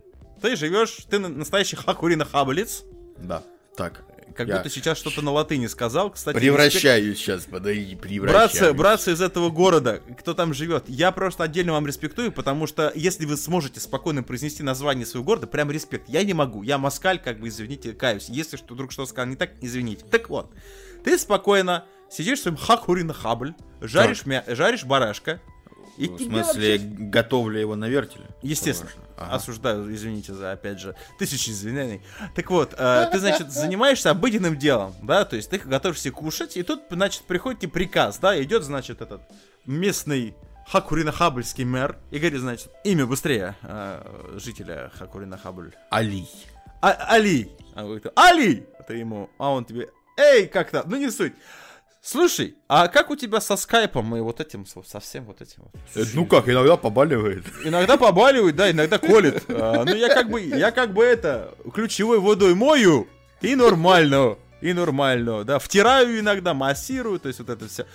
ты 0.40 0.54
живешь, 0.54 0.98
ты 1.10 1.18
на- 1.18 1.28
настоящий 1.28 1.76
хакурина 1.76 2.24
хаблиц, 2.24 2.84
Да, 3.18 3.42
так. 3.76 4.04
Как 4.37 4.49
Я 4.49 4.57
будто 4.59 4.68
сейчас 4.70 4.99
что-то 4.99 5.22
на 5.22 5.33
латыни 5.33 5.66
сказал, 5.66 6.11
кстати. 6.11 6.37
респект- 6.37 6.55
Превращаюсь 6.55 7.18
сейчас, 7.18 7.44
подойди, 7.44 7.96
превращаюсь. 7.96 8.53
Братцы, 8.61 8.72
братцы 8.75 9.12
из 9.12 9.20
этого 9.20 9.51
города, 9.51 10.01
кто 10.20 10.35
там 10.35 10.53
живет, 10.55 10.85
я 10.88 11.11
просто 11.12 11.44
отдельно 11.44 11.72
вам 11.72 11.87
респектую, 11.87 12.31
потому 12.33 12.66
что 12.66 12.92
если 12.94 13.25
вы 13.27 13.37
сможете 13.37 13.81
спокойно 13.81 14.22
произнести 14.22 14.62
название 14.62 15.07
своего 15.07 15.25
города, 15.25 15.46
прям 15.46 15.70
респект. 15.70 16.09
Я 16.09 16.22
не 16.22 16.35
могу, 16.35 16.62
я 16.62 16.79
москаль, 16.79 17.18
как 17.18 17.40
бы, 17.40 17.49
извините, 17.49 17.92
каюсь. 17.92 18.29
Если 18.29 18.57
что, 18.57 18.75
вдруг 18.75 18.92
что 18.92 19.07
сказал 19.07 19.29
не 19.31 19.37
так, 19.37 19.51
извините. 19.61 20.05
Так 20.11 20.29
вот, 20.29 20.51
ты 21.05 21.18
спокойно 21.18 21.85
сидишь 22.11 22.38
в 22.40 22.42
своем 22.42 22.57
хакурина 22.57 23.14
хабль, 23.14 23.55
жаришь, 23.81 24.27
мя... 24.27 24.44
жаришь 24.46 24.85
барашка, 24.85 25.40
и 25.99 26.07
В 26.09 26.18
смысле, 26.18 26.79
вообще- 26.79 26.79
готовлю 26.79 27.59
его 27.59 27.75
на 27.75 27.88
вертеле? 27.88 28.27
Естественно. 28.42 28.90
Возможно. 28.90 29.05
Ага. 29.16 29.37
Осуждаю, 29.37 29.92
извините 29.94 30.35
за, 30.35 30.52
опять 30.52 30.79
же, 30.79 30.94
тысячи 31.18 31.50
извинений. 31.50 32.02
Так 32.35 32.50
вот, 32.50 32.74
э, 32.76 33.09
ты, 33.11 33.18
значит, 33.18 33.50
занимаешься 33.50 34.11
обыденным 34.11 34.59
делом, 34.59 34.94
да, 35.02 35.24
то 35.24 35.37
есть 35.37 35.48
ты 35.50 35.59
готовишься 35.59 36.11
кушать, 36.11 36.57
и 36.57 36.62
тут, 36.62 36.83
значит, 36.90 37.22
приходит 37.22 37.61
тебе 37.61 37.72
приказ, 37.72 38.18
да, 38.18 38.40
идет, 38.42 38.62
значит, 38.62 39.00
этот 39.00 39.22
местный 39.64 40.35
Хакурина-Хабльский 40.70 41.64
мэр. 41.64 41.97
И 42.11 42.18
говорит, 42.18 42.40
значит, 42.40 42.70
имя 42.84 43.07
быстрее 43.07 43.57
э, 43.62 44.38
жителя 44.38 44.90
Хакурина-Хабль. 44.99 45.72
Али. 45.90 46.28
А, 46.82 46.93
Али. 47.14 47.51
А 47.74 47.80
он 47.80 47.86
говорит, 47.86 48.07
Али! 48.16 48.66
А 48.78 48.82
ты 48.82 48.95
ему, 48.97 49.30
а 49.38 49.51
он 49.51 49.64
тебе, 49.64 49.88
эй, 50.16 50.47
как-то, 50.47 50.82
ну 50.86 50.97
не 50.97 51.11
суть. 51.11 51.34
Слушай, 52.09 52.54
а 52.68 52.86
как 52.86 53.11
у 53.11 53.16
тебя 53.16 53.40
со 53.40 53.57
скайпом 53.57 54.14
и 54.14 54.20
вот 54.20 54.40
этим, 54.40 54.64
со- 54.64 55.00
всем 55.00 55.24
вот 55.24 55.40
этим? 55.40 55.64
вот? 55.64 55.72
Э, 55.96 56.04
Ну 56.14 56.24
как, 56.24 56.48
иногда 56.48 56.76
побаливает. 56.76 57.44
Иногда 57.64 57.96
побаливает, 57.96 58.54
да, 58.54 58.70
иногда 58.70 58.98
колет. 58.98 59.42
А, 59.48 59.82
ну 59.84 59.92
я 59.92 60.09
как 60.14 60.30
бы, 60.30 60.40
я 60.40 60.70
как 60.70 60.92
бы 60.94 61.02
это, 61.02 61.52
ключевой 61.74 62.20
водой 62.20 62.54
мою, 62.54 63.09
и 63.40 63.57
нормально, 63.57 64.36
и 64.61 64.72
нормально, 64.72 65.42
да. 65.42 65.59
Втираю 65.59 66.20
иногда, 66.20 66.54
массирую, 66.54 67.18
то 67.18 67.26
есть 67.26 67.40
вот 67.40 67.50
это 67.50 67.66
все. 67.66 67.86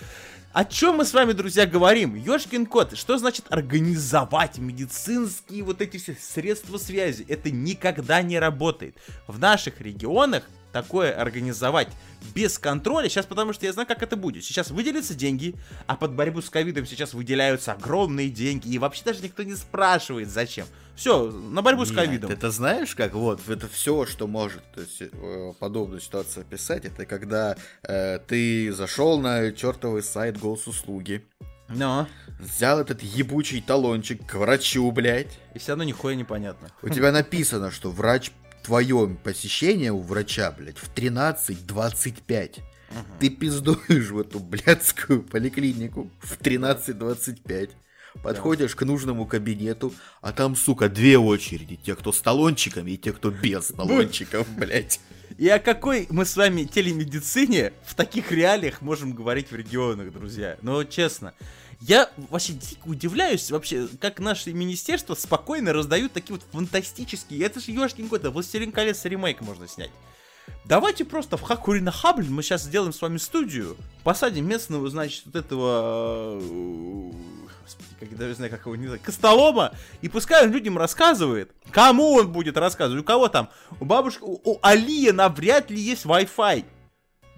О 0.52 0.66
чем 0.66 0.96
мы 0.96 1.06
с 1.06 1.14
вами, 1.14 1.32
друзья, 1.32 1.64
говорим? 1.64 2.14
Ёшкин 2.14 2.66
кот, 2.66 2.98
что 2.98 3.16
значит 3.16 3.46
организовать 3.48 4.58
медицинские 4.58 5.62
вот 5.62 5.80
эти 5.80 5.96
все 5.96 6.14
средства 6.20 6.76
связи? 6.76 7.24
Это 7.30 7.50
никогда 7.50 8.20
не 8.20 8.38
работает. 8.38 8.94
В 9.26 9.38
наших 9.38 9.80
регионах 9.80 10.42
такое 10.70 11.12
организовать 11.12 11.88
без 12.34 12.58
контроля, 12.58 13.08
сейчас 13.08 13.26
потому 13.26 13.52
что 13.52 13.66
я 13.66 13.72
знаю, 13.72 13.86
как 13.88 14.02
это 14.02 14.16
будет. 14.16 14.44
Сейчас 14.44 14.70
выделятся 14.70 15.14
деньги, 15.14 15.54
а 15.86 15.96
под 15.96 16.12
борьбу 16.12 16.40
с 16.40 16.50
ковидом 16.50 16.86
сейчас 16.86 17.14
выделяются 17.14 17.72
огромные 17.72 18.30
деньги, 18.30 18.68
и 18.68 18.78
вообще 18.78 19.04
даже 19.04 19.22
никто 19.22 19.42
не 19.42 19.54
спрашивает, 19.54 20.28
зачем. 20.28 20.66
Все, 20.94 21.30
на 21.30 21.62
борьбу 21.62 21.84
с 21.84 21.90
Нет, 21.90 21.98
ковидом. 21.98 22.30
Это 22.30 22.50
знаешь 22.50 22.94
как? 22.94 23.14
Вот, 23.14 23.40
это 23.48 23.66
все, 23.68 24.04
что 24.06 24.26
может 24.26 24.62
то 24.74 24.80
есть, 24.80 25.00
э, 25.00 25.52
подобную 25.58 26.00
ситуацию 26.00 26.42
описать, 26.42 26.84
это 26.84 27.06
когда 27.06 27.56
э, 27.82 28.18
ты 28.26 28.72
зашел 28.72 29.18
на 29.18 29.52
чертовый 29.52 30.02
сайт 30.02 30.38
госуслуги, 30.38 31.24
Но, 31.68 32.06
взял 32.38 32.78
этот 32.78 33.02
ебучий 33.02 33.62
талончик 33.62 34.26
к 34.26 34.34
врачу, 34.34 34.90
блядь. 34.92 35.38
и 35.54 35.58
все 35.58 35.72
равно 35.72 35.84
нихуя 35.84 36.14
непонятно. 36.14 36.68
У 36.82 36.90
тебя 36.90 37.10
написано, 37.10 37.70
что 37.70 37.90
врач 37.90 38.30
твое 38.62 39.16
посещение 39.22 39.92
у 39.92 40.00
врача, 40.00 40.50
блядь, 40.52 40.78
в 40.78 40.92
13.25. 40.94 42.60
Ты 43.18 43.30
пиздуешь 43.30 44.10
в 44.10 44.18
эту 44.18 44.38
блядскую 44.38 45.22
поликлинику 45.22 46.10
в 46.20 46.38
13.25. 46.38 47.70
Подходишь 48.22 48.74
к 48.74 48.82
нужному 48.82 49.26
кабинету, 49.26 49.94
а 50.20 50.32
там, 50.32 50.54
сука, 50.54 50.88
две 50.88 51.16
очереди. 51.16 51.76
Те, 51.76 51.96
кто 51.96 52.12
с 52.12 52.20
талончиками, 52.20 52.90
и 52.92 52.98
те, 52.98 53.12
кто 53.12 53.30
без 53.30 53.68
талончиков, 53.68 54.46
блядь. 54.56 55.00
И 55.38 55.48
о 55.48 55.58
какой 55.58 56.06
мы 56.10 56.26
с 56.26 56.36
вами 56.36 56.64
телемедицине 56.64 57.72
в 57.86 57.94
таких 57.94 58.30
реалиях 58.30 58.82
можем 58.82 59.14
говорить 59.14 59.50
в 59.50 59.56
регионах, 59.56 60.12
друзья? 60.12 60.58
Ну, 60.60 60.84
честно. 60.84 61.32
Я 61.84 62.08
вообще 62.30 62.52
дико 62.52 62.86
удивляюсь 62.86 63.50
вообще, 63.50 63.88
как 64.00 64.20
наши 64.20 64.52
министерства 64.52 65.16
спокойно 65.16 65.72
раздают 65.72 66.12
такие 66.12 66.36
вот 66.36 66.46
фантастические... 66.52 67.44
Это 67.44 67.58
же 67.58 67.72
Ёшкин 67.72 68.08
кот, 68.08 68.24
Властелин 68.24 68.70
колец 68.70 69.04
ремейк 69.04 69.40
можно 69.40 69.66
снять. 69.66 69.90
Давайте 70.64 71.04
просто 71.04 71.36
в 71.36 71.42
Хакурина 71.42 71.90
Хабль 71.90 72.28
мы 72.28 72.44
сейчас 72.44 72.62
сделаем 72.62 72.92
с 72.92 73.02
вами 73.02 73.16
студию, 73.16 73.76
посадим 74.04 74.48
местного, 74.48 74.88
значит, 74.90 75.26
вот 75.26 75.34
этого... 75.34 76.40
Господи, 77.64 77.88
как 77.98 78.10
я 78.12 78.16
даже 78.16 78.34
знаю, 78.36 78.50
как 78.52 78.64
его 78.64 78.76
не 78.76 78.86
знаю, 78.86 79.00
Костолома, 79.02 79.72
и 80.02 80.08
пускай 80.08 80.44
он 80.44 80.52
людям 80.52 80.78
рассказывает. 80.78 81.50
Кому 81.72 82.12
он 82.12 82.30
будет 82.30 82.56
рассказывать? 82.56 83.02
У 83.02 83.04
кого 83.04 83.26
там? 83.26 83.50
У 83.80 83.84
бабушки, 83.84 84.22
у, 84.22 84.38
у 84.44 84.58
Алия 84.62 85.12
навряд 85.12 85.68
ли 85.70 85.80
есть 85.80 86.04
Wi-Fi. 86.04 86.64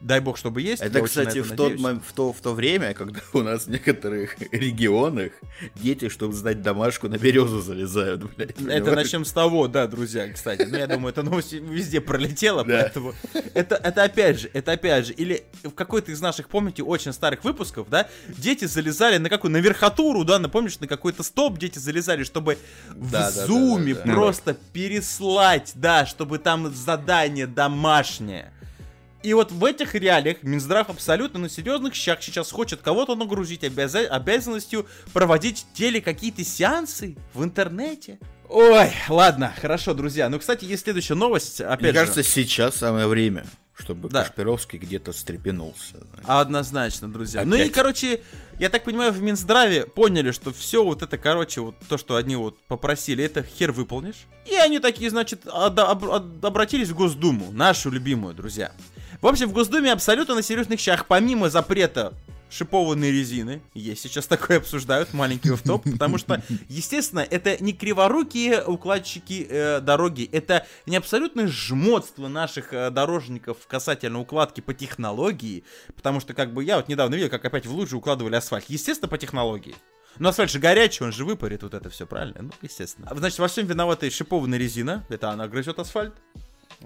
Дай 0.00 0.20
бог, 0.20 0.36
чтобы 0.36 0.60
есть. 0.60 0.82
Это, 0.82 0.98
я 0.98 1.04
кстати, 1.04 1.38
это 1.38 1.48
в, 1.48 1.56
тот, 1.56 1.72
в, 1.74 2.12
то, 2.12 2.32
в 2.32 2.40
то 2.40 2.52
время, 2.52 2.92
когда 2.92 3.20
у 3.32 3.40
нас 3.42 3.64
в 3.66 3.70
некоторых 3.70 4.36
регионах 4.52 5.32
дети, 5.76 6.10
чтобы 6.10 6.34
сдать 6.34 6.60
домашку, 6.60 7.08
на 7.08 7.16
березу 7.16 7.62
залезают, 7.62 8.22
блядь. 8.34 8.50
Это 8.50 8.62
понимаешь? 8.64 8.96
начнем 8.96 9.24
с 9.24 9.32
того, 9.32 9.66
да, 9.66 9.86
друзья, 9.86 10.30
кстати. 10.30 10.66
Ну, 10.70 10.76
я 10.76 10.86
думаю, 10.86 11.12
эта 11.12 11.22
новость 11.22 11.52
везде 11.54 12.00
пролетела, 12.02 12.64
Да. 12.64 12.82
поэтому... 12.82 13.14
Это, 13.54 13.76
это 13.76 14.02
опять 14.02 14.40
же, 14.40 14.50
это 14.52 14.72
опять 14.72 15.06
же, 15.06 15.12
или 15.14 15.44
в 15.62 15.70
какой-то 15.70 16.12
из 16.12 16.20
наших, 16.20 16.48
помните, 16.48 16.82
очень 16.82 17.12
старых 17.12 17.42
выпусков, 17.44 17.88
да, 17.88 18.08
дети 18.28 18.66
залезали 18.66 19.16
на 19.16 19.30
какую, 19.30 19.52
на 19.52 19.58
верхотуру, 19.58 20.24
да, 20.24 20.38
напомнишь, 20.38 20.78
на 20.80 20.86
какой-то 20.86 21.22
стоп 21.22 21.58
дети 21.58 21.78
залезали, 21.78 22.24
чтобы 22.24 22.58
в 22.90 23.10
Да, 23.10 23.30
да, 23.30 23.36
да, 23.36 23.46
зуме 23.46 23.94
да, 23.94 24.02
да. 24.04 24.12
просто 24.12 24.54
переслать, 24.72 25.72
да, 25.76 26.04
чтобы 26.04 26.38
там 26.38 26.74
задание 26.74 27.46
домашнее. 27.46 28.52
И 29.24 29.32
вот 29.32 29.50
в 29.50 29.64
этих 29.64 29.94
реалиях 29.94 30.42
Минздрав 30.42 30.90
абсолютно 30.90 31.40
на 31.40 31.48
серьезных 31.48 31.94
щах 31.94 32.22
сейчас 32.22 32.50
хочет 32.52 32.82
кого-то 32.82 33.14
нагрузить 33.16 33.64
обяза- 33.64 34.06
обязанностью 34.06 34.86
проводить 35.14 35.64
теле 35.72 36.02
какие-то 36.02 36.44
сеансы 36.44 37.16
в 37.32 37.42
интернете. 37.42 38.18
Ой, 38.50 38.90
ладно, 39.08 39.50
хорошо, 39.58 39.94
друзья. 39.94 40.28
Ну, 40.28 40.38
кстати, 40.38 40.66
есть 40.66 40.82
следующая 40.84 41.14
новость, 41.14 41.62
опять 41.62 41.80
Мне 41.80 41.88
же. 41.92 41.94
кажется, 41.94 42.22
сейчас 42.22 42.76
самое 42.76 43.06
время, 43.06 43.46
чтобы 43.74 44.10
Да. 44.10 44.24
Кашпировский 44.24 44.78
где-то 44.78 45.12
встрепенулся. 45.12 45.96
знаешь. 46.00 46.24
Однозначно, 46.26 47.10
друзья. 47.10 47.44
Ну 47.46 47.56
и, 47.56 47.62
Опять. 47.62 47.72
короче, 47.72 48.20
я 48.60 48.68
так 48.68 48.84
понимаю, 48.84 49.10
в 49.12 49.22
Минздраве 49.22 49.86
поняли, 49.86 50.32
что 50.32 50.52
все 50.52 50.84
вот 50.84 51.02
это, 51.02 51.16
короче, 51.16 51.62
вот 51.62 51.76
то, 51.88 51.96
что 51.96 52.16
они 52.16 52.36
вот 52.36 52.58
попросили, 52.68 53.24
это 53.24 53.42
хер 53.42 53.72
выполнишь. 53.72 54.26
И 54.44 54.54
они 54.54 54.80
такие, 54.80 55.08
значит, 55.08 55.46
об- 55.46 55.80
об- 55.80 56.44
обратились 56.44 56.90
в 56.90 56.94
Госдуму, 56.94 57.50
нашу 57.52 57.90
любимую, 57.90 58.34
друзья. 58.34 58.70
В 59.24 59.26
общем, 59.26 59.48
в 59.48 59.54
Госдуме 59.54 59.90
абсолютно 59.90 60.34
на 60.34 60.42
серьезных 60.42 60.78
щах, 60.78 61.06
помимо 61.06 61.48
запрета 61.48 62.12
шипованной 62.50 63.10
резины, 63.10 63.62
есть 63.72 64.02
сейчас 64.02 64.26
такое 64.26 64.58
обсуждают, 64.58 65.14
маленький 65.14 65.48
топ, 65.64 65.82
потому 65.90 66.18
что, 66.18 66.42
естественно, 66.68 67.20
это 67.20 67.56
не 67.64 67.72
криворукие 67.72 68.62
укладчики 68.62 69.46
э, 69.48 69.80
дороги, 69.80 70.28
это 70.30 70.66
не 70.84 70.96
абсолютное 70.96 71.46
жмотство 71.46 72.28
наших 72.28 72.74
э, 72.74 72.90
дорожников 72.90 73.66
касательно 73.66 74.20
укладки 74.20 74.60
по 74.60 74.74
технологии, 74.74 75.64
потому 75.96 76.20
что, 76.20 76.34
как 76.34 76.52
бы, 76.52 76.62
я 76.62 76.76
вот 76.76 76.88
недавно 76.88 77.14
видел, 77.14 77.30
как 77.30 77.46
опять 77.46 77.64
в 77.64 77.72
лужи 77.74 77.96
укладывали 77.96 78.34
асфальт, 78.34 78.66
естественно, 78.68 79.08
по 79.08 79.16
технологии. 79.16 79.74
Но 80.18 80.28
асфальт 80.28 80.50
же 80.50 80.58
горячий, 80.58 81.02
он 81.02 81.12
же 81.12 81.24
выпарит 81.24 81.62
вот 81.62 81.72
это 81.72 81.88
все, 81.88 82.06
правильно? 82.06 82.42
Ну, 82.42 82.50
естественно. 82.60 83.08
Значит, 83.10 83.38
во 83.38 83.48
всем 83.48 83.66
виновата 83.66 84.10
шипованная 84.10 84.58
резина, 84.58 85.06
это 85.08 85.30
она 85.30 85.48
грызет 85.48 85.78
асфальт. 85.78 86.12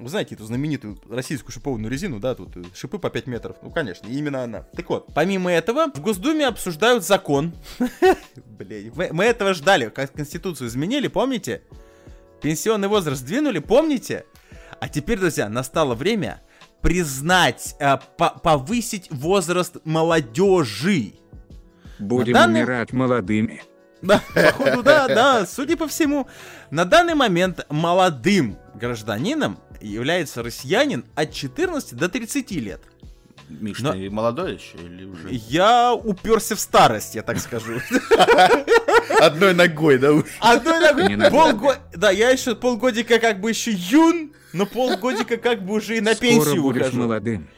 Вы 0.00 0.08
знаете 0.08 0.36
эту 0.36 0.44
знаменитую 0.44 0.96
российскую 1.10 1.50
шипованную 1.52 1.90
резину, 1.90 2.20
да, 2.20 2.34
тут 2.36 2.56
э, 2.56 2.62
шипы 2.74 2.98
по 2.98 3.10
5 3.10 3.26
метров. 3.26 3.56
Ну, 3.62 3.70
конечно, 3.70 4.06
именно 4.06 4.44
она. 4.44 4.60
Так 4.76 4.88
вот, 4.90 5.08
помимо 5.12 5.50
этого, 5.50 5.90
в 5.92 6.00
Госдуме 6.00 6.46
обсуждают 6.46 7.04
закон. 7.04 7.52
Блин, 8.58 8.92
мы, 9.12 9.24
этого 9.24 9.54
ждали, 9.54 9.88
как 9.88 10.12
Конституцию 10.12 10.68
изменили, 10.68 11.08
помните? 11.08 11.62
Пенсионный 12.40 12.86
возраст 12.86 13.22
сдвинули, 13.22 13.58
помните? 13.58 14.24
А 14.80 14.88
теперь, 14.88 15.18
друзья, 15.18 15.48
настало 15.48 15.96
время 15.96 16.40
признать, 16.80 17.74
э, 17.80 17.96
по- 18.16 18.38
повысить 18.38 19.08
возраст 19.10 19.78
молодежи. 19.84 21.14
Будем 21.98 22.34
На 22.34 22.40
данный- 22.42 22.60
умирать 22.62 22.92
молодыми. 22.92 23.62
Да, 24.00 24.22
походу, 24.32 24.84
да, 24.84 25.08
да, 25.08 25.44
судя 25.46 25.76
по 25.76 25.88
всему. 25.88 26.28
На 26.70 26.84
данный 26.84 27.14
момент 27.16 27.66
молодым 27.68 28.56
гражданином 28.76 29.58
является 29.80 30.42
россиянин 30.42 31.04
от 31.14 31.32
14 31.32 31.94
до 31.96 32.08
30 32.08 32.50
лет. 32.52 32.80
Миш, 33.48 33.78
Но- 33.80 33.92
ты 33.92 34.10
молодой 34.10 34.54
еще 34.56 34.76
или 34.76 35.04
уже? 35.04 35.28
Я 35.30 35.94
уперся 35.94 36.54
в 36.54 36.60
старость, 36.60 37.14
я 37.14 37.22
так 37.22 37.38
скажу. 37.38 37.80
Одной 39.20 39.54
ногой, 39.54 39.98
да 39.98 40.12
уж. 40.12 40.24
Одной 40.40 40.80
ногой. 40.80 41.08
Не 41.08 41.16
надо. 41.16 41.34
Полго- 41.34 41.78
Да, 41.94 42.10
я 42.10 42.30
еще 42.30 42.54
полгодика 42.54 43.18
как 43.18 43.40
бы 43.40 43.48
еще 43.50 43.72
юн, 43.72 44.32
но 44.52 44.66
полгодика 44.66 45.38
как 45.38 45.64
бы 45.64 45.74
уже 45.74 45.96
и 45.96 46.00
на 46.00 46.14
Скоро 46.14 46.28
пенсию 46.30 46.62
будешь 46.62 46.78
выхожу. 46.82 46.98
молодым. 46.98 47.48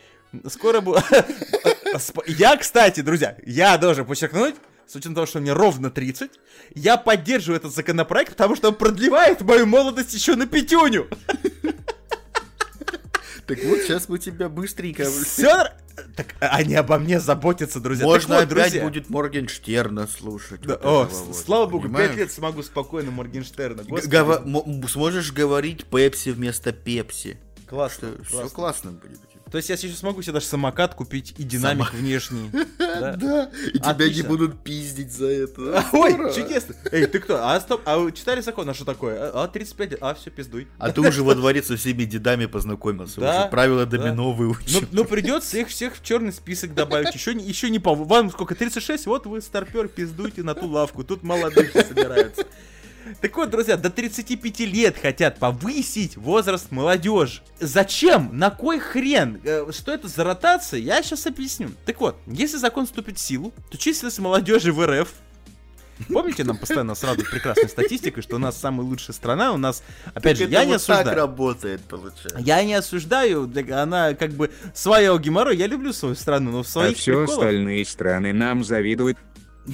Скоро 0.49 0.81
буду. 0.81 1.01
Я, 2.29 2.57
кстати, 2.57 3.01
друзья, 3.01 3.37
я 3.45 3.77
должен 3.77 4.05
подчеркнуть, 4.07 4.55
с 4.87 4.95
учетом 4.95 5.16
того, 5.16 5.27
что 5.27 5.41
мне 5.41 5.53
ровно 5.53 5.91
30, 5.91 6.31
я 6.77 6.97
поддерживаю 6.97 7.59
этот 7.59 7.75
законопроект, 7.75 8.31
потому 8.33 8.55
что 8.55 8.68
он 8.68 8.77
продлевает 8.77 9.41
мою 9.41 9.66
молодость 9.66 10.14
еще 10.14 10.37
на 10.37 10.47
пятюню. 10.47 11.09
Так 13.57 13.65
вот, 13.65 13.79
сейчас 13.81 14.09
мы 14.09 14.19
тебя 14.19 14.49
быстренько... 14.49 15.05
Все. 15.11 15.73
Так 16.17 16.35
они 16.41 16.75
обо 16.77 16.99
мне 16.99 17.21
заботятся, 17.21 17.81
друзья. 17.81 18.07
Можно 18.07 18.39
Так 18.39 18.49
вот, 18.49 18.53
опять 18.53 18.65
друзья. 18.73 18.85
будет 18.85 19.11
Моргенштерна 19.11 20.07
слушать. 20.07 20.61
Да, 20.63 20.75
вот 20.83 20.85
О, 20.85 21.05
вот, 21.05 21.37
слава 21.37 21.67
богу, 21.67 21.83
понимаешь? 21.85 22.09
пять 22.11 22.17
лет 22.19 22.33
смогу 22.33 22.63
спокойно 22.63 23.11
Моргенштерна. 23.11 23.83
Гова- 23.83 24.89
сможешь 24.89 25.33
говорить 25.33 25.85
Пепси 25.85 26.31
вместо 26.31 26.73
Пепси. 26.73 27.39
Классно, 27.67 28.11
Все 28.25 28.31
классно. 28.33 28.51
классно 28.57 28.91
будет. 28.93 29.21
То 29.51 29.57
есть 29.57 29.69
я 29.69 29.77
сейчас 29.77 29.99
смогу 29.99 30.23
себе 30.23 30.35
даже 30.35 30.47
самокат 30.47 30.95
купить 30.95 31.35
и 31.39 31.43
динамик 31.43 31.93
внешний. 31.93 32.51
Да? 32.91 33.51
И 33.73 33.79
тебя 33.79 34.09
не 34.09 34.23
будут 34.23 34.63
пиздить 34.63 35.13
за 35.13 35.27
это. 35.27 35.85
Ой, 35.93 36.13
чудесно. 36.35 36.75
Эй, 36.91 37.07
ты 37.07 37.19
кто? 37.21 37.37
А, 37.43 37.59
стоп, 37.61 37.83
а 37.87 38.11
читали 38.11 38.41
закон? 38.41 38.69
А 38.69 38.75
что 38.75 38.85
такое? 38.85 39.31
А, 39.33 39.47
35 39.49 39.91
лет. 39.93 39.99
А, 40.03 40.15
все, 40.15 40.31
пиздуй. 40.31 40.67
А 40.79 40.91
ты 40.91 41.01
уже 41.01 41.23
во 41.23 41.35
дворе 41.35 41.63
со 41.63 41.77
всеми 41.77 42.05
дедами 42.05 42.47
познакомился, 42.47 43.21
Да, 43.21 43.41
уже 43.43 43.51
правила 43.51 43.87
домино 43.87 44.15
Ну, 44.15 44.33
выучил. 44.33 44.83
ну 44.93 45.05
придется 45.05 45.59
их 45.59 45.69
всех 45.69 45.97
в 45.97 46.03
черный 46.03 46.33
список 46.33 46.75
добавить. 46.75 47.15
Еще, 47.15 47.35
не- 47.35 47.45
еще 47.45 47.71
не 47.71 47.79
по... 47.79 47.95
Вам 47.95 48.31
сколько? 48.31 48.55
36? 48.55 49.07
Вот 49.07 49.27
вы, 49.27 49.41
старпер, 49.41 49.89
пиздуйте 49.89 50.43
на 50.43 50.55
ту 50.55 50.67
лавку. 50.69 51.05
Тут 51.05 51.23
молодые 51.23 51.71
собираются. 51.71 52.45
Так 53.21 53.37
вот, 53.37 53.51
друзья, 53.51 53.77
до 53.77 53.91
35 53.91 54.61
лет 54.61 54.97
хотят 55.01 55.39
повысить 55.39 56.17
возраст 56.17 56.71
молодежи. 56.71 57.41
Зачем? 57.61 58.31
На 58.33 58.51
кой 58.51 58.79
хрен? 58.79 59.41
Э, 59.45 59.67
Что 59.73 59.93
это 59.93 60.09
за 60.09 60.25
ротация? 60.25 60.81
Я 60.81 61.03
сейчас 61.03 61.27
объясню. 61.27 61.71
Так 61.87 62.01
вот, 62.01 62.17
если 62.27 62.57
закон 62.57 62.87
вступит 62.87 63.19
в 63.19 63.21
силу, 63.21 63.53
то 63.71 63.79
численность 63.79 64.19
молодежи 64.19 64.73
в 64.73 64.85
РФ 64.87 65.09
Помните, 66.09 66.45
нам 66.45 66.57
постоянно 66.57 66.95
сразу 66.95 67.21
прекрасной 67.31 67.69
статистикой, 67.69 68.23
что 68.23 68.37
у 68.37 68.39
нас 68.39 68.57
самая 68.59 68.87
лучшая 68.87 69.15
страна, 69.15 69.53
у 69.53 69.59
нас, 69.59 69.83
опять 70.15 70.39
же, 70.39 70.45
Это 70.45 70.53
я 70.55 70.65
не 70.65 70.73
вот 70.73 70.87
так 70.87 70.97
осуждаю. 71.01 71.17
работает, 71.19 71.81
получается. 71.83 72.39
Я 72.39 72.65
не 72.65 72.73
осуждаю, 72.73 73.47
да, 73.47 73.83
она 73.83 74.15
как 74.15 74.31
бы 74.33 74.51
своего 74.73 75.19
геморрой, 75.19 75.59
я 75.59 75.67
люблю 75.67 75.93
свою 75.93 76.15
страну, 76.15 76.53
но 76.53 76.63
в 76.63 76.67
А 76.67 76.71
своих 76.71 76.97
все 76.97 77.13
приколах- 77.13 77.29
остальные 77.33 77.85
страны 77.85 78.33
нам 78.33 78.65
завидуют. 78.65 79.19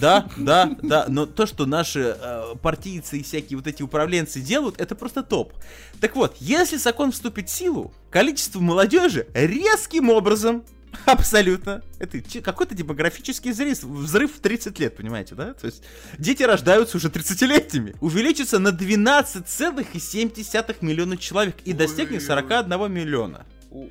Да, 0.01 0.29
да, 0.37 0.77
да, 0.83 1.07
но 1.09 1.27
то, 1.27 1.47
что 1.47 1.65
наши 1.65 2.17
э, 2.21 2.55
партийцы 2.61 3.19
и 3.19 3.23
всякие 3.23 3.57
вот 3.57 3.67
эти 3.67 3.83
управленцы 3.83 4.41
делают, 4.41 4.81
это 4.81 4.95
просто 4.95 5.23
топ. 5.23 5.55
Так 6.01 6.17
вот, 6.17 6.37
если 6.39 6.77
закон 6.77 7.13
вступит 7.13 7.49
в 7.49 7.53
силу, 7.53 7.95
количество 8.11 8.61
молодежи 8.61 9.27
резким 9.33 10.11
образом, 10.11 10.65
абсолютно, 11.07 11.83
это 11.99 12.21
какой-то 12.43 12.75
демографический 12.75 13.53
взрыв, 13.53 13.83
взрыв 13.83 14.35
в 14.35 14.41
30 14.41 14.79
лет, 14.79 14.97
понимаете, 14.97 15.35
да? 15.35 15.55
То 15.55 15.67
есть 15.67 15.83
дети 16.19 16.43
рождаются 16.43 16.97
уже 16.97 17.09
30-летними. 17.09 17.97
Увеличится 18.01 18.59
на 18.59 18.69
12,7 18.69 20.77
миллиона 20.81 21.17
человек 21.17 21.57
и 21.65 21.73
достигнет 21.73 22.23
41 22.23 22.93
миллиона. 22.93 23.47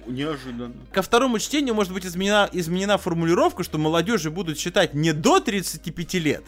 Неожиданно. 0.07 0.73
Ко 0.91 1.01
второму 1.01 1.39
чтению 1.39 1.75
может 1.75 1.93
быть 1.93 2.05
изменена, 2.05 2.49
изменена 2.51 2.97
формулировка, 2.97 3.63
что 3.63 3.77
молодежи 3.77 4.31
будут 4.31 4.57
считать 4.57 4.93
не 4.93 5.13
до 5.13 5.39
35 5.39 6.13
лет, 6.15 6.43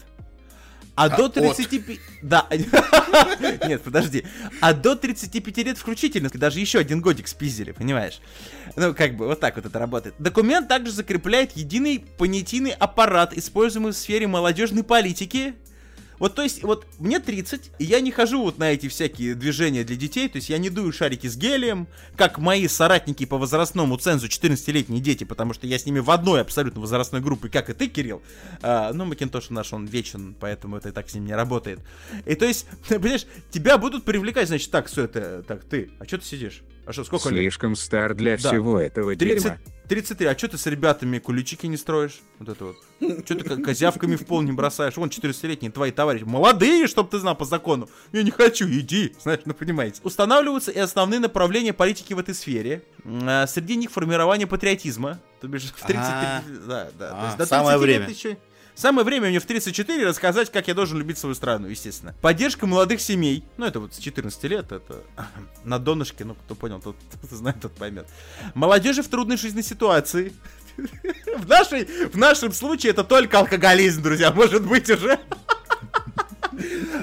а, 0.98 1.08
до 1.08 1.26
от. 1.26 1.34
35... 1.34 2.00
Да. 2.22 2.46
Нет, 3.68 3.82
подожди. 3.82 4.24
А 4.60 4.74
до 4.74 4.96
35 4.96 5.58
лет 5.58 5.78
включительно. 5.78 6.28
Даже 6.28 6.58
еще 6.58 6.80
один 6.80 7.00
годик 7.00 7.28
спиздили, 7.28 7.70
понимаешь? 7.70 8.20
Ну, 8.74 8.92
как 8.94 9.16
бы, 9.16 9.26
вот 9.26 9.38
так 9.38 9.54
вот 9.54 9.66
это 9.66 9.78
работает. 9.78 10.16
Документ 10.18 10.66
также 10.66 10.90
закрепляет 10.90 11.52
единый 11.56 12.04
понятийный 12.18 12.72
аппарат, 12.72 13.32
используемый 13.32 13.92
в 13.92 13.96
сфере 13.96 14.26
молодежной 14.26 14.82
политики, 14.82 15.54
вот, 16.18 16.34
то 16.34 16.42
есть, 16.42 16.62
вот 16.62 16.86
мне 16.98 17.20
30, 17.20 17.70
и 17.78 17.84
я 17.84 18.00
не 18.00 18.10
хожу 18.10 18.42
вот 18.42 18.58
на 18.58 18.72
эти 18.72 18.88
всякие 18.88 19.34
движения 19.34 19.84
для 19.84 19.96
детей, 19.96 20.28
то 20.28 20.36
есть 20.36 20.48
я 20.50 20.58
не 20.58 20.70
дую 20.70 20.92
шарики 20.92 21.26
с 21.26 21.36
гелием, 21.36 21.86
как 22.16 22.38
мои 22.38 22.66
соратники 22.68 23.24
по 23.26 23.38
возрастному 23.38 23.96
цензу 23.96 24.26
14-летние 24.26 25.00
дети, 25.00 25.24
потому 25.24 25.54
что 25.54 25.66
я 25.66 25.78
с 25.78 25.86
ними 25.86 26.00
в 26.00 26.10
одной 26.10 26.40
абсолютно 26.40 26.80
возрастной 26.80 27.20
группе, 27.20 27.48
как 27.48 27.70
и 27.70 27.72
ты, 27.72 27.88
Кирилл. 27.88 28.22
А, 28.62 28.92
ну, 28.92 29.04
Макинтош 29.04 29.50
наш, 29.50 29.72
он 29.72 29.86
вечен, 29.86 30.34
поэтому 30.38 30.76
это 30.76 30.90
и 30.90 30.92
так 30.92 31.08
с 31.08 31.14
ним 31.14 31.26
не 31.26 31.34
работает. 31.34 31.80
И 32.26 32.34
то 32.34 32.44
есть, 32.44 32.66
понимаешь, 32.88 33.26
тебя 33.50 33.78
будут 33.78 34.04
привлекать, 34.04 34.48
значит, 34.48 34.70
так, 34.70 34.86
все 34.86 35.04
это, 35.04 35.42
так, 35.46 35.64
ты, 35.64 35.90
а 35.98 36.04
что 36.04 36.18
ты 36.18 36.24
сидишь? 36.24 36.62
А 36.88 36.92
что, 36.92 37.04
сколько 37.04 37.28
лет? 37.28 37.40
Слишком 37.42 37.76
стар 37.76 38.14
для 38.14 38.38
Да. 38.38 38.48
всего 38.48 38.80
этого 38.80 39.14
30, 39.14 39.42
дерьма. 39.44 39.58
33, 39.88 40.26
а 40.26 40.36
что 40.36 40.48
ты 40.48 40.58
с 40.58 40.66
ребятами 40.66 41.18
куличики 41.18 41.66
не 41.66 41.76
строишь? 41.76 42.20
Вот 42.38 42.48
это 42.48 42.64
вот. 42.64 42.76
Что 43.26 43.34
ты 43.34 43.44
ко- 43.44 43.56
козявками 43.62 44.16
в 44.16 44.24
пол 44.26 44.40
не 44.42 44.52
бросаешь? 44.52 44.96
Вон 44.96 45.10
14-летние 45.10 45.70
твои 45.70 45.90
товарищи. 45.92 46.24
Молодые, 46.24 46.86
чтоб 46.86 47.10
ты 47.10 47.18
знал 47.18 47.34
по 47.36 47.44
закону. 47.44 47.88
Я 48.12 48.22
не 48.22 48.30
хочу, 48.30 48.66
иди. 48.68 49.14
Знаешь, 49.22 49.40
ну 49.44 49.52
понимаете. 49.54 50.00
Устанавливаются 50.02 50.70
и 50.70 50.78
основные 50.78 51.20
направления 51.20 51.72
политики 51.74 52.14
в 52.14 52.18
этой 52.18 52.34
сфере. 52.34 52.82
А, 53.04 53.46
Среди 53.46 53.76
них 53.76 53.90
формирование 53.90 54.46
патриотизма. 54.46 55.20
То 55.40 55.46
бишь 55.48 55.64
в 55.64 55.86
33... 55.86 55.96
А. 55.98 56.42
Да, 56.66 56.88
да. 56.98 57.34
А, 57.38 57.46
самое 57.46 57.78
30 57.78 57.88
лет 57.88 57.98
время. 58.00 58.08
еще- 58.10 58.38
Самое 58.78 59.04
время 59.04 59.28
мне 59.28 59.40
в 59.40 59.44
34 59.44 60.06
рассказать, 60.06 60.52
как 60.52 60.68
я 60.68 60.74
должен 60.74 60.98
любить 60.98 61.18
свою 61.18 61.34
страну, 61.34 61.66
естественно. 61.66 62.14
Поддержка 62.20 62.64
молодых 62.64 63.00
семей. 63.00 63.42
Ну, 63.56 63.66
это 63.66 63.80
вот 63.80 63.92
с 63.92 63.98
14 63.98 64.44
лет, 64.44 64.70
это 64.70 65.02
на 65.64 65.80
донышке, 65.80 66.24
ну, 66.24 66.36
кто 66.36 66.54
понял, 66.54 66.80
тот, 66.80 66.94
кто 67.24 67.34
знает, 67.34 67.60
тот 67.60 67.72
поймет. 67.74 68.06
Молодежи 68.54 69.02
в 69.02 69.08
трудной 69.08 69.36
жизненной 69.36 69.64
ситуации. 69.64 70.32
В, 70.76 71.48
нашей, 71.48 71.86
в 71.86 72.16
нашем 72.16 72.52
случае 72.52 72.90
это 72.90 73.02
только 73.02 73.40
алкоголизм, 73.40 74.00
друзья, 74.00 74.30
может 74.30 74.64
быть 74.64 74.88
уже. 74.88 75.18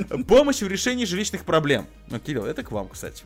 Помощь 0.30 0.62
в 0.62 0.68
решении 0.70 1.04
жилищных 1.04 1.44
проблем. 1.44 1.88
Ну, 2.08 2.20
Кирилл, 2.20 2.46
это 2.46 2.64
к 2.64 2.72
вам, 2.72 2.88
кстати. 2.88 3.26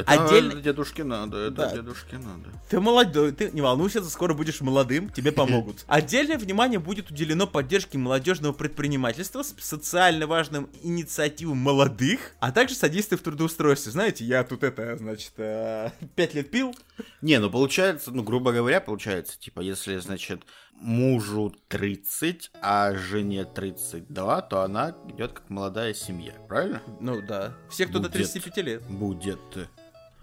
Это 0.00 0.12
Отдельно- 0.12 0.60
дедушке 0.60 1.04
надо, 1.04 1.36
это 1.38 1.56
Да. 1.56 1.72
дедушке 1.74 2.18
надо. 2.18 2.50
Ты 2.68 2.80
молодой, 2.80 3.32
ты 3.32 3.50
не 3.52 3.60
волнуйся, 3.60 4.00
ты 4.00 4.08
скоро 4.08 4.34
будешь 4.34 4.60
молодым, 4.60 5.08
тебе 5.10 5.32
помогут. 5.32 5.84
Отдельное 5.86 6.38
внимание 6.38 6.78
будет 6.78 7.10
уделено 7.10 7.46
поддержке 7.46 7.98
молодежного 7.98 8.52
предпринимательства 8.52 9.42
социально 9.42 10.26
важным 10.26 10.68
инициативам 10.82 11.58
молодых, 11.58 12.32
а 12.40 12.52
также 12.52 12.74
содействию 12.74 13.18
в 13.18 13.22
трудоустройстве. 13.22 13.92
Знаете, 13.92 14.24
я 14.24 14.44
тут 14.44 14.62
это, 14.64 14.96
значит, 14.96 15.32
э, 15.38 15.90
пять 16.14 16.34
лет 16.34 16.50
пил, 16.50 16.74
Не, 17.20 17.38
ну 17.40 17.50
получается, 17.50 18.10
ну, 18.10 18.22
грубо 18.22 18.52
говоря, 18.52 18.80
получается, 18.80 19.38
типа, 19.38 19.60
если, 19.60 19.98
значит, 19.98 20.42
мужу 20.80 21.54
30, 21.68 22.50
а 22.60 22.94
жене 22.94 23.44
32, 23.44 24.42
то 24.42 24.60
она 24.62 24.94
идет 25.08 25.32
как 25.32 25.48
молодая 25.50 25.94
семья, 25.94 26.32
правильно? 26.48 26.82
ну 27.00 27.20
да, 27.22 27.54
все, 27.70 27.86
кто 27.86 27.98
до 27.98 28.08
Будет. 28.08 28.12
35 28.12 28.56
лет, 28.58 28.82
Будет. 28.86 29.38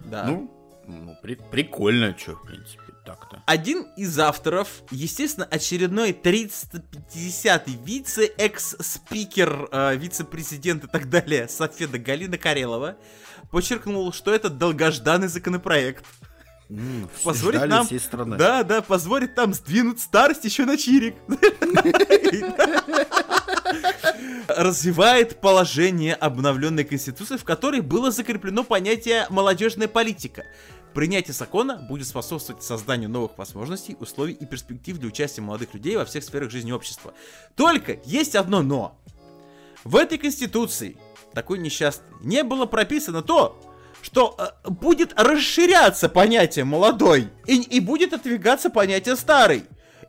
Да. 0.04 0.24
Ну, 0.24 0.50
ну, 0.86 1.16
при- 1.22 1.34
прикольно, 1.36 2.16
что, 2.16 2.32
в 2.36 2.42
принципе, 2.42 2.82
так-то. 3.04 3.42
Один 3.46 3.82
из 3.96 4.18
авторов, 4.18 4.68
естественно, 4.90 5.46
очередной 5.50 6.12
350-й 6.12 7.76
вице, 7.84 8.26
экс-спикер, 8.38 9.68
э, 9.72 9.96
вице-президент 9.96 10.84
и 10.84 10.86
так 10.86 11.08
далее, 11.10 11.48
Софеда 11.48 11.98
Галина 11.98 12.38
Карелова, 12.38 12.96
подчеркнул, 13.50 14.12
что 14.12 14.32
это 14.34 14.48
долгожданный 14.50 15.28
законопроект. 15.28 16.04
Все 16.68 17.08
Позволит 17.24 17.66
нам- 17.66 17.86
всей 17.86 18.00
страны. 18.00 18.36
Да, 18.38 18.62
да, 18.64 18.80
позволит 18.80 19.36
нам 19.36 19.52
сдвинуть 19.52 20.00
старость 20.00 20.44
еще 20.46 20.64
на 20.64 20.78
чирик. 20.78 21.14
Развивает 24.48 25.40
положение 25.40 26.14
обновленной 26.14 26.84
конституции, 26.84 27.36
в 27.36 27.44
которой 27.44 27.80
было 27.80 28.10
закреплено 28.10 28.64
понятие 28.64 29.26
молодежная 29.30 29.88
политика. 29.88 30.44
Принятие 30.94 31.34
закона 31.34 31.76
будет 31.76 32.06
способствовать 32.06 32.62
созданию 32.62 33.10
новых 33.10 33.36
возможностей, 33.36 33.96
условий 33.98 34.34
и 34.34 34.46
перспектив 34.46 34.98
для 34.98 35.08
участия 35.08 35.42
молодых 35.42 35.74
людей 35.74 35.96
во 35.96 36.04
всех 36.04 36.22
сферах 36.22 36.50
жизни 36.50 36.70
общества. 36.70 37.14
Только 37.56 37.98
есть 38.04 38.36
одно 38.36 38.62
но. 38.62 38.96
В 39.82 39.96
этой 39.96 40.18
конституции, 40.18 40.96
такой 41.34 41.58
несчастной, 41.58 42.06
не 42.20 42.44
было 42.44 42.66
прописано 42.66 43.22
то, 43.22 43.60
что 44.02 44.36
э, 44.38 44.70
будет 44.70 45.18
расширяться 45.18 46.08
понятие 46.08 46.64
молодой 46.64 47.28
и, 47.46 47.60
и 47.60 47.80
будет 47.80 48.12
отвигаться 48.12 48.70
понятие 48.70 49.16
старый. 49.16 49.64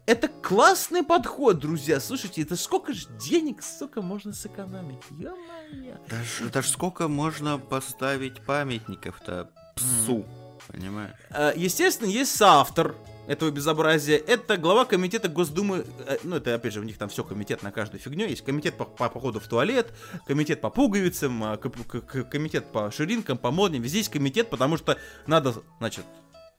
Это 0.05 0.27
классный 0.27 1.01
подход, 1.03 1.57
друзья. 1.59 1.99
Слушайте, 1.99 2.43
это 2.43 2.55
сколько 2.55 2.93
же 2.93 3.07
денег, 3.19 3.63
сука, 3.63 4.01
можно 4.03 4.33
сэкономить? 4.33 5.01
Ё-моё. 5.09 5.95
Даже, 6.07 6.49
даже 6.51 6.69
сколько 6.69 7.07
можно 7.07 7.57
поставить 7.57 8.45
памятников-то 8.45 9.49
псу, 9.75 10.23
понимаешь? 10.67 11.15
Э, 11.31 11.53
Естественно, 11.55 12.07
есть 12.07 12.35
соавтор 12.35 12.95
этого 13.27 13.49
безобразия. 13.49 14.17
Это 14.17 14.57
глава 14.57 14.85
комитета 14.85 15.27
Госдумы. 15.27 15.83
э, 16.05 16.17
Ну, 16.23 16.35
это, 16.35 16.53
опять 16.53 16.73
же, 16.73 16.81
у 16.81 16.83
них 16.83 16.99
там 16.99 17.09
все 17.09 17.23
комитет 17.23 17.63
на 17.63 17.71
каждую 17.71 17.99
фигню. 17.99 18.27
Есть 18.27 18.45
комитет 18.45 18.77
по, 18.77 18.85
по 18.85 19.09
походу 19.09 19.39
в 19.39 19.47
туалет, 19.47 19.91
комитет 20.27 20.61
по 20.61 20.69
пуговицам, 20.69 21.43
а, 21.43 21.57
комитет 21.57 22.71
по 22.71 22.91
ширинкам, 22.91 23.39
по 23.39 23.49
модням. 23.49 23.81
Везде 23.81 23.97
есть 23.97 24.11
комитет, 24.11 24.51
потому 24.51 24.77
что 24.77 24.99
надо, 25.25 25.55
значит, 25.79 26.05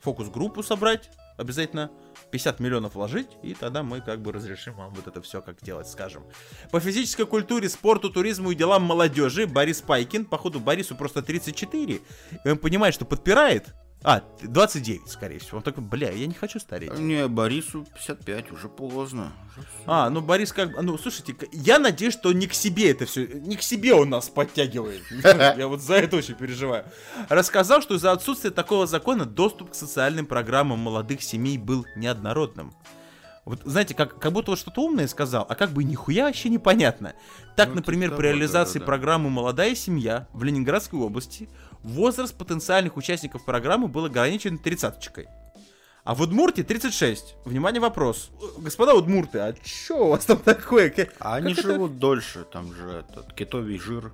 фокус-группу 0.00 0.64
собрать 0.64 1.10
обязательно. 1.36 1.90
50 2.30 2.60
миллионов 2.60 2.94
вложить, 2.94 3.28
и 3.42 3.54
тогда 3.54 3.82
мы 3.82 4.00
как 4.00 4.20
бы 4.20 4.32
разрешим 4.32 4.74
вам 4.74 4.94
вот 4.94 5.06
это 5.06 5.22
все 5.22 5.40
как 5.42 5.62
делать, 5.62 5.88
скажем. 5.88 6.24
По 6.70 6.80
физической 6.80 7.26
культуре, 7.26 7.68
спорту, 7.68 8.10
туризму 8.10 8.50
и 8.50 8.54
делам 8.54 8.82
молодежи 8.82 9.46
Борис 9.46 9.80
Пайкин, 9.80 10.24
походу 10.24 10.60
Борису 10.60 10.96
просто 10.96 11.22
34, 11.22 12.00
и 12.44 12.48
он 12.48 12.58
понимает, 12.58 12.94
что 12.94 13.04
подпирает 13.04 13.74
А, 14.02 14.22
29, 14.42 15.08
скорее 15.08 15.38
всего. 15.40 15.58
Он 15.58 15.62
такой, 15.64 15.82
бля, 15.82 16.10
я 16.10 16.26
не 16.26 16.34
хочу 16.34 16.60
стареть. 16.60 16.96
Не, 16.98 17.26
Борису 17.26 17.84
55, 17.94 18.52
уже 18.52 18.68
поздно. 18.68 19.32
А, 19.86 20.10
ну 20.10 20.20
Борис 20.20 20.52
как 20.52 20.72
бы... 20.72 20.82
Ну, 20.82 20.96
слушайте, 20.98 21.34
я 21.50 21.78
надеюсь, 21.78 22.12
что 22.12 22.32
не 22.32 22.46
к 22.46 22.54
себе 22.54 22.90
это 22.90 23.06
все... 23.06 23.26
Не 23.26 23.56
к 23.56 23.62
себе 23.62 23.94
он 23.94 24.10
нас 24.10 24.28
подтягивает. 24.28 25.02
Я 25.24 25.66
вот 25.66 25.80
за 25.80 25.94
это 25.94 26.16
очень 26.16 26.34
переживаю. 26.34 26.84
Рассказал, 27.28 27.82
что 27.82 27.94
из-за 27.94 28.12
отсутствия 28.12 28.50
такого 28.50 28.86
закона 28.86 29.24
доступ 29.24 29.72
к 29.72 29.74
социальным 29.74 30.26
программам 30.26 30.78
молодых 30.78 31.22
семей 31.22 31.58
был 31.58 31.86
неоднородным. 31.96 32.74
Вот, 33.46 33.60
знаете, 33.64 33.94
как, 33.94 34.18
как 34.18 34.32
будто 34.32 34.50
вот 34.50 34.58
что-то 34.58 34.82
умное 34.82 35.06
сказал, 35.06 35.46
а 35.48 35.54
как 35.54 35.70
бы 35.70 35.84
нихуя 35.84 36.24
вообще 36.24 36.48
непонятно. 36.48 37.14
Так, 37.54 37.68
Ну, 37.68 37.76
например, 37.76 38.10
типа 38.10 38.18
при 38.18 38.26
реализации 38.26 38.80
да-да-да. 38.80 38.86
программы 38.86 39.30
«Молодая 39.30 39.76
семья» 39.76 40.26
в 40.32 40.42
Ленинградской 40.42 40.98
области 40.98 41.48
возраст 41.86 42.34
потенциальных 42.36 42.96
участников 42.96 43.44
программы 43.44 43.88
был 43.88 44.04
ограничен 44.04 44.58
тридцаточкой. 44.58 45.26
А 46.04 46.14
в 46.14 46.20
Удмуртии 46.22 46.62
36. 46.62 47.34
Внимание, 47.44 47.80
вопрос. 47.80 48.30
Господа 48.58 48.94
удмурты, 48.94 49.38
а 49.40 49.52
чё 49.64 50.04
у 50.04 50.08
вас 50.10 50.24
там 50.24 50.38
такое? 50.38 50.90
Ка- 50.90 51.08
А 51.18 51.34
они 51.36 51.54
как 51.54 51.64
это? 51.64 51.74
живут 51.74 51.98
дольше, 51.98 52.44
там 52.52 52.72
же 52.74 53.04
этот 53.08 53.32
китовий 53.32 53.78
жир. 53.78 54.12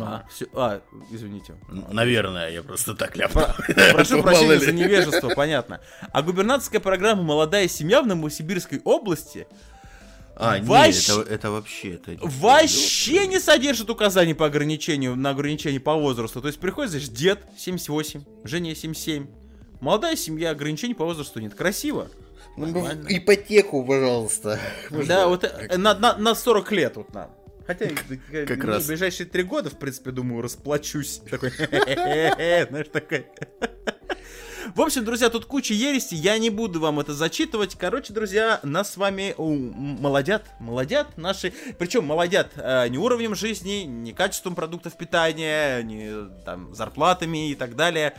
А, 0.00 0.24
всё- 0.28 0.46
а, 0.54 0.80
извините. 1.12 1.54
Н- 1.70 1.84
Наверное, 1.92 2.50
я 2.50 2.62
просто 2.62 2.94
так 2.94 3.16
ляпнул. 3.16 3.44
Прошу 3.92 4.22
прощения 4.22 4.54
ли. 4.56 4.66
за 4.66 4.72
невежество, 4.72 5.30
понятно. 5.30 5.80
А 6.12 6.20
губернаторская 6.22 6.80
программа 6.80 7.22
«Молодая 7.22 7.68
семья» 7.68 8.02
в 8.02 8.06
Новосибирской 8.06 8.80
области 8.84 9.46
А, 10.40 10.56
нет, 10.56 10.68
Вообще- 10.68 11.20
это, 11.20 11.30
это 11.34 11.50
вообще... 11.50 11.94
Это... 11.94 12.16
вообще 12.22 13.26
не 13.26 13.40
содержит 13.40 13.90
указаний 13.90 14.34
по 14.34 14.46
ограничению, 14.46 15.16
на 15.16 15.30
ограничение 15.30 15.80
по 15.80 15.94
возрасту. 15.94 16.40
То 16.40 16.46
есть 16.46 16.60
приходит, 16.60 16.90
знаешь, 16.92 17.08
дед 17.08 17.40
78, 17.56 18.22
Женя 18.44 18.74
77. 18.76 19.26
Молодая 19.80 20.14
семья, 20.14 20.50
ограничений 20.50 20.94
по 20.94 21.04
возрасту 21.04 21.40
нет. 21.40 21.54
Красиво. 21.54 22.08
Нормально. 22.56 23.02
Ну, 23.02 23.16
Ипотеку, 23.16 23.84
пожалуйста. 23.84 24.60
Да, 24.90 25.26
вот 25.26 25.42
э, 25.42 25.76
на, 25.76 25.94
на, 25.94 26.16
на 26.16 26.34
40 26.36 26.72
лет 26.72 26.96
вот 26.96 27.12
нам. 27.12 27.30
Хотя 27.66 27.86
э, 27.86 28.46
как 28.46 28.58
не, 28.58 28.62
раз. 28.62 28.84
в 28.84 28.86
ближайшие 28.86 29.26
три 29.26 29.42
года, 29.42 29.70
в 29.70 29.78
принципе, 29.78 30.12
думаю, 30.12 30.42
расплачусь. 30.42 31.20
Такой, 31.30 31.50
знаешь, 31.56 32.88
такой. 32.92 33.26
В 34.74 34.80
общем, 34.80 35.04
друзья, 35.04 35.30
тут 35.30 35.46
куча 35.46 35.74
ерести, 35.74 36.14
я 36.14 36.38
не 36.38 36.50
буду 36.50 36.80
вам 36.80 37.00
это 37.00 37.14
зачитывать. 37.14 37.74
Короче, 37.76 38.12
друзья, 38.12 38.60
нас 38.62 38.92
с 38.92 38.96
вами 38.96 39.34
у, 39.36 39.54
молодят, 39.54 40.44
молодят 40.60 41.16
наши, 41.16 41.52
причем 41.78 42.04
молодят 42.04 42.52
э, 42.56 42.88
не 42.88 42.98
уровнем 42.98 43.34
жизни, 43.34 43.84
не 43.84 44.12
качеством 44.12 44.54
продуктов 44.54 44.96
питания, 44.96 45.82
не 45.82 46.28
там 46.44 46.74
зарплатами 46.74 47.50
и 47.50 47.54
так 47.54 47.76
далее. 47.76 48.14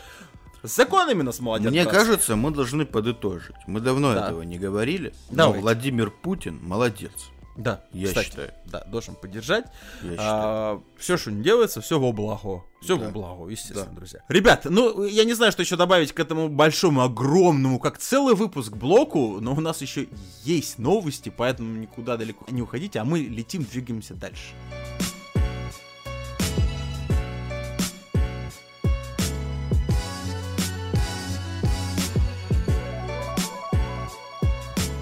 С 0.64 0.76
законами 0.76 1.22
нас 1.22 1.40
молодят. 1.40 1.72
Мне 1.72 1.84
братцы. 1.84 2.00
кажется, 2.00 2.36
мы 2.36 2.52
должны 2.52 2.86
подытожить. 2.86 3.56
Мы 3.66 3.80
давно 3.80 4.14
Да. 4.14 4.26
этого 4.26 4.42
не 4.42 4.58
говорили. 4.58 5.14
Но 5.30 5.38
Давайте. 5.38 5.62
Владимир 5.62 6.12
Путин 6.12 6.60
молодец. 6.62 7.12
Да, 7.60 7.82
Я 7.92 8.08
кстати, 8.08 8.28
считаю. 8.28 8.54
Да, 8.68 8.86
должен 8.86 9.16
поддержать. 9.16 9.66
Я 10.02 10.12
считаю. 10.12 10.84
все, 10.98 11.18
что 11.18 11.30
не 11.30 11.44
делается, 11.44 11.82
все 11.82 12.00
во 12.00 12.14
благо. 12.14 12.64
Все 12.82 12.96
Да. 12.98 13.06
во 13.06 13.12
благо, 13.12 13.50
естественно, 13.50 13.84
Да. 13.84 13.92
друзья. 13.92 14.22
Ребят, 14.30 14.62
ну, 14.64 15.04
я 15.04 15.26
не 15.26 15.34
знаю, 15.34 15.52
что 15.52 15.62
еще 15.62 15.76
добавить 15.76 16.14
к 16.14 16.20
этому 16.22 16.48
большому, 16.48 17.02
огромному, 17.02 17.78
как 17.78 17.98
целый 17.98 18.34
выпуск 18.34 18.72
блоку, 18.72 19.42
но 19.42 19.54
у 19.54 19.60
нас 19.60 19.82
еще 19.82 20.08
есть 20.46 20.80
новости, 20.80 21.34
поэтому 21.36 21.76
никуда 21.78 22.16
далеко 22.16 22.46
не 22.50 22.62
уходите, 22.62 23.00
а 23.00 23.04
мы 23.04 23.20
летим, 23.20 23.66
двигаемся 23.66 24.16
дальше. 24.16 24.54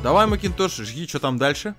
Давай, 0.04 0.26
Макинтош, 0.28 0.76
жги, 0.78 1.08
что 1.08 1.20
там 1.20 1.38
дальше? 1.38 1.76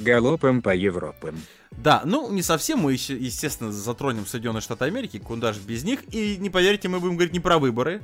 Галопом 0.00 0.62
по 0.62 0.74
Европам. 0.74 1.40
Да, 1.70 2.02
ну 2.04 2.30
не 2.32 2.42
совсем 2.42 2.80
мы, 2.80 2.92
еще, 2.92 3.16
естественно, 3.16 3.70
затронем 3.72 4.26
Соединенные 4.26 4.60
Штаты 4.60 4.86
Америки, 4.86 5.18
куда 5.18 5.52
же 5.52 5.60
без 5.60 5.84
них. 5.84 6.00
И 6.12 6.36
не 6.38 6.50
поверите, 6.50 6.88
мы 6.88 6.98
будем 7.00 7.14
говорить 7.14 7.32
не 7.32 7.40
про 7.40 7.58
выборы. 7.58 8.02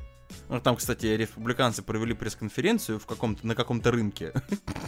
Ну, 0.49 0.61
Там, 0.61 0.77
кстати, 0.77 1.07
республиканцы 1.07 1.83
провели 1.83 2.13
пресс-конференцию 2.13 2.99
в 2.99 3.07
каком-то, 3.07 3.47
на 3.47 3.55
каком-то 3.55 3.91
рынке. 3.93 4.33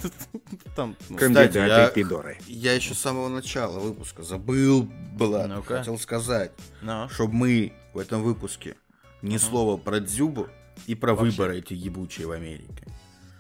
Там, 0.77 0.97
ну, 1.09 1.17
Кандидаты 1.17 1.59
я- 1.59 1.89
пидоры. 1.89 2.39
Я 2.47 2.73
еще 2.75 2.95
с 2.95 2.99
самого 2.99 3.29
начала 3.29 3.79
выпуска 3.79 4.23
забыл, 4.23 4.89
была, 5.15 5.47
Ну-ка. 5.47 5.79
хотел 5.79 5.99
сказать, 5.99 6.53
ну. 6.83 7.09
чтобы 7.09 7.35
мы 7.35 7.73
в 7.95 7.99
этом 7.99 8.23
выпуске 8.23 8.77
ни 9.23 9.37
слова 9.37 9.77
про 9.77 10.01
Дзюбу 10.01 10.49
и 10.87 10.95
про 10.95 11.15
Вообще. 11.15 11.31
выборы 11.31 11.59
эти 11.59 11.73
ебучие 11.75 12.27
в 12.27 12.33
Америке. 12.33 12.85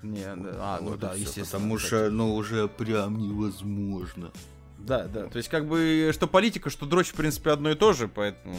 Не, 0.03 0.25
а, 0.25 0.79
ну 0.81 0.91
Вот 0.91 1.01
да, 1.01 1.15
естественно. 1.15 1.47
Потому 1.47 1.79
что, 1.79 2.11
ну, 2.11 2.35
уже 2.35 2.69
прям 2.69 3.19
невозможно. 3.19 4.31
Да, 4.89 5.05
да, 5.05 5.25
то 5.27 5.37
есть 5.37 5.49
как 5.49 5.67
бы, 5.67 6.11
что 6.15 6.27
политика, 6.27 6.71
что 6.71 6.87
дрочь, 6.87 7.09
в 7.09 7.15
принципе, 7.15 7.51
одно 7.51 7.71
и 7.71 7.75
то 7.75 7.93
же, 7.93 8.09
поэтому... 8.09 8.57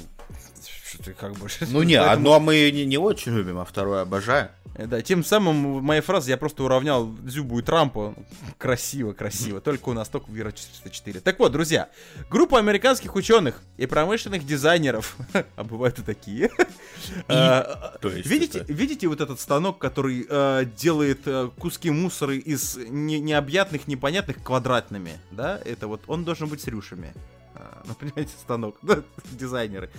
Что 0.87 1.03
ты 1.03 1.13
как 1.13 1.33
бы... 1.33 1.47
Ну 1.71 1.83
не, 1.83 1.95
поэтому- 1.99 2.11
одно 2.13 2.39
мы 2.39 2.71
не, 2.71 2.85
не 2.85 2.97
очень 2.97 3.35
любим, 3.35 3.59
а 3.59 3.65
второе 3.65 4.01
обожаем. 4.01 4.49
Э, 4.75 4.87
Да, 4.87 5.01
тем 5.01 5.23
самым 5.23 5.55
моя 5.83 6.01
фраза 6.01 6.29
я 6.31 6.37
просто 6.37 6.63
уравнял 6.63 7.11
Дзюбу 7.21 7.59
и 7.59 7.61
Трампа. 7.61 8.15
Красиво, 8.57 9.13
красиво. 9.13 9.61
Только 9.61 9.89
у 9.89 9.93
нас 9.93 10.09
только 10.09 10.31
Вера 10.31 10.51
404. 10.51 11.19
Так 11.19 11.37
вот, 11.39 11.51
друзья, 11.51 11.89
группа 12.29 12.57
американских 12.59 13.15
ученых 13.15 13.61
и 13.77 13.85
промышленных 13.85 14.45
дизайнеров, 14.45 15.15
а 15.55 15.63
бывают 15.63 15.99
и 15.99 16.01
такие, 16.01 16.49
а, 17.27 17.97
видите, 18.03 18.63
видите 18.67 19.07
вот 19.07 19.21
этот 19.21 19.39
станок, 19.39 19.77
который 19.79 20.25
э, 20.29 20.65
делает 20.77 21.21
э, 21.25 21.49
куски 21.59 21.89
мусора 21.91 22.35
из 22.35 22.77
не- 22.77 23.19
необъятных, 23.19 23.87
непонятных 23.87 24.41
квадратными, 24.43 25.19
да? 25.31 25.59
Это 25.65 25.87
вот 25.87 26.01
он 26.07 26.18
должен 26.23 26.47
быть 26.47 26.61
с 26.61 26.67
рюшами. 26.67 27.13
А, 27.55 27.83
Ну, 27.85 27.93
понимаете, 27.99 28.31
станок, 28.39 28.77
дизайнеры. 29.31 29.89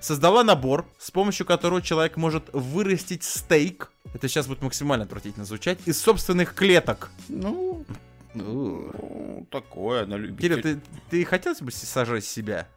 Создала 0.00 0.44
набор, 0.44 0.86
с 0.98 1.10
помощью 1.10 1.46
которого 1.46 1.82
человек 1.82 2.16
может 2.16 2.48
вырастить 2.52 3.22
стейк. 3.22 3.90
Это 4.14 4.28
сейчас 4.28 4.46
будет 4.46 4.62
максимально 4.62 5.04
отвратительно 5.04 5.44
звучать. 5.44 5.78
Из 5.86 6.00
собственных 6.00 6.54
клеток. 6.54 7.10
Ну, 7.28 7.84
ну, 8.34 9.46
такое, 9.50 10.04
на 10.06 10.16
Кирилл, 10.16 10.26
любителя. 10.28 10.62
ты, 10.62 10.80
ты 11.10 11.24
хотел 11.24 11.54
бы 11.60 11.70
сажать 11.70 12.24
себя? 12.24 12.68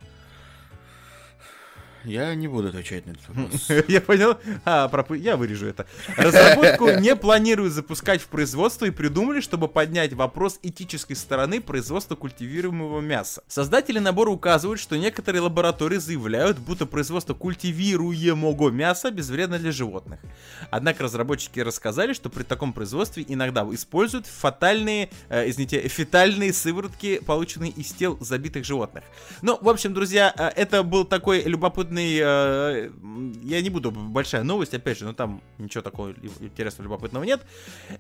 Я 2.10 2.34
не 2.34 2.48
буду 2.48 2.70
отвечать 2.70 3.06
на 3.06 3.12
этот 3.12 3.28
вопрос. 3.28 3.70
Я 3.88 4.02
понял. 4.02 4.38
А, 4.66 4.90
пропы- 4.90 5.18
я 5.18 5.38
вырежу 5.38 5.68
это. 5.68 5.86
Разработку 6.18 6.90
не 7.00 7.16
планируют 7.16 7.74
запускать 7.74 8.22
в 8.22 8.28
производство 8.28 8.86
и 8.86 8.92
придумали, 8.92 9.42
чтобы 9.42 9.68
поднять 9.68 10.14
вопрос 10.14 10.60
этической 10.64 11.16
стороны 11.16 11.62
производства 11.62 12.16
культивируемого 12.16 13.00
мяса. 13.00 13.44
Создатели 13.48 14.00
набора 14.00 14.32
указывают, 14.32 14.80
что 14.80 14.98
некоторые 14.98 15.42
лаборатории 15.42 15.98
заявляют, 15.98 16.58
будто 16.58 16.86
производство 16.86 17.34
культивируемого 17.34 18.70
мяса 18.70 19.12
безвредно 19.12 19.60
для 19.60 19.72
животных. 19.72 20.20
Однако 20.72 21.04
разработчики 21.04 21.60
рассказали, 21.60 22.14
что 22.14 22.30
при 22.30 22.44
таком 22.44 22.74
производстве 22.74 23.24
иногда 23.28 23.68
используют 23.72 24.26
фатальные, 24.26 25.10
э, 25.30 25.50
извините, 25.50 25.88
фетальные 25.88 26.54
сыворотки, 26.54 27.20
полученные 27.20 27.72
из 27.72 27.92
тел 27.92 28.18
забитых 28.20 28.66
животных. 28.66 29.04
Ну, 29.42 29.58
в 29.62 29.70
общем, 29.70 29.94
друзья, 29.94 30.34
э, 30.36 30.50
это 30.56 30.82
был 30.84 31.06
такой 31.06 31.44
любопытный... 31.44 31.99
э, 32.08 32.90
м, 33.02 33.34
Я 33.44 33.62
не 33.62 33.70
буду, 33.70 33.92
большая 33.92 34.44
новость, 34.44 34.74
опять 34.74 34.98
же, 35.00 35.06
но 35.06 35.14
там 35.14 35.42
ничего 35.58 35.82
такого 35.82 36.14
интересного, 36.40 36.84
любопытного 36.86 37.24
нет. 37.24 37.42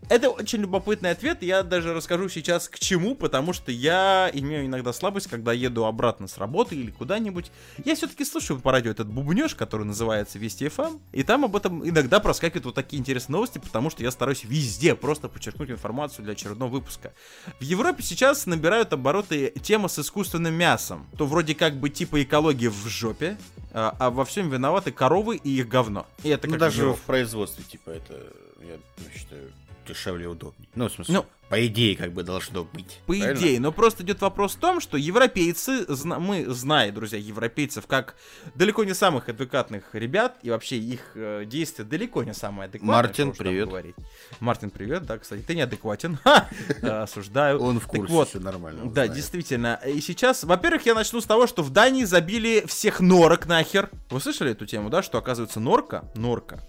Это 0.09 0.29
очень 0.29 0.59
любопытный 0.61 1.11
ответ, 1.11 1.41
я 1.43 1.63
даже 1.63 1.93
расскажу 1.93 2.29
сейчас 2.29 2.69
к 2.69 2.79
чему, 2.79 3.15
потому 3.15 3.53
что 3.53 3.71
я 3.71 4.29
имею 4.33 4.65
иногда 4.65 4.93
слабость, 4.93 5.27
когда 5.27 5.53
еду 5.53 5.85
обратно 5.85 6.27
с 6.27 6.37
работы 6.37 6.75
или 6.75 6.91
куда-нибудь. 6.91 7.51
Я 7.83 7.95
все-таки 7.95 8.25
слушаю 8.25 8.59
по 8.59 8.71
радио 8.71 8.91
этот 8.91 9.07
бубнеж, 9.07 9.55
который 9.55 9.85
называется 9.85 10.39
Вести 10.39 10.65
FM, 10.65 10.99
и 11.11 11.23
там 11.23 11.45
об 11.45 11.55
этом 11.55 11.87
иногда 11.87 12.19
проскакивают 12.19 12.65
вот 12.65 12.75
такие 12.75 12.99
интересные 12.99 13.33
новости, 13.33 13.57
потому 13.59 13.89
что 13.89 14.03
я 14.03 14.11
стараюсь 14.11 14.43
везде 14.43 14.95
просто 14.95 15.29
подчеркнуть 15.29 15.69
информацию 15.71 16.23
для 16.23 16.33
очередного 16.33 16.69
выпуска. 16.69 17.13
В 17.59 17.63
Европе 17.63 18.03
сейчас 18.03 18.45
набирают 18.45 18.93
обороты 18.93 19.53
тема 19.61 19.87
с 19.87 19.99
искусственным 19.99 20.53
мясом. 20.53 21.07
То 21.17 21.25
вроде 21.25 21.55
как 21.55 21.75
бы 21.79 21.89
типа 21.89 22.21
экологии 22.23 22.67
в 22.67 22.87
жопе, 22.87 23.37
а, 23.79 23.95
а 23.97 24.09
во 24.09 24.25
всем 24.25 24.49
виноваты 24.49 24.91
коровы 24.91 25.37
и 25.37 25.49
их 25.49 25.67
говно. 25.67 26.05
И 26.23 26.29
это 26.29 26.47
Ну, 26.49 26.57
даже 26.57 26.93
в 26.93 27.01
производстве, 27.01 27.63
типа, 27.63 27.91
это, 27.91 28.13
я 28.61 28.77
считаю, 29.17 29.51
дешевле 29.89 30.23
и 30.25 30.27
удобнее. 30.27 30.69
Ну, 30.75 30.87
в 30.87 30.91
смысле, 30.91 31.15
Ну, 31.15 31.25
по 31.49 31.65
идее, 31.65 31.95
как 31.97 32.13
бы 32.13 32.21
должно 32.23 32.63
быть. 32.63 32.99
По 33.07 33.13
правильно? 33.13 33.37
идее, 33.39 33.59
но 33.59 33.71
просто 33.71 34.03
идет 34.03 34.21
вопрос 34.21 34.55
в 34.55 34.59
том, 34.59 34.79
что 34.79 34.97
европейцы, 34.97 35.83
зна- 35.91 36.19
мы 36.19 36.45
знаем, 36.47 36.93
друзья, 36.93 37.17
европейцев 37.17 37.87
как 37.87 38.15
далеко 38.55 38.83
не 38.83 38.93
самых 38.93 39.29
адекватных 39.29 39.83
ребят, 39.93 40.37
и 40.43 40.51
вообще 40.51 40.77
их 40.77 41.01
э, 41.15 41.45
действия 41.45 41.85
далеко 41.85 42.23
не 42.23 42.33
самые 42.35 42.65
адекватные. 42.65 42.95
Мартин, 42.95 43.31
привет. 43.33 43.67
говорить. 43.67 43.95
Мартин, 44.39 44.69
привет, 44.69 45.05
да, 45.07 45.17
кстати, 45.17 45.41
ты 45.41 45.55
неадекватен. 45.55 46.19
Осуждаю. 46.81 47.59
Он 47.59 47.79
в 47.79 47.87
курсе, 47.87 48.13
вот, 48.13 48.29
все 48.29 48.39
нормально. 48.39 48.85
Да, 48.85 49.05
знает. 49.05 49.13
действительно. 49.13 49.79
И 49.85 49.99
сейчас, 50.01 50.43
во-первых, 50.43 50.85
я 50.85 50.93
начну 50.93 51.19
с 51.21 51.25
того, 51.25 51.47
что 51.47 51.63
в 51.63 51.71
Дании 51.71 52.03
забили 52.03 52.63
всех 52.67 52.99
норок 52.99 53.47
нахер. 53.47 53.89
Вы 54.09 54.19
слышали 54.19 54.51
эту 54.51 54.65
тему, 54.65 54.89
да, 54.89 55.01
что 55.01 55.17
оказывается 55.17 55.59
норка, 55.59 56.05
норка, 56.15 56.61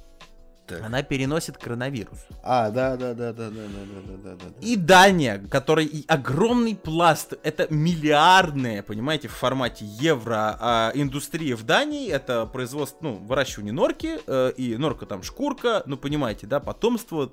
Так. 0.70 0.84
Она 0.84 1.02
переносит 1.02 1.58
коронавирус. 1.58 2.18
А, 2.44 2.70
да, 2.70 2.96
да, 2.96 3.12
да, 3.12 3.32
да, 3.32 3.50
да, 3.50 3.62
да, 3.66 4.00
да, 4.06 4.16
да, 4.30 4.36
да. 4.36 4.66
И 4.66 4.76
Дания, 4.76 5.38
которая 5.50 5.84
и 5.84 6.04
огромный 6.06 6.76
пласт, 6.76 7.34
это 7.42 7.66
миллиардная, 7.70 8.84
понимаете, 8.84 9.26
в 9.26 9.32
формате 9.32 9.84
евро 9.84 10.56
а, 10.60 10.92
индустрия 10.94 11.56
в 11.56 11.64
Дании, 11.64 12.08
это 12.08 12.46
производство, 12.46 12.98
ну, 13.02 13.14
выращивание 13.14 13.72
норки, 13.72 14.20
э, 14.24 14.52
и 14.56 14.76
норка 14.76 15.06
там 15.06 15.24
шкурка, 15.24 15.82
ну, 15.86 15.96
понимаете, 15.96 16.46
да, 16.46 16.60
потомство 16.60 17.32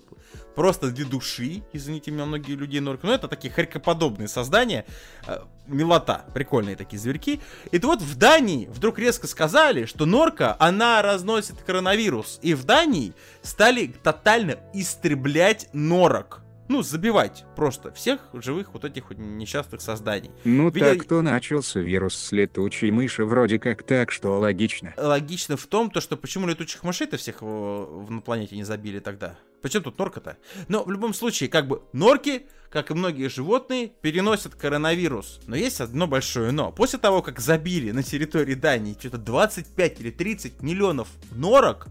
просто 0.55 0.91
для 0.91 1.05
души, 1.05 1.63
извините 1.73 2.09
меня, 2.09 2.25
многие 2.25 2.53
людей 2.53 2.79
норка, 2.79 3.05
но 3.05 3.13
это 3.13 3.27
такие 3.27 3.53
хорькоподобные 3.53 4.27
создания, 4.27 4.85
э, 5.27 5.37
милота, 5.67 6.25
прикольные 6.33 6.75
такие 6.75 6.99
зверьки. 6.99 7.39
И 7.71 7.79
вот 7.79 8.01
в 8.01 8.17
Дании 8.17 8.67
вдруг 8.67 8.99
резко 8.99 9.27
сказали, 9.27 9.85
что 9.85 10.05
норка, 10.05 10.55
она 10.59 11.01
разносит 11.01 11.61
коронавирус, 11.65 12.39
и 12.41 12.53
в 12.53 12.63
Дании 12.63 13.13
стали 13.41 13.87
тотально 14.03 14.57
истреблять 14.73 15.69
норок. 15.73 16.41
Ну, 16.69 16.81
забивать 16.83 17.45
просто 17.55 17.91
всех 17.93 18.19
живых 18.33 18.73
вот 18.73 18.83
этих 18.83 19.09
вот 19.09 19.17
несчастных 19.17 19.79
созданий. 19.79 20.31
Ну 20.43 20.69
Видя- 20.69 20.95
так 20.97 21.07
то 21.07 21.21
начался 21.21 21.79
вирус 21.79 22.13
с 22.15 22.33
летучей 22.33 22.91
мыши 22.91 23.23
вроде 23.23 23.57
как 23.57 23.83
так, 23.83 24.11
что 24.11 24.37
логично. 24.37 24.93
Логично 24.97 25.55
в 25.55 25.65
том, 25.65 25.89
то, 25.89 26.01
что 26.01 26.17
почему 26.17 26.45
летучих 26.45 26.83
мышей-то 26.83 27.15
всех 27.15 27.41
на 27.41 28.21
планете 28.23 28.57
не 28.57 28.65
забили 28.65 28.99
тогда. 28.99 29.37
Причем 29.61 29.83
тут 29.83 29.97
норка-то? 29.97 30.37
Но 30.67 30.83
в 30.83 30.91
любом 30.91 31.13
случае, 31.13 31.49
как 31.49 31.67
бы 31.67 31.81
норки, 31.93 32.47
как 32.69 32.91
и 32.91 32.93
многие 32.93 33.27
животные, 33.29 33.91
переносят 34.01 34.55
коронавирус. 34.55 35.39
Но 35.47 35.55
есть 35.55 35.81
одно 35.81 36.07
большое 36.07 36.51
но. 36.51 36.71
После 36.71 36.99
того, 36.99 37.21
как 37.21 37.39
забили 37.39 37.91
на 37.91 38.03
территории 38.03 38.55
Дании 38.55 38.95
что-то 38.99 39.17
25 39.17 40.01
или 40.01 40.11
30 40.11 40.61
миллионов 40.61 41.07
норок, 41.31 41.87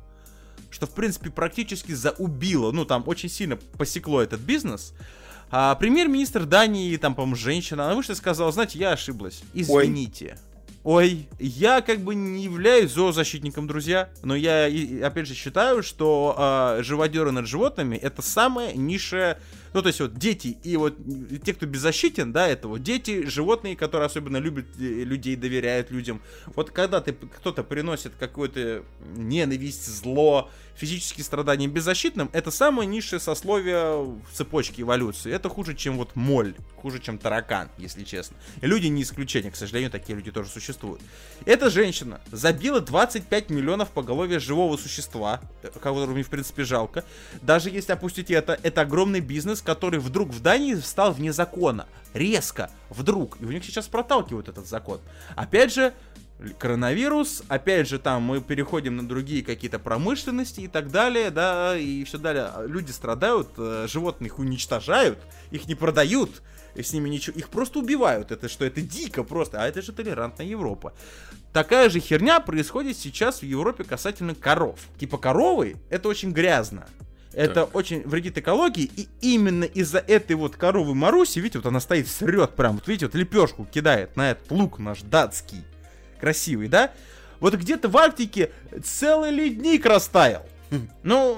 что, 0.70 0.86
в 0.86 0.94
принципе, 0.94 1.30
практически 1.30 1.92
заубило, 1.92 2.72
ну, 2.72 2.84
там 2.84 3.04
очень 3.06 3.28
сильно 3.28 3.56
посекло 3.56 4.22
этот 4.22 4.40
бизнес, 4.40 4.92
а 5.50 5.74
премьер-министр 5.76 6.44
Дании, 6.44 6.96
там, 6.96 7.14
по-моему, 7.14 7.36
женщина, 7.36 7.86
она 7.86 7.94
вышла 7.94 8.12
и 8.12 8.16
сказала, 8.16 8.50
знаете, 8.52 8.78
я 8.78 8.92
ошиблась, 8.92 9.42
извините. 9.54 10.38
Ой, 10.38 10.55
я 11.40 11.80
как 11.80 12.02
бы 12.02 12.14
не 12.14 12.44
являюсь 12.44 12.92
зоозащитником, 12.92 13.66
друзья, 13.66 14.08
но 14.22 14.36
я, 14.36 14.66
опять 15.04 15.26
же, 15.26 15.34
считаю, 15.34 15.82
что 15.82 16.36
а, 16.38 16.78
живодеры 16.80 17.32
над 17.32 17.48
животными 17.48 17.96
это 17.96 18.22
самая 18.22 18.72
низшая, 18.72 19.40
ну, 19.76 19.82
то 19.82 19.88
есть 19.88 20.00
вот 20.00 20.14
дети 20.14 20.56
и 20.62 20.74
вот 20.78 20.96
те, 21.44 21.52
кто 21.52 21.66
беззащитен, 21.66 22.32
да, 22.32 22.48
это 22.48 22.66
вот 22.66 22.82
дети, 22.82 23.26
животные, 23.26 23.76
которые 23.76 24.06
особенно 24.06 24.38
любят 24.38 24.64
э, 24.78 24.82
людей, 24.82 25.36
доверяют 25.36 25.90
людям. 25.90 26.22
Вот 26.54 26.70
когда 26.70 27.02
ты, 27.02 27.12
кто-то 27.12 27.62
приносит 27.62 28.14
какую-то 28.18 28.84
ненависть, 29.16 29.86
зло, 29.86 30.48
физические 30.76 31.24
страдания 31.24 31.66
беззащитным, 31.66 32.30
это 32.32 32.50
самое 32.50 32.88
низшее 32.88 33.18
сословие 33.18 34.02
в 34.02 34.32
цепочке 34.32 34.82
эволюции. 34.82 35.32
Это 35.32 35.48
хуже, 35.48 35.74
чем 35.74 35.96
вот 35.96 36.14
моль, 36.14 36.54
хуже, 36.76 37.00
чем 37.00 37.18
таракан, 37.18 37.68
если 37.78 38.04
честно. 38.04 38.36
И 38.60 38.66
люди 38.66 38.86
не 38.86 39.02
исключение, 39.02 39.50
к 39.50 39.56
сожалению, 39.56 39.90
такие 39.90 40.14
люди 40.14 40.30
тоже 40.30 40.50
существуют. 40.50 41.02
Эта 41.44 41.70
женщина 41.70 42.20
забила 42.30 42.80
25 42.80 43.50
миллионов 43.50 43.90
поголовья 43.90 44.38
живого 44.38 44.76
существа, 44.76 45.40
э, 45.62 45.68
которого 45.80 46.12
мне, 46.12 46.22
в 46.22 46.30
принципе, 46.30 46.64
жалко. 46.64 47.04
Даже 47.42 47.70
если 47.70 47.92
опустить 47.92 48.30
это, 48.30 48.58
это 48.62 48.82
огромный 48.82 49.20
бизнес, 49.20 49.62
который 49.66 50.00
вдруг 50.00 50.30
в 50.30 50.40
Дании 50.40 50.74
стал 50.76 51.12
вне 51.12 51.32
закона. 51.32 51.86
Резко, 52.14 52.70
вдруг. 52.88 53.36
И 53.40 53.44
у 53.44 53.50
них 53.50 53.64
сейчас 53.64 53.88
проталкивают 53.88 54.48
этот 54.48 54.66
закон. 54.66 55.00
Опять 55.34 55.74
же, 55.74 55.92
коронавирус, 56.58 57.42
опять 57.48 57.88
же, 57.88 57.98
там 57.98 58.22
мы 58.22 58.40
переходим 58.40 58.96
на 58.96 59.06
другие 59.06 59.42
какие-то 59.42 59.78
промышленности 59.78 60.60
и 60.60 60.68
так 60.68 60.90
далее, 60.90 61.30
да, 61.30 61.76
и 61.76 62.04
все 62.04 62.18
далее. 62.18 62.50
А 62.54 62.64
Люди 62.64 62.90
страдают, 62.90 63.48
э, 63.58 63.86
животных 63.88 64.38
уничтожают, 64.38 65.18
их 65.50 65.66
не 65.66 65.74
продают, 65.74 66.42
и 66.74 66.82
с 66.82 66.92
ними 66.92 67.08
ничего, 67.08 67.36
их 67.36 67.48
просто 67.48 67.78
убивают. 67.78 68.30
Это 68.30 68.48
что, 68.48 68.64
это 68.64 68.80
дико 68.80 69.24
просто, 69.24 69.62
а 69.62 69.66
это 69.66 69.82
же 69.82 69.92
толерантная 69.92 70.46
Европа. 70.46 70.92
Такая 71.52 71.88
же 71.88 72.00
херня 72.00 72.40
происходит 72.40 72.96
сейчас 72.96 73.40
в 73.40 73.44
Европе 73.44 73.84
касательно 73.84 74.34
коров. 74.34 74.78
Типа 74.98 75.16
коровы, 75.16 75.76
это 75.88 76.08
очень 76.08 76.32
грязно. 76.32 76.86
Это 77.36 77.64
очень 77.64 78.02
вредит 78.08 78.38
экологии, 78.38 78.90
и 78.96 79.08
именно 79.20 79.64
из-за 79.64 79.98
этой 79.98 80.34
вот 80.36 80.56
коровы 80.56 80.94
Маруси, 80.94 81.38
видите, 81.38 81.58
вот 81.58 81.66
она 81.66 81.80
стоит, 81.80 82.08
срет 82.08 82.56
прям, 82.56 82.76
вот 82.76 82.88
видите, 82.88 83.06
вот 83.06 83.14
лепешку 83.14 83.66
кидает 83.66 84.16
на 84.16 84.30
этот 84.30 84.50
лук 84.50 84.78
наш 84.78 85.02
датский, 85.02 85.62
красивый, 86.18 86.68
да? 86.68 86.92
Вот 87.38 87.54
где-то 87.54 87.90
в 87.90 87.96
Арктике 87.98 88.52
целый 88.82 89.30
ледник 89.32 89.84
растаял. 89.84 90.46
Ну, 91.02 91.36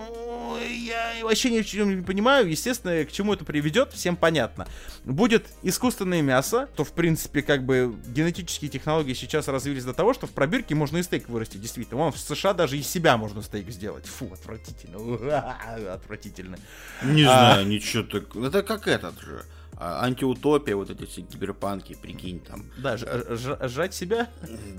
я 0.57 1.25
вообще 1.25 1.51
ни 1.51 1.61
в 1.61 1.67
чем 1.67 1.97
не 1.97 2.03
понимаю. 2.03 2.49
Естественно, 2.49 3.05
к 3.05 3.13
чему 3.13 3.35
это 3.35 3.45
приведет, 3.45 3.93
всем 3.93 4.17
понятно. 4.17 4.67
Будет 5.05 5.47
искусственное 5.63 6.23
мясо, 6.23 6.69
то, 6.77 6.85
в 6.85 6.93
принципе, 6.93 7.43
как 7.43 7.65
бы 7.65 7.95
генетические 8.07 8.71
технологии 8.71 9.15
сейчас 9.15 9.49
развились 9.49 9.85
до 9.85 9.93
того, 9.93 10.15
что 10.15 10.27
в 10.27 10.31
пробирке 10.31 10.75
можно 10.75 10.99
и 10.99 11.03
стейк 11.03 11.29
вырастить, 11.29 11.61
действительно. 11.61 11.99
Вон 11.99 12.13
в 12.13 12.19
США 12.19 12.55
даже 12.55 12.79
из 12.79 12.89
себя 12.89 13.17
можно 13.17 13.43
стейк 13.43 13.69
сделать. 13.71 14.07
Фу, 14.07 14.31
отвратительно. 14.33 14.99
Отвратительно. 15.93 16.57
Не 17.03 17.23
А. 17.25 17.27
знаю, 17.55 17.67
ничего 17.67 18.03
так. 18.05 18.35
Это 18.37 18.63
как 18.63 18.89
этот 18.89 19.21
же. 19.21 19.45
А, 19.77 20.05
Антиутопия, 20.05 20.75
вот 20.77 20.91
эти 20.91 21.05
все 21.05 21.23
киберпанки, 21.23 21.95
прикинь, 22.01 22.41
там. 22.41 22.65
Да, 22.79 22.97
ж- 22.97 23.07
ж- 23.37 23.69
жать 23.69 23.95
себя? 23.95 24.29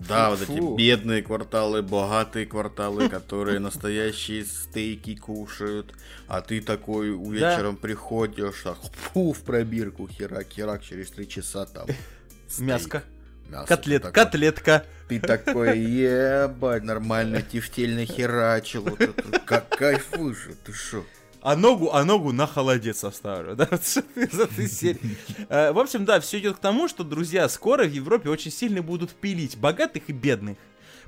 Да, 0.08 0.30
вот 0.32 0.42
эти 0.42 0.76
бедные 0.78 1.22
кварталы, 1.22 1.82
богатые 1.82 2.46
кварталы, 2.46 3.08
которые 3.10 3.60
настоящие 3.60 4.44
стейки 4.46 5.16
кушают, 5.16 5.94
а 6.28 6.42
ты 6.42 6.62
такой 6.62 7.12
вечером 7.32 7.78
приходишь, 7.78 8.62
так, 8.64 8.78
фу, 9.14 9.32
в 9.34 9.40
пробирку, 9.44 10.08
херак, 10.08 10.48
херак, 10.50 10.84
через 10.84 11.12
три 11.12 11.28
часа 11.30 11.66
там. 11.66 11.88
Мяско. 12.58 13.04
мясо. 13.48 13.68
Котлет, 13.68 14.02
Ты 14.04 14.08
такой- 14.10 14.24
котлетка. 14.26 14.86
Ты 15.08 15.20
такой, 15.20 15.80
ебать, 15.80 16.84
нормально 16.84 17.42
тефтель 17.42 17.96
нахерачил, 17.96 18.84
вот 18.84 19.02
это, 19.02 19.40
как 19.40 19.70
кайфуешь, 19.70 20.38
же, 20.38 20.56
ты 20.64 20.72
шо? 20.74 21.04
А 21.42 21.56
ногу, 21.56 21.92
а 21.94 22.04
ногу 22.04 22.34
на 22.34 22.48
холодец 22.48 23.04
оставлю, 23.04 23.56
да. 23.58 23.68
Э, 25.50 25.72
В 25.72 25.80
общем, 25.80 26.06
да, 26.06 26.20
все 26.20 26.40
идет 26.40 26.58
к 26.58 26.60
тому, 26.60 26.88
что, 26.88 27.04
друзья, 27.04 27.48
скоро 27.48 27.86
в 27.86 27.92
Европе 27.92 28.30
очень 28.30 28.52
сильно 28.52 28.82
будут 28.82 29.12
пилить 29.12 29.58
богатых 29.58 30.04
и 30.08 30.14
бедных. 30.14 30.58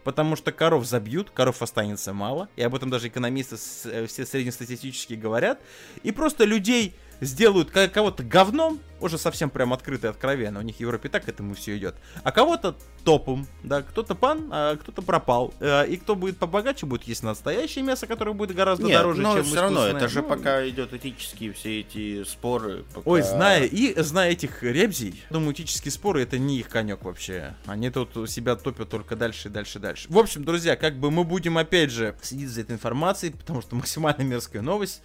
Потому 0.04 0.36
что 0.36 0.52
коров 0.52 0.86
забьют, 0.86 1.30
коров 1.30 1.62
останется 1.62 2.12
мало, 2.14 2.50
и 2.56 2.64
об 2.64 2.74
этом 2.74 2.90
даже 2.90 3.08
экономисты 3.10 3.58
э, 3.86 4.08
все 4.08 4.26
среднестатистически 4.26 5.14
говорят. 5.14 5.60
И 6.02 6.12
просто 6.12 6.46
людей 6.46 6.96
сделают 7.22 7.70
кого-то 7.72 8.24
говном, 8.24 8.80
уже 9.00 9.18
совсем 9.18 9.50
прям 9.50 9.74
открыто 9.74 10.08
и 10.08 10.10
откровенно, 10.10 10.60
у 10.60 10.62
них 10.62 10.76
в 10.76 10.80
Европе 10.80 11.10
так 11.10 11.26
к 11.26 11.30
этому 11.30 11.56
все 11.56 11.76
идет. 11.78 11.96
А 12.24 12.32
кого-то 12.32 12.76
топом, 13.04 13.48
да, 13.64 13.82
кто-то 13.82 14.14
пан, 14.14 14.50
а 14.52 14.76
кто-то 14.76 15.02
пропал. 15.02 15.54
Э, 15.60 15.88
И 15.88 15.98
кто 15.98 16.16
будет 16.16 16.38
побогаче, 16.38 16.86
будет 16.86 17.04
есть 17.04 17.24
настоящее 17.24 17.84
мясо, 17.84 18.06
которое 18.06 18.34
будет 18.34 18.56
гораздо 18.56 18.86
Нет, 18.86 18.98
дороже, 18.98 19.22
но 19.22 19.36
чем 19.38 19.44
все 19.46 19.62
равно, 19.62 19.88
это 19.88 20.08
же 20.08 20.22
Ну, 20.22 20.28
пока 20.30 20.68
идет 20.70 20.94
этические 20.94 21.54
все 21.54 21.80
эти 21.80 22.24
споры. 22.26 22.84
пока- 22.94 23.10
Ой, 23.10 23.22
зная 23.24 23.64
и 23.64 24.00
зная 24.02 24.32
этих 24.32 24.62
ребзей, 24.62 25.24
думаю, 25.32 25.54
этические 25.54 25.92
споры 25.92 26.22
это 26.22 26.38
не 26.38 26.60
их 26.60 26.70
конек 26.70 27.04
вообще. 27.04 27.56
Они 27.66 27.90
тут 27.90 28.30
себя 28.30 28.56
топят 28.56 28.90
только 28.90 29.16
дальше 29.16 29.48
и 29.48 29.52
дальше 29.52 29.80
и 29.80 29.82
дальше. 29.82 30.08
В 30.10 30.18
общем, 30.20 30.44
друзья, 30.44 30.76
как 30.76 30.98
бы 31.00 31.10
мы 31.10 31.24
будем 31.24 31.58
опять 31.58 31.90
же 31.92 32.16
следить 32.22 32.50
за 32.50 32.62
этой 32.62 32.74
информацией, 32.74 33.34
потому 33.34 33.62
что 33.62 33.76
максимально 33.76 34.22
мерзкая 34.22 34.62
новость. 34.62 35.02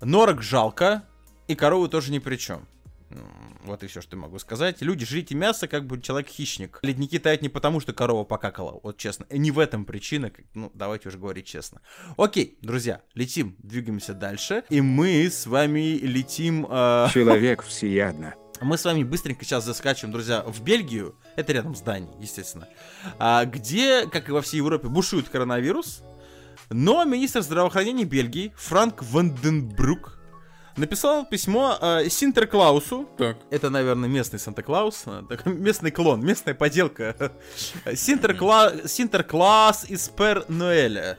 Норок 0.00 0.42
жалко, 0.42 1.02
и 1.48 1.54
коровы 1.54 1.88
тоже 1.88 2.12
ни 2.12 2.18
при 2.20 2.36
чем. 2.36 2.66
М, 3.10 3.18
Вот 3.64 3.82
и 3.82 3.86
все, 3.86 4.00
что 4.00 4.16
я 4.16 4.22
могу 4.22 4.38
сказать. 4.38 4.80
Люди, 4.82 5.04
жрите 5.04 5.34
мясо, 5.34 5.66
как 5.68 5.86
бы 5.86 6.00
человек-хищник. 6.00 6.78
Ледники 6.82 7.18
тают 7.18 7.42
не 7.42 7.48
потому, 7.48 7.80
что 7.80 7.92
корова 7.92 8.24
покакала, 8.24 8.80
вот 8.82 8.96
честно. 8.98 9.26
И 9.30 9.38
не 9.38 9.50
в 9.50 9.58
этом 9.58 9.84
причина, 9.84 10.30
ну, 10.54 10.70
давайте 10.74 11.08
уже 11.08 11.18
говорить 11.18 11.46
честно. 11.46 11.80
Окей, 12.16 12.58
друзья, 12.62 13.00
летим, 13.14 13.56
двигаемся 13.58 14.14
дальше. 14.14 14.62
И 14.70 14.80
мы 14.80 15.28
с 15.30 15.46
вами 15.46 15.98
летим... 15.98 16.66
э, 16.70 17.08
Человек 17.14 17.62
всеядно. 17.62 18.34
мы 18.62 18.76
с 18.78 18.84
вами 18.84 19.02
быстренько 19.04 19.44
сейчас 19.44 19.64
заскачем, 19.64 20.12
друзья, 20.12 20.42
в 20.46 20.62
Бельгию. 20.62 21.14
Это 21.36 21.52
рядом 21.52 21.74
с 21.74 21.80
Данией, 21.80 22.14
естественно. 22.20 22.68
а, 23.18 23.44
где, 23.44 24.06
как 24.06 24.28
и 24.28 24.32
во 24.32 24.40
всей 24.42 24.58
Европе, 24.58 24.88
бушует 24.88 25.28
коронавирус. 25.28 26.02
Но 26.70 27.04
министр 27.04 27.40
здравоохранения 27.42 28.04
Бельгии 28.04 28.52
Франк 28.56 29.02
Ванденбрук 29.02 30.17
написал 30.78 31.26
письмо 31.26 31.76
э, 31.80 32.08
Синтерклаусу. 32.08 33.08
Так. 33.18 33.36
Это, 33.50 33.70
наверное, 33.70 34.08
местный 34.08 34.38
Санта-Клаус. 34.38 35.04
э, 35.06 35.22
такой 35.28 35.54
местный 35.56 35.90
клон, 35.90 36.24
местная 36.24 36.54
поделка. 36.54 37.32
Синтеркла... 37.94 38.72
Синтеркласс 38.86 39.84
из 39.84 40.08
Пер 40.08 40.44
Ноэля. 40.48 41.18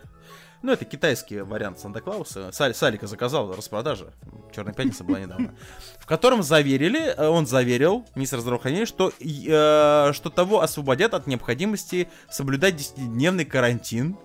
Ну, 0.61 0.73
это 0.73 0.83
китайский 0.83 1.39
вариант 1.41 1.79
Санта-Клауса. 1.79 2.51
Салика 2.51 3.07
заказал, 3.07 3.53
распродажа. 3.55 4.13
Черная 4.53 4.73
пятница 4.73 5.05
была 5.05 5.19
недавно. 5.19 5.53
В 5.99 6.05
котором 6.05 6.43
заверили, 6.43 7.13
э, 7.15 7.27
он 7.27 7.45
заверил, 7.45 8.05
министр 8.15 8.39
здравоохранения, 8.39 8.85
что, 8.85 9.13
э, 9.19 10.11
что 10.13 10.29
того 10.29 10.61
освободят 10.61 11.13
от 11.13 11.27
необходимости 11.27 12.09
соблюдать 12.29 12.75
10-дневный 12.75 13.45
карантин. 13.45 14.17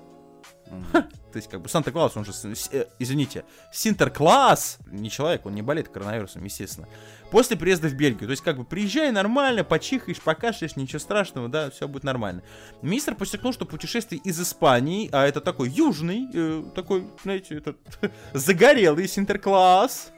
То 0.92 1.36
есть, 1.36 1.48
как 1.48 1.60
бы 1.60 1.68
Санта-Клаус, 1.68 2.16
он 2.16 2.24
же, 2.24 2.32
э, 2.72 2.84
извините, 2.98 3.44
Синтеркласс, 3.72 4.78
не 4.86 5.10
человек, 5.10 5.46
он 5.46 5.54
не 5.54 5.62
болеет 5.62 5.88
коронавирусом, 5.88 6.44
естественно. 6.44 6.88
После 7.30 7.56
приезда 7.56 7.88
в 7.88 7.94
Бельгию, 7.94 8.26
то 8.26 8.30
есть, 8.30 8.42
как 8.42 8.56
бы, 8.56 8.64
приезжай 8.64 9.10
нормально, 9.10 9.64
почихаешь, 9.64 10.20
покашляешь, 10.20 10.76
ничего 10.76 10.98
страшного, 10.98 11.48
да, 11.48 11.70
все 11.70 11.88
будет 11.88 12.04
нормально. 12.04 12.42
Министр 12.82 13.14
подчеркнул, 13.14 13.52
что 13.52 13.66
путешествие 13.66 14.20
из 14.22 14.40
Испании, 14.40 15.08
а 15.12 15.26
это 15.26 15.40
такой 15.40 15.70
южный, 15.70 16.28
э, 16.32 16.64
такой, 16.74 17.06
знаете, 17.22 17.56
этот 17.56 17.78
загорелый 18.32 19.08
Синтеркласс, 19.08 20.12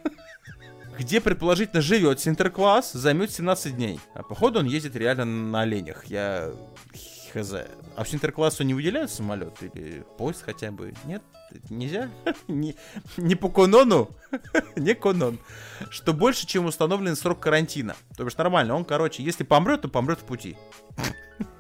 где, 0.99 1.21
предположительно, 1.21 1.81
живет 1.81 2.21
Синтеркласс, 2.21 2.93
займет 2.93 3.31
17 3.31 3.75
дней. 3.75 4.01
А 4.15 4.23
походу 4.23 4.61
он 4.61 4.67
ездит 4.67 4.97
реально 4.97 5.25
на 5.25 5.61
оленях. 5.63 6.07
Я 6.07 6.53
хз. 7.37 7.55
А 7.97 8.05
в 8.05 8.09
Синтерклассу 8.09 8.65
не 8.65 8.75
выделяют 8.75 9.11
самолет? 9.11 9.63
Или 9.63 10.05
поезд 10.17 10.43
хотя 10.45 10.71
бы? 10.71 10.95
Нет? 11.05 11.23
Нельзя? 11.71 12.11
Не, 12.49 12.75
не 13.17 13.35
по 13.35 13.49
канону? 13.49 14.11
Не 14.77 14.95
канон. 14.95 15.39
Что 15.91 16.13
больше, 16.13 16.47
чем 16.47 16.67
установленный 16.67 17.17
срок 17.17 17.41
карантина. 17.41 17.95
То 18.17 18.25
бишь 18.25 18.37
нормально. 18.37 18.75
Он, 18.75 18.85
короче, 18.85 19.23
если 19.23 19.45
помрет, 19.45 19.83
то 19.83 19.89
помрет 19.89 20.21
в 20.21 20.25
пути. 20.25 20.57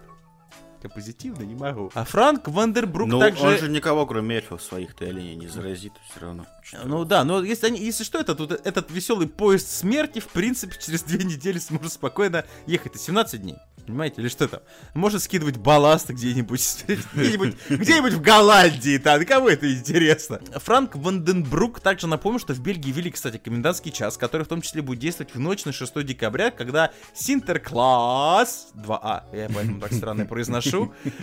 Я 0.86 0.90
позитивно 0.90 1.42
не 1.42 1.56
могу. 1.56 1.90
А 1.94 2.04
Франк 2.04 2.46
Вандербрук 2.46 3.08
Ну, 3.08 3.18
также... 3.18 3.42
он 3.42 3.58
же 3.58 3.68
никого, 3.68 4.06
кроме 4.06 4.36
эльфов 4.36 4.62
своих-то 4.62 5.04
оленей 5.04 5.34
не 5.34 5.48
заразит 5.48 5.92
все 6.08 6.20
равно. 6.20 6.46
Что- 6.62 6.86
Ну 6.86 7.04
да, 7.04 7.24
но 7.24 7.42
если, 7.42 7.66
они, 7.66 7.80
если 7.80 8.04
что, 8.04 8.18
этот, 8.20 8.38
вот 8.38 8.52
этот 8.52 8.90
веселый 8.92 9.26
поезд 9.26 9.68
смерти, 9.68 10.20
в 10.20 10.28
принципе, 10.28 10.76
через 10.80 11.02
две 11.02 11.24
недели 11.24 11.58
сможет 11.58 11.92
спокойно 11.92 12.44
ехать. 12.66 12.92
Это 12.92 12.98
17 13.00 13.42
дней. 13.42 13.56
Понимаете, 13.84 14.20
или 14.20 14.28
что 14.28 14.48
там? 14.48 14.60
Может 14.94 15.22
скидывать 15.22 15.56
балласт 15.58 16.10
где-нибудь, 16.10 16.84
где-нибудь, 17.14 17.54
где-нибудь 17.68 18.12
в 18.14 18.20
Голландии, 18.20 18.98
там, 18.98 19.24
кому 19.24 19.48
это 19.48 19.72
интересно. 19.72 20.40
Франк 20.56 20.96
Ванденбрук 20.96 21.78
также 21.80 22.08
напомнил, 22.08 22.40
что 22.40 22.52
в 22.52 22.58
Бельгии 22.60 22.90
ввели, 22.90 23.12
кстати, 23.12 23.38
комендантский 23.38 23.92
час, 23.92 24.16
который 24.16 24.42
в 24.42 24.48
том 24.48 24.60
числе 24.60 24.82
будет 24.82 24.98
действовать 24.98 25.34
в 25.34 25.38
ночь 25.38 25.64
на 25.64 25.72
6 25.72 26.04
декабря, 26.04 26.50
когда 26.50 26.90
Синтеркласс 27.14 28.68
2А, 28.74 29.22
я 29.32 29.48
поэтому 29.54 29.80
так 29.80 29.92
странно 29.92 30.26
произношу, 30.26 30.75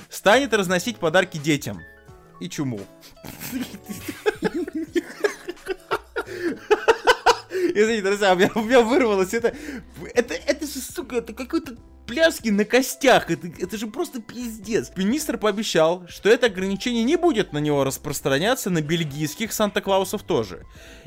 станет 0.10 0.54
разносить 0.54 0.98
подарки 0.98 1.38
детям 1.38 1.80
и 2.40 2.50
чуму. 2.50 2.80
Извините, 7.76 8.04
друзья, 8.04 8.34
у 8.34 8.36
меня, 8.36 8.52
у 8.56 8.62
меня 8.62 8.82
вырвалось 8.82 9.34
это... 9.34 9.56
Это, 10.14 10.34
это 10.34 10.66
же, 10.66 10.80
сука, 10.80 11.18
это 11.18 11.34
какой-то 11.34 11.76
пляски 12.06 12.50
на 12.50 12.66
костях. 12.66 13.30
Это, 13.30 13.48
это 13.48 13.78
же 13.78 13.88
просто 13.88 14.22
пиздец. 14.22 14.92
Министр 14.96 15.38
пообещал, 15.38 16.08
что 16.08 16.30
это 16.30 16.48
ограничение 16.48 17.04
не 17.04 17.16
будет 17.16 17.54
на 17.54 17.58
него 17.58 17.84
распространяться 17.84 18.70
на 18.70 18.82
бельгийских 18.82 19.54
Санта-Клаусов 19.54 20.24
тоже. 20.24 20.66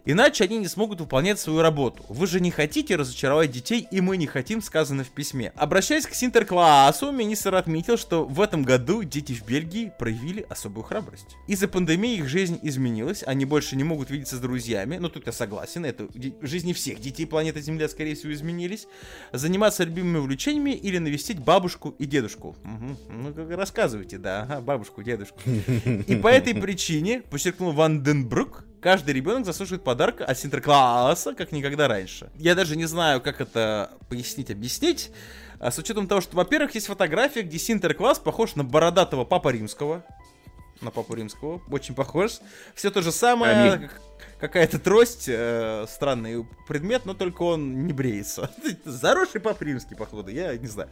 Иначе 0.08 0.44
они 0.44 0.58
не 0.58 0.68
смогут 0.68 1.00
выполнять 1.00 1.40
свою 1.40 1.62
работу. 1.62 2.04
Вы 2.08 2.28
же 2.28 2.38
не 2.38 2.52
хотите 2.52 2.94
разочаровать 2.94 3.50
детей, 3.50 3.88
и 3.90 4.00
мы 4.00 4.16
не 4.16 4.28
хотим, 4.28 4.62
сказано 4.62 5.02
в 5.02 5.08
письме. 5.08 5.52
Обращаясь 5.56 6.06
к 6.06 6.14
Синтерклассу, 6.14 7.10
министр 7.10 7.56
отметил, 7.56 7.96
что 7.96 8.24
в 8.24 8.40
этом 8.40 8.62
году 8.62 9.02
дети 9.02 9.32
в 9.32 9.44
Бельгии 9.44 9.92
проявили 9.98 10.46
особую 10.48 10.84
храбрость. 10.84 11.36
Из-за 11.48 11.66
пандемии 11.66 12.18
их 12.18 12.28
жизнь 12.28 12.60
изменилась, 12.62 13.24
они 13.26 13.44
больше 13.44 13.74
не 13.74 13.82
могут 13.82 14.10
видеться 14.10 14.36
с 14.36 14.38
друзьями, 14.38 14.98
ну 14.98 15.08
тут 15.08 15.26
я 15.26 15.32
согласен, 15.32 15.84
это 15.84 16.06
жизни 16.40 16.72
всех 16.72 17.00
детей 17.00 17.26
планеты 17.26 17.60
Земля, 17.60 17.88
скорее 17.88 18.14
всего, 18.14 18.32
изменились, 18.32 18.86
заниматься 19.32 19.82
любимыми 19.82 20.18
увлечениями 20.18 20.70
или 20.86 20.98
навестить 20.98 21.40
бабушку 21.40 21.96
и 21.98 22.06
дедушку. 22.06 22.56
Мгм. 22.62 22.96
Ну, 23.08 23.56
рассказывайте, 23.56 24.18
да, 24.18 24.42
ага, 24.42 24.60
бабушку, 24.60 25.02
дедушку. 25.02 25.40
И 26.06 26.14
по 26.14 26.28
этой 26.28 26.54
причине, 26.60 27.22
подчеркнул 27.22 27.72
Ванденбрук, 27.72 28.64
каждый 28.80 29.14
ребенок 29.14 29.44
заслуживает 29.44 29.82
подарка 29.82 30.24
от 30.24 30.38
Синтеркласса, 30.38 31.34
как 31.34 31.50
никогда 31.50 31.88
раньше. 31.88 32.30
Я 32.36 32.54
даже 32.54 32.76
не 32.76 32.84
знаю, 32.84 33.20
как 33.20 33.40
это 33.40 33.90
пояснить, 34.08 34.52
объяснить. 34.52 35.10
А 35.58 35.72
с 35.72 35.78
учетом 35.78 36.06
того, 36.06 36.20
что, 36.20 36.36
во-первых, 36.36 36.76
есть 36.76 36.86
фотография, 36.86 37.42
где 37.42 37.58
Синтеркласс 37.58 38.20
похож 38.20 38.54
на 38.54 38.62
бородатого 38.62 39.24
Папа 39.24 39.48
Римского. 39.48 40.04
На 40.80 40.92
Папу 40.92 41.14
Римского. 41.14 41.62
Очень 41.68 41.96
похож. 41.96 42.38
Все 42.76 42.92
то 42.92 43.02
же 43.02 43.10
самое. 43.10 43.72
Аминь. 43.72 43.88
Как- 44.38 44.56
Какая-то 44.56 44.78
трость, 44.78 45.24
э, 45.28 45.84
странный 45.88 46.46
предмет, 46.66 47.04
но 47.04 47.14
только 47.14 47.42
он 47.42 47.86
не 47.86 47.92
бреется. 47.92 48.50
Заросший 48.84 49.40
Папа 49.40 49.62
Римский, 49.62 49.94
походу, 49.94 50.30
я 50.30 50.56
не 50.56 50.66
знаю. 50.66 50.88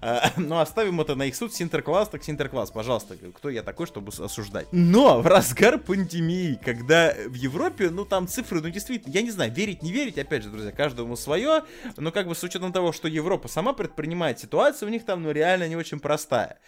А, 0.00 0.30
Но 0.36 0.60
оставим 0.60 1.00
это 1.00 1.14
на 1.14 1.24
их 1.24 1.34
суд. 1.34 1.54
Синтеркласс, 1.54 2.08
так 2.08 2.22
Синтеркласс, 2.22 2.70
пожалуйста. 2.70 3.16
Кто 3.34 3.48
я 3.48 3.62
такой, 3.62 3.86
чтобы 3.86 4.12
осуждать? 4.18 4.66
Но 4.72 5.20
в 5.22 5.26
разгар 5.26 5.78
пандемии, 5.78 6.58
когда 6.62 7.14
в 7.26 7.34
Европе, 7.34 7.90
ну 7.90 8.04
там 8.04 8.28
цифры, 8.28 8.60
ну 8.60 8.68
действительно, 8.70 9.12
я 9.12 9.22
не 9.22 9.30
знаю, 9.30 9.52
верить, 9.52 9.82
не 9.82 9.92
верить, 9.92 10.18
опять 10.18 10.42
же, 10.42 10.50
друзья, 10.50 10.72
каждому 10.72 11.16
свое, 11.16 11.64
но 11.96 12.12
как 12.12 12.28
бы 12.28 12.34
с 12.34 12.42
учетом 12.42 12.72
того, 12.72 12.92
что 12.92 13.08
Европа 13.08 13.48
сама 13.48 13.72
предпринимает 13.72 14.38
ситуацию, 14.40 14.88
у 14.88 14.92
них 14.92 15.04
там, 15.04 15.22
ну 15.22 15.30
реально 15.30 15.68
не 15.68 15.76
очень 15.76 16.00
простая. 16.00 16.58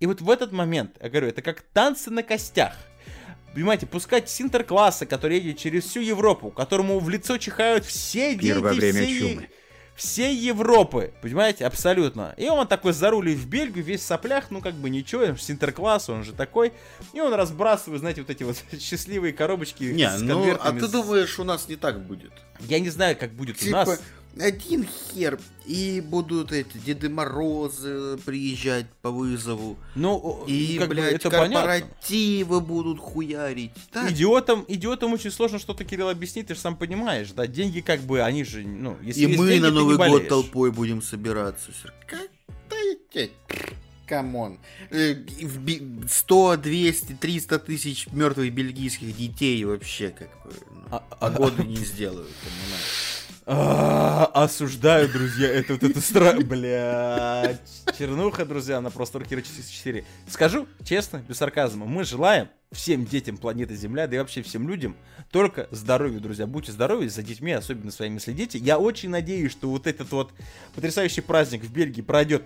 И 0.00 0.06
вот 0.06 0.20
в 0.20 0.30
этот 0.30 0.52
момент, 0.52 0.96
я 1.02 1.08
говорю, 1.08 1.28
это 1.28 1.42
как 1.42 1.62
танцы 1.62 2.10
на 2.10 2.22
костях. 2.22 2.74
Понимаете, 3.54 3.86
пускать 3.86 4.28
Синтеркласса, 4.28 5.06
который 5.06 5.38
едет 5.38 5.58
через 5.58 5.84
всю 5.84 6.00
Европу, 6.00 6.50
которому 6.50 6.98
в 7.00 7.08
лицо 7.08 7.38
чихают 7.38 7.84
все 7.84 8.34
дети 8.34 8.46
Пир 8.52 8.60
во 8.60 8.72
время 8.72 9.02
всей- 9.02 9.18
чумы. 9.34 9.48
всей 9.96 10.36
Европы, 10.36 11.12
понимаете, 11.22 11.66
абсолютно. 11.66 12.34
И 12.36 12.48
он 12.48 12.68
такой 12.68 12.92
зарулит 12.92 13.36
в 13.38 13.48
Бельгию, 13.48 13.84
весь 13.84 14.00
в 14.02 14.04
соплях, 14.04 14.50
ну 14.50 14.60
как 14.60 14.74
бы 14.74 14.90
ничего, 14.90 15.22
он 15.24 15.36
же 15.36 15.42
Синтеркласс, 15.42 16.08
он 16.08 16.22
же 16.24 16.32
такой. 16.32 16.72
И 17.12 17.20
он 17.20 17.34
разбрасывает, 17.34 18.00
знаете, 18.00 18.20
вот 18.20 18.30
эти 18.30 18.44
вот 18.44 18.56
счастливые 18.80 19.32
коробочки 19.32 19.84
Не, 19.84 20.08
с 20.08 20.20
ну, 20.20 20.56
а 20.60 20.72
ты 20.72 20.86
думаешь, 20.86 21.38
у 21.40 21.44
нас 21.44 21.68
не 21.68 21.76
так 21.76 22.00
будет? 22.06 22.32
Я 22.60 22.78
не 22.78 22.90
знаю, 22.90 23.16
как 23.16 23.32
будет 23.32 23.56
у 23.56 23.60
Типа, 23.60 23.76
нас. 23.86 24.00
Один 24.38 24.86
хер, 24.86 25.38
и 25.66 26.00
будут 26.00 26.52
эти 26.52 26.78
Деды 26.78 27.08
Морозы 27.08 28.18
приезжать 28.24 28.86
по 29.02 29.10
вызову, 29.10 29.76
Ну, 29.94 30.44
и, 30.46 30.78
как 30.78 30.88
бы 30.88 30.94
блядь, 30.94 31.14
это 31.14 31.30
понятно. 31.30 31.54
корпоративы 31.80 32.60
будут 32.60 32.98
хуярить. 33.00 33.72
Так, 33.92 34.10
Идиотам, 34.12 34.64
идиотам 34.68 35.12
очень 35.12 35.30
сложно 35.30 35.58
что-то, 35.58 35.84
Кирилл, 35.84 36.08
объяснить, 36.08 36.46
ты 36.46 36.54
же 36.54 36.60
сам 36.60 36.76
понимаешь, 36.76 37.30
да, 37.32 37.46
деньги 37.46 37.80
как 37.80 38.00
бы, 38.00 38.22
они 38.22 38.44
же, 38.44 38.62
ну, 38.62 38.96
если 39.02 39.22
и 39.22 39.36
мы 39.36 39.48
деньги, 39.48 39.62
на 39.64 39.70
Новый 39.70 39.96
год 39.96 40.28
толпой 40.28 40.70
будем 40.70 41.02
собираться. 41.02 41.70
Как? 42.06 42.28
Да. 42.70 43.22
Come 44.06 44.36
on. 44.36 44.58
Э, 44.90 45.12
и 45.12 45.44
в 45.44 45.58
Би- 45.60 45.82
100, 46.08 46.56
200, 46.56 47.12
300 47.20 47.58
тысяч 47.58 48.06
мертвых 48.10 48.50
бельгийских 48.52 49.14
детей 49.14 49.62
вообще 49.64 50.08
как 50.10 50.28
бы 50.44 50.52
ну, 50.70 50.82
А- 50.90 51.02
а- 51.10 51.30
погоды 51.30 51.64
не 51.64 51.76
сделают, 51.76 52.30
понимаешь? 52.42 53.17
А, 53.50 54.26
Осуждаю, 54.34 55.08
друзья, 55.08 55.48
это 55.48 55.72
вот 55.72 55.82
это 55.82 56.02
странно, 56.02 56.44
блядь. 56.44 57.62
Чернуха, 57.98 58.44
друзья, 58.44 58.78
на 58.82 58.90
простор 58.90 59.24
Кира 59.24 59.40
4. 59.40 60.04
Скажу 60.28 60.68
честно, 60.84 61.24
без 61.26 61.38
сарказма, 61.38 61.86
мы 61.86 62.04
желаем 62.04 62.48
всем 62.72 63.06
детям 63.06 63.38
планеты 63.38 63.74
Земля, 63.74 64.06
да 64.06 64.16
и 64.16 64.18
вообще 64.18 64.42
всем 64.42 64.68
людям 64.68 64.94
только 65.30 65.66
здоровья, 65.70 66.20
друзья. 66.20 66.46
Будьте 66.46 66.72
здоровы, 66.72 67.08
за 67.08 67.22
детьми, 67.22 67.52
особенно 67.52 67.90
своими 67.90 68.18
следите. 68.18 68.58
Я 68.58 68.78
очень 68.78 69.08
надеюсь, 69.08 69.52
что 69.52 69.70
вот 69.70 69.86
этот 69.86 70.12
вот 70.12 70.30
потрясающий 70.74 71.22
праздник 71.22 71.62
в 71.62 71.72
Бельгии 71.72 72.02
пройдет. 72.02 72.42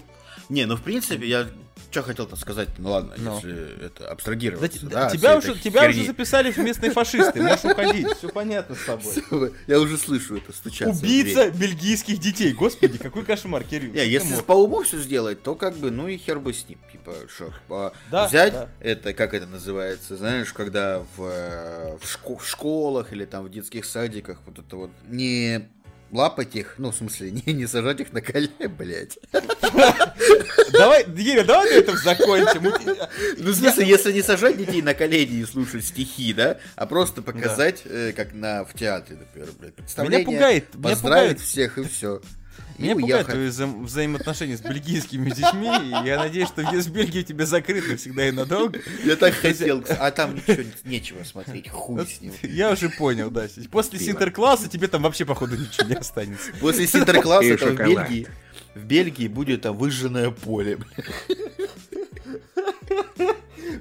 Не, 0.52 0.66
ну 0.66 0.76
в 0.76 0.82
принципе, 0.82 1.26
я 1.26 1.48
что 1.90 2.02
хотел-то 2.02 2.36
сказать, 2.36 2.68
ну 2.78 2.90
ладно, 2.90 3.14
Ну. 3.18 3.36
если 3.36 3.84
это 3.86 4.04
Да, 4.04 4.10
абстрагироваться. 4.12 4.86
да, 4.86 5.06
от 5.08 5.12
тебя 5.12 5.36
уже, 5.36 5.58
тебя 5.58 5.86
уже 5.88 6.04
записали 6.06 6.50
в 6.50 6.56
местные 6.56 6.90
фашисты, 6.90 7.42
можешь 7.42 7.64
уходить, 7.64 8.06
все 8.16 8.28
понятно 8.30 8.74
с 8.74 8.84
тобой. 8.86 9.52
Я 9.66 9.78
уже 9.78 9.98
слышу 9.98 10.36
это 10.38 10.52
стучаться. 10.54 11.04
Убийца 11.04 11.50
бельгийских 11.50 12.18
детей, 12.18 12.52
господи, 12.52 12.96
какой 12.96 13.24
кошмар, 13.26 13.62
Кирилл. 13.64 13.92
Не, 13.92 14.06
если 14.06 14.40
по 14.42 14.52
уму 14.52 14.82
все 14.84 14.98
сделать, 15.00 15.42
то 15.42 15.54
как 15.54 15.76
бы, 15.76 15.90
ну 15.90 16.08
и 16.08 16.16
хер 16.16 16.38
бы 16.40 16.54
с 16.54 16.66
ним. 16.66 16.78
Типа, 16.90 17.12
что, 17.34 17.52
а, 17.68 17.92
Да, 18.10 18.26
взять 18.28 18.52
да. 18.54 18.68
это, 18.80 19.12
как 19.12 19.34
это 19.34 19.46
называется, 19.46 20.16
знаешь, 20.16 20.50
когда 20.54 21.00
в, 21.16 21.24
э, 21.24 21.98
в, 22.00 22.04
шко- 22.04 22.38
в 22.38 22.46
школах 22.48 23.12
или 23.12 23.26
там 23.26 23.44
в 23.44 23.50
детских 23.50 23.84
садиках 23.84 24.38
вот 24.46 24.58
это 24.58 24.76
вот 24.76 24.90
не 25.08 25.68
лапать 26.12 26.54
их, 26.54 26.74
ну, 26.78 26.92
в 26.92 26.94
смысле, 26.94 27.30
не, 27.46 27.52
не 27.52 27.66
сажать 27.66 28.00
их 28.00 28.12
на 28.12 28.20
коле, 28.20 28.50
блядь. 28.68 29.18
Давай, 30.72 31.04
Гиря, 31.08 31.44
давай 31.44 31.70
на 31.70 31.74
этом 31.74 31.96
закончим. 31.96 32.62
Ну, 33.38 33.50
в 33.50 33.54
смысле, 33.54 33.86
если 33.86 34.12
не 34.12 34.22
сажать 34.22 34.56
детей 34.56 34.82
на 34.82 34.94
колени 34.94 35.40
и 35.40 35.44
слушать 35.44 35.84
стихи, 35.84 36.32
да, 36.32 36.58
а 36.76 36.86
просто 36.86 37.22
показать, 37.22 37.82
э, 37.84 38.12
как 38.14 38.32
на, 38.32 38.64
в 38.64 38.74
театре, 38.74 39.18
например, 39.18 39.48
блядь, 39.58 39.74
представление, 39.74 40.24
пугает, 40.24 40.74
меня 40.74 40.90
поздравить 40.90 41.30
пугает. 41.32 41.40
всех 41.40 41.78
и 41.78 41.84
все. 41.84 42.20
Меня 42.78 42.94
пугают 42.94 43.28
уехать. 43.28 43.34
твои 43.34 43.46
взаим- 43.48 43.84
взаимоотношения 43.84 44.56
с 44.56 44.60
бельгийскими 44.60 45.30
детьми, 45.30 45.68
и 45.68 46.06
я 46.06 46.18
надеюсь, 46.18 46.48
что 46.48 46.62
въезд 46.62 46.88
в 46.88 46.92
Бельгию 46.92 47.24
тебе 47.24 47.46
закрыт 47.46 47.86
навсегда 47.88 48.28
и 48.28 48.30
надолго. 48.30 48.80
Я 49.04 49.16
так 49.16 49.34
хотел, 49.34 49.84
а 49.88 50.10
там 50.10 50.34
ничего 50.36 50.62
не- 50.84 50.90
нечего 50.90 51.22
смотреть, 51.24 51.68
хуй 51.68 52.06
с 52.06 52.20
ним. 52.20 52.32
Я 52.42 52.70
уже 52.70 52.88
понял, 52.88 53.30
да. 53.30 53.46
После. 53.70 53.98
Синтеркласса 53.98 54.68
тебе 54.68 54.88
там 54.88 55.02
вообще, 55.02 55.24
походу, 55.24 55.56
ничего 55.56 55.86
не 55.88 55.94
останется. 55.94 56.50
После 56.60 56.86
Синтеркласса 56.86 57.56
там 57.56 57.76
в. 57.76 57.78
Бельгии, 57.78 58.26
в 58.74 58.84
Бельгии 58.84 59.28
будет 59.28 59.62
там 59.62 59.76
выжженное 59.76 60.30
поле. 60.30 60.76
бля. 60.76 60.86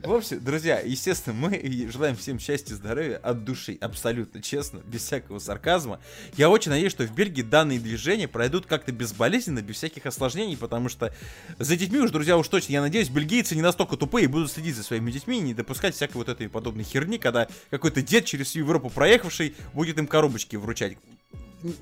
В 0.03 0.13
общем, 0.13 0.43
друзья, 0.43 0.79
естественно, 0.79 1.35
мы 1.35 1.89
желаем 1.91 2.15
всем 2.15 2.39
счастья, 2.39 2.73
здоровья 2.73 3.17
от 3.17 3.43
души, 3.43 3.77
абсолютно 3.79 4.41
честно, 4.41 4.79
без 4.79 5.03
всякого 5.03 5.37
сарказма. 5.37 5.99
Я 6.35 6.49
очень 6.49 6.71
надеюсь, 6.71 6.91
что 6.91 7.03
в 7.03 7.13
Бельгии 7.13 7.43
данные 7.43 7.79
движения 7.79 8.27
пройдут 8.27 8.65
как-то 8.65 8.91
безболезненно, 8.91 9.61
без 9.61 9.75
всяких 9.75 10.07
осложнений, 10.07 10.57
потому 10.57 10.89
что 10.89 11.13
за 11.59 11.75
детьми 11.75 11.99
уж, 11.99 12.09
друзья, 12.09 12.35
уж 12.35 12.47
точно, 12.47 12.73
я 12.73 12.81
надеюсь, 12.81 13.09
бельгийцы 13.09 13.55
не 13.55 13.61
настолько 13.61 13.95
тупые 13.95 14.23
и 14.23 14.27
будут 14.27 14.51
следить 14.51 14.75
за 14.75 14.81
своими 14.81 15.11
детьми 15.11 15.37
и 15.37 15.41
не 15.41 15.53
допускать 15.53 15.93
всякой 15.93 16.17
вот 16.17 16.29
этой 16.29 16.49
подобной 16.49 16.83
херни, 16.83 17.19
когда 17.19 17.47
какой-то 17.69 18.01
дед 18.01 18.25
через 18.25 18.47
всю 18.47 18.59
Европу 18.59 18.89
проехавший 18.89 19.55
будет 19.73 19.99
им 19.99 20.07
коробочки 20.07 20.55
вручать. 20.55 20.97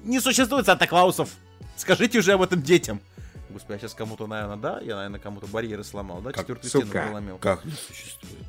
Не 0.04 0.20
существует 0.20 0.66
Санта-Клаусов! 0.66 1.30
Скажите 1.78 2.20
уже 2.20 2.34
об 2.34 2.42
этом 2.42 2.62
детям! 2.62 3.00
Господи, 3.50 3.74
я 3.74 3.80
сейчас 3.80 3.94
кому-то, 3.94 4.28
наверное, 4.28 4.58
да? 4.58 4.80
Я, 4.82 4.96
наверное, 4.96 5.20
кому-то 5.20 5.48
барьеры 5.48 5.84
сломал, 5.84 6.22
да? 6.22 6.32
Как 6.32 6.42
Четвертую 6.42 6.70
сука. 6.72 6.88
стену 6.88 7.04
проломил. 7.06 7.38
Как 7.38 7.66
не 7.66 7.72
существует? 7.72 8.46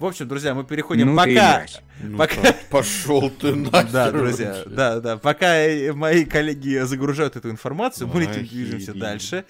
В 0.00 0.06
общем, 0.06 0.26
друзья, 0.26 0.54
мы 0.54 0.64
переходим 0.64 1.10
Ну 1.10 1.16
пока... 1.16 1.66
Ну 2.02 2.18
Пока- 2.18 2.40
так, 2.42 2.56
пошел 2.68 3.30
ты 3.30 3.54
нахер. 3.54 3.90
Да, 3.92 4.10
друзья, 4.10 4.48
вообще. 4.48 4.68
да, 4.70 5.00
да. 5.00 5.16
Пока 5.18 5.54
мои 5.94 6.24
коллеги 6.24 6.80
загружают 6.84 7.36
эту 7.36 7.48
информацию, 7.50 8.08
мы 8.08 8.22
летим, 8.22 8.44
движемся 8.46 8.92
дальше. 8.92 9.44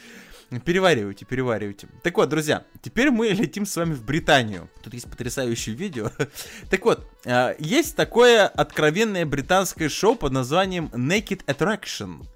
Переваривайте, 0.64 1.24
переваривайте. 1.24 1.88
Так 2.02 2.16
вот, 2.18 2.28
друзья, 2.28 2.64
теперь 2.82 3.10
мы 3.10 3.28
летим 3.28 3.64
с 3.64 3.74
вами 3.74 3.94
в 3.94 4.04
Британию. 4.04 4.68
Тут 4.82 4.92
есть 4.94 5.10
потрясающее 5.10 5.74
видео. 5.74 6.10
Так 6.70 6.84
вот, 6.84 7.10
а, 7.24 7.56
есть 7.58 7.96
такое 7.96 8.46
откровенное 8.46 9.24
британское 9.24 9.88
шоу 9.88 10.14
под 10.14 10.32
названием 10.32 10.90
Naked 10.94 11.44
Attraction. 11.46 12.26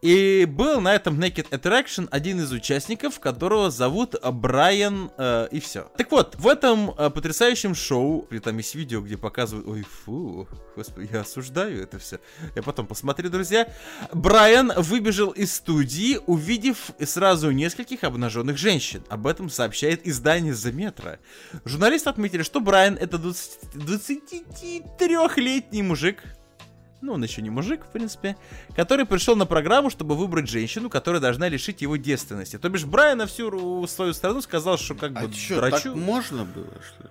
И 0.00 0.46
был 0.48 0.80
на 0.80 0.94
этом 0.94 1.20
Naked 1.20 1.50
Attraction 1.50 2.06
один 2.12 2.40
из 2.40 2.52
участников, 2.52 3.18
которого 3.18 3.68
зовут 3.70 4.14
Брайан, 4.22 5.10
э, 5.18 5.48
и 5.50 5.58
все. 5.58 5.90
Так 5.96 6.12
вот, 6.12 6.36
в 6.36 6.46
этом 6.46 6.94
э, 6.96 7.10
потрясающем 7.10 7.74
шоу, 7.74 8.28
и 8.30 8.38
там 8.38 8.56
есть 8.58 8.76
видео, 8.76 9.00
где 9.00 9.16
показывают, 9.16 9.66
ой, 9.66 9.82
фу, 9.82 10.46
господи, 10.76 11.08
я 11.12 11.22
осуждаю 11.22 11.82
это 11.82 11.98
все. 11.98 12.20
Я 12.54 12.62
потом 12.62 12.86
посмотрю, 12.86 13.28
друзья. 13.28 13.66
Брайан 14.12 14.72
выбежал 14.76 15.30
из 15.30 15.56
студии, 15.56 16.20
увидев 16.26 16.92
сразу 17.04 17.50
нескольких 17.50 18.04
обнаженных 18.04 18.56
женщин. 18.56 19.02
Об 19.08 19.26
этом 19.26 19.50
сообщает 19.50 20.06
издание 20.06 20.52
The 20.52 20.72
Metro. 20.72 21.18
Журналисты 21.64 22.10
отметили, 22.10 22.44
что 22.44 22.60
Брайан 22.60 22.94
это 22.94 23.16
23-летний 23.16 25.82
мужик, 25.82 26.22
ну, 27.00 27.12
он 27.12 27.22
еще 27.22 27.42
не 27.42 27.50
мужик, 27.50 27.84
в 27.84 27.88
принципе, 27.88 28.36
который 28.74 29.04
пришел 29.06 29.36
на 29.36 29.46
программу, 29.46 29.88
чтобы 29.90 30.16
выбрать 30.16 30.48
женщину, 30.48 30.90
которая 30.90 31.20
должна 31.20 31.48
лишить 31.48 31.80
его 31.82 31.96
девственности. 31.96 32.58
То 32.58 32.68
бишь, 32.68 32.84
Брайан 32.84 33.18
на 33.18 33.26
всю 33.26 33.86
свою 33.86 34.12
страну 34.12 34.40
сказал, 34.40 34.78
что 34.78 34.94
как 34.94 35.12
бы 35.12 35.20
А 35.20 35.32
что, 35.32 35.60
так 35.60 35.70
драчу. 35.70 35.94
можно 35.94 36.44
было, 36.44 36.66
что 36.82 37.04
ли? 37.04 37.10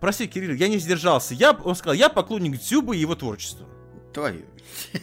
Прости, 0.00 0.26
Кирилл, 0.28 0.54
я 0.54 0.68
не 0.68 0.78
сдержался. 0.78 1.34
Я, 1.34 1.52
он 1.52 1.74
сказал, 1.74 1.94
я 1.94 2.08
поклонник 2.08 2.60
Дзюбы 2.60 2.96
и 2.96 3.00
его 3.00 3.14
творчества. 3.16 3.66
Твою. 4.14 4.42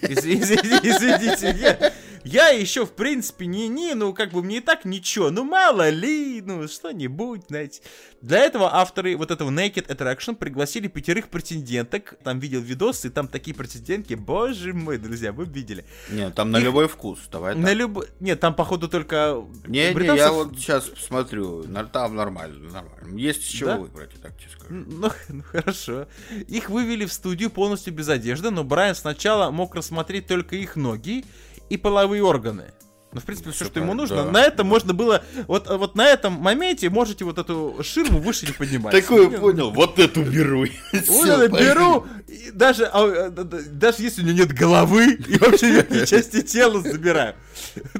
Из- 0.01 0.26
из- 0.26 0.51
из- 0.51 0.84
Извините, 0.84 1.55
я, 1.59 1.93
я 2.26 2.49
еще, 2.49 2.86
в 2.86 2.91
принципе, 2.93 3.45
не, 3.45 3.67
не, 3.67 3.93
ну, 3.93 4.13
как 4.13 4.32
бы 4.32 4.43
мне 4.43 4.57
и 4.57 4.59
так 4.59 4.84
ничего, 4.84 5.30
ну, 5.30 5.43
мало 5.43 5.89
ли, 5.89 6.41
ну, 6.41 6.67
что-нибудь, 6.67 7.43
знаете. 7.47 7.82
Для 8.21 8.39
этого 8.39 8.73
авторы 8.76 9.15
вот 9.15 9.30
этого 9.30 9.51
Naked 9.51 9.88
Attraction 9.88 10.36
пригласили 10.36 10.88
пятерых 10.88 11.30
претенденток, 11.30 12.15
там 12.23 12.39
видел 12.39 12.61
видосы, 12.61 13.11
там 13.11 13.28
такие 13.28 13.55
претендентки, 13.55 14.15
боже 14.15 14.73
мой, 14.73 14.97
друзья, 14.97 15.32
вы 15.32 15.45
видели. 15.45 15.86
Не, 16.09 16.32
там 16.32 16.49
на 16.49 16.57
Их- 16.57 16.63
любой 16.63 16.88
вкус, 16.88 17.19
давай 17.32 17.53
На 17.55 17.67
так. 17.67 17.76
любой... 17.78 18.07
Нет, 18.19 18.39
там, 18.39 18.55
походу, 18.55 18.89
только... 18.89 19.43
Не, 19.67 19.89
не, 19.89 19.93
британцев- 19.93 20.17
я 20.17 20.32
вот 20.32 20.55
сейчас 20.57 20.86
посмотрю, 20.86 21.63
на- 21.67 21.86
там 21.86 22.15
нормально, 22.15 22.71
нормально. 22.71 23.17
Есть 23.17 23.47
чего 23.47 23.69
Да? 23.69 23.78
выбрать, 23.78 24.09
я 24.15 24.19
так 24.21 24.36
тебе 24.38 24.49
скажу. 24.49 24.73
Ну, 24.73 25.11
ну, 25.30 25.43
хорошо. 25.43 26.07
Их 26.47 26.71
вывели 26.71 27.05
в 27.05 27.13
студию 27.13 27.51
полностью 27.51 27.93
без 27.93 28.09
одежды, 28.09 28.49
но 28.49 28.63
Брайан 28.63 28.95
сначала 28.95 29.51
мог 29.51 29.76
рассмотреть 29.76 30.26
только 30.26 30.55
их 30.55 30.76
ноги 30.76 31.23
и 31.70 31.78
половые 31.78 32.24
органы. 32.24 32.72
Ну, 33.13 33.22
в 33.22 33.24
принципе, 33.24 33.51
все, 33.51 33.63
что 33.63 33.80
ему 33.80 33.93
нужно. 33.93 34.26
да. 34.26 34.32
На 34.32 34.41
этом 34.43 34.68
можно 34.68 34.93
было... 34.93 35.24
Вот, 35.47 35.70
вот 35.70 35.95
на 35.95 36.05
этом 36.05 36.34
моменте 36.34 36.89
можете 36.89 37.24
вот 37.24 37.38
эту 37.38 37.78
ширму 37.82 38.20
выше 38.20 38.45
не 38.45 38.51
поднимать. 38.51 38.91
Такое 38.91 39.30
Не, 39.30 39.38
понял, 39.38 39.72
вот 39.72 39.99
эту 39.99 40.22
беру. 40.22 40.66
Вот 40.91 41.49
пошли. 41.49 41.66
беру, 41.66 42.05
даже, 42.51 42.84
а, 42.91 43.30
да- 43.30 43.45
даже 43.45 44.03
если 44.03 44.22
у 44.22 44.26
него 44.26 44.39
нет 44.39 44.51
головы 44.51 45.13
и 45.13 45.38
вообще 45.38 45.72
верхней 45.72 46.05
части 46.05 46.41
тела 46.41 46.82
забираю. 46.82 47.36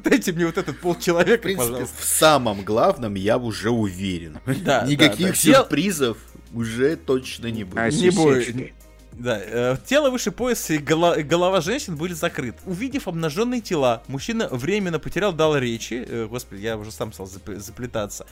Дайте 0.04 0.34
мне 0.34 0.48
вот 0.48 0.58
этот 0.58 0.78
полчеловека, 0.82 1.48
пожалуйста. 1.48 1.96
в 1.98 2.04
самом 2.04 2.66
главном 2.66 3.14
я 3.14 3.38
уже 3.38 3.70
уверен. 3.70 4.38
Да, 4.66 4.82
Никаких 4.86 5.38
сюрпризов 5.38 6.18
уже 6.54 6.98
точно 6.98 7.48
не 7.48 7.64
будет. 7.64 7.78
А 7.80 7.86
Не 7.90 8.12
сисечки? 8.12 8.74
Да, 9.18 9.40
э, 9.42 9.78
тело 9.86 10.10
выше 10.10 10.32
пояса 10.32 10.74
и, 10.74 10.78
и 10.78 11.24
голова 11.24 11.62
женщин 11.62 11.96
были 11.96 12.14
закрыты. 12.14 12.58
Увидев 12.66 13.08
обнаженные 13.08 13.62
тела, 13.62 14.04
мужчина 14.08 14.50
временно 14.52 15.00
потерял 15.00 15.32
дар 15.32 15.62
речи. 15.62 16.06
Э, 16.08 16.28
господи, 16.30 16.62
я 16.62 16.78
уже 16.78 16.92
сам 16.92 17.14
стал 17.14 17.26
зап- 17.28 17.58
заплетаться. 17.58 18.26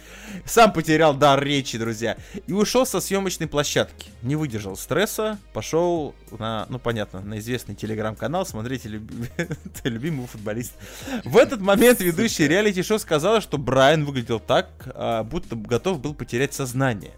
Сам 0.46 0.74
потерял 0.74 1.14
дар 1.14 1.42
речи, 1.42 1.78
друзья. 1.78 2.18
И 2.48 2.52
ушел 2.52 2.86
со 2.86 3.00
съемочной 3.00 3.48
площадки. 3.48 4.12
Не 4.24 4.36
выдержал 4.36 4.76
стресса, 4.76 5.40
пошел 5.54 6.16
на, 6.38 6.66
ну 6.70 6.80
понятно, 6.80 7.22
на 7.22 7.40
известный 7.40 7.76
телеграм-канал. 7.76 8.46
Смотрите 8.46 8.90
люби- 8.90 9.30
любимого 9.86 10.28
футболиста. 10.28 10.76
В 11.24 11.38
этот 11.38 11.62
момент 11.62 12.02
ведущий 12.02 12.48
реалити-шоу 12.48 13.00
сказала, 13.00 13.40
что 13.40 13.58
Брайан 13.58 14.04
выглядел 14.04 14.40
так, 14.42 14.68
а, 14.88 15.24
будто 15.24 15.56
готов 15.56 16.02
был 16.02 16.14
потерять 16.14 16.54
сознание. 16.54 17.14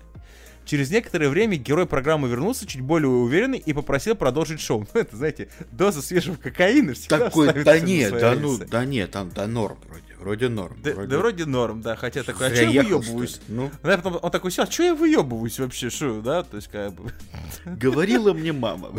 Через 0.66 0.90
некоторое 0.90 1.30
время 1.30 1.58
герой 1.58 1.86
программы 1.86 2.28
вернулся 2.28 2.66
чуть 2.66 2.82
более 2.82 3.10
уверенный 3.10 3.60
и 3.60 3.72
попросил 3.72 4.16
продолжить 4.16 4.60
шоу. 4.60 4.88
Ну, 4.94 5.00
это, 5.00 5.16
знаете, 5.16 5.50
доза 5.72 6.02
свежего 6.02 6.36
кокаина 6.36 6.94
всегда 6.94 7.20
Такой, 7.20 7.54
да 7.64 7.80
нет, 7.80 8.12
да 8.20 8.36
ну, 8.36 8.58
да 8.58 8.84
нет, 8.84 9.12
там, 9.12 9.30
да 9.30 9.46
норм 9.46 9.78
вроде, 9.88 10.16
вроде 10.20 10.50
норм. 10.50 10.78
Да, 10.84 10.94
да 10.94 11.18
вроде 11.18 11.46
норм, 11.46 11.82
да, 11.82 11.96
хотя 11.96 12.24
такой, 12.24 12.48
а 12.48 12.56
что 12.56 12.64
я 12.64 12.82
выебываюсь? 12.82 13.40
Ну, 13.48 13.72
я 13.84 13.98
потом, 13.98 14.20
он 14.22 14.32
такой, 14.32 14.52
а 14.58 14.66
что 14.66 14.84
я 14.84 14.96
выебываюсь 14.96 15.60
вообще, 15.60 15.90
что, 15.90 16.22
да, 16.22 16.44
то 16.44 16.58
есть, 16.58 16.68
как 16.70 16.94
бы... 16.94 17.12
говорила 17.66 18.34
мне 18.34 18.52
мама. 18.52 18.92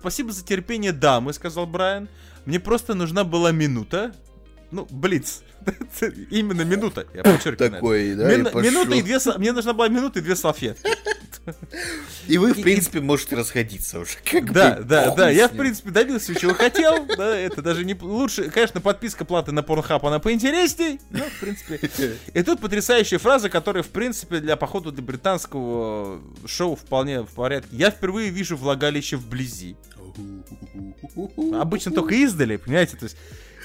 Спасибо 0.00 0.32
за 0.32 0.44
терпение 0.44 0.92
дамы, 0.92 1.32
сказал 1.32 1.66
Брайан. 1.66 2.08
Мне 2.44 2.60
просто 2.60 2.94
нужна 2.94 3.24
была 3.24 3.50
минута. 3.50 4.14
Ну, 4.70 4.86
блиц. 4.90 5.42
Именно 6.30 6.62
минута, 6.62 7.06
я 7.14 7.22
подчеркиваю. 7.22 7.70
Такой, 7.70 8.14
да, 8.14 8.28
Мин- 8.36 8.50
минута 8.62 8.94
и 8.94 9.02
две... 9.02 9.18
Мне 9.38 9.52
нужна 9.52 9.72
была 9.72 9.88
минута 9.88 10.18
и 10.18 10.22
две 10.22 10.36
салфетки. 10.36 10.88
И 12.26 12.38
вы, 12.38 12.52
в 12.54 12.60
принципе, 12.60 13.00
можете 13.00 13.36
расходиться 13.36 14.00
уже. 14.00 14.12
Как 14.24 14.52
Да, 14.52 14.76
бы, 14.76 14.84
да, 14.84 15.14
да, 15.14 15.30
я 15.30 15.48
в 15.48 15.56
принципе 15.56 15.90
добился, 15.90 16.34
чего 16.34 16.54
хотел, 16.54 17.06
да, 17.16 17.36
это 17.36 17.62
даже 17.62 17.84
не 17.84 17.94
лучше, 17.94 18.50
конечно, 18.50 18.80
подписка 18.80 19.24
платы 19.24 19.52
на 19.52 19.60
Pornhub, 19.60 20.06
она 20.06 20.18
поинтересней, 20.18 21.00
но, 21.10 21.24
в 21.24 21.40
принципе, 21.40 21.80
и 22.34 22.42
тут 22.42 22.60
потрясающая 22.60 23.18
фраза, 23.18 23.48
которая, 23.48 23.84
в 23.84 23.88
принципе, 23.88 24.40
для 24.40 24.56
походу 24.56 24.90
для 24.90 25.04
британского 25.04 26.20
шоу 26.46 26.74
вполне 26.74 27.22
в 27.22 27.28
порядке. 27.34 27.68
Я 27.76 27.90
впервые 27.90 28.30
вижу 28.30 28.56
влагалище 28.56 29.16
вблизи. 29.16 29.76
Обычно 31.54 31.92
только 31.92 32.14
издали, 32.14 32.56
понимаете, 32.56 32.96
то 32.96 33.04
есть 33.04 33.16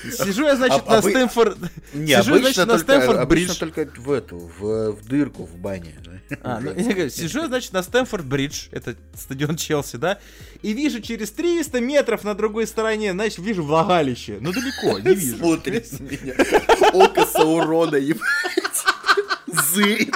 Сижу 0.10 0.46
я, 0.46 0.56
значит, 0.56 0.84
А- 0.86 0.92
на 0.92 0.98
а 0.98 1.02
вы- 1.02 1.12
Стэнфорд... 1.12 1.58
Не, 1.94 2.16
Сижу, 2.18 2.36
обычно, 2.36 2.66
значит, 2.66 2.88
на 2.88 3.00
только, 3.00 3.22
обычно 3.22 3.54
Стэнфорд-Бридж. 3.54 3.60
только 3.60 4.00
в 4.00 4.12
эту, 4.12 4.38
в, 4.38 4.92
в 4.94 5.08
дырку 5.08 5.46
в 5.46 5.56
бане. 5.58 5.96
А, 6.44 6.60
ну, 6.60 6.72
я 6.76 6.94
говорю, 6.94 7.10
сижу, 7.10 7.46
значит, 7.48 7.74
на 7.74 7.80
Стэнфорд-Бридж, 7.80 8.70
это 8.72 8.96
стадион 9.16 9.58
Челси, 9.58 9.98
да, 9.98 10.18
и 10.62 10.74
вижу 10.74 11.02
через 11.02 11.32
300 11.32 11.82
метров 11.82 12.24
на 12.24 12.34
другой 12.36 12.68
стороне, 12.68 13.12
значит, 13.12 13.40
вижу 13.40 13.64
влагалище, 13.64 14.38
но 14.40 14.52
далеко, 14.52 15.00
не 15.00 15.14
вижу. 15.16 15.38
Смотрит 15.38 15.92
на 16.00 16.04
меня. 16.04 16.34
Око 16.94 17.26
Саурона, 17.26 17.98
ебать. 17.98 18.22
Зырит. 19.74 20.16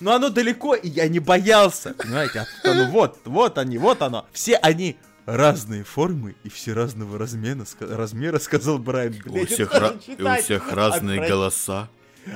Но 0.00 0.12
оно 0.12 0.28
далеко, 0.28 0.74
и 0.74 0.88
я 0.88 1.08
не 1.08 1.18
боялся, 1.18 1.94
понимаете, 1.94 2.46
а 2.64 2.70
оно 2.70 2.90
вот, 2.90 3.20
вот 3.24 3.56
они, 3.58 3.78
вот 3.78 4.02
оно. 4.02 4.26
Все 4.32 4.56
они 4.56 4.96
разные 5.26 5.84
формы 5.84 6.34
и 6.44 6.48
все 6.48 6.72
разного 6.72 7.18
размера, 7.18 7.60
ска- 7.62 7.94
размера 7.94 8.38
сказал 8.38 8.78
Брайан. 8.78 9.16
У 9.26 9.44
всех, 9.46 9.72
ра- 9.74 9.96
у 9.96 10.42
всех 10.42 10.72
разные 10.72 11.18
отвратительно. 11.18 11.28
голоса. 11.28 11.88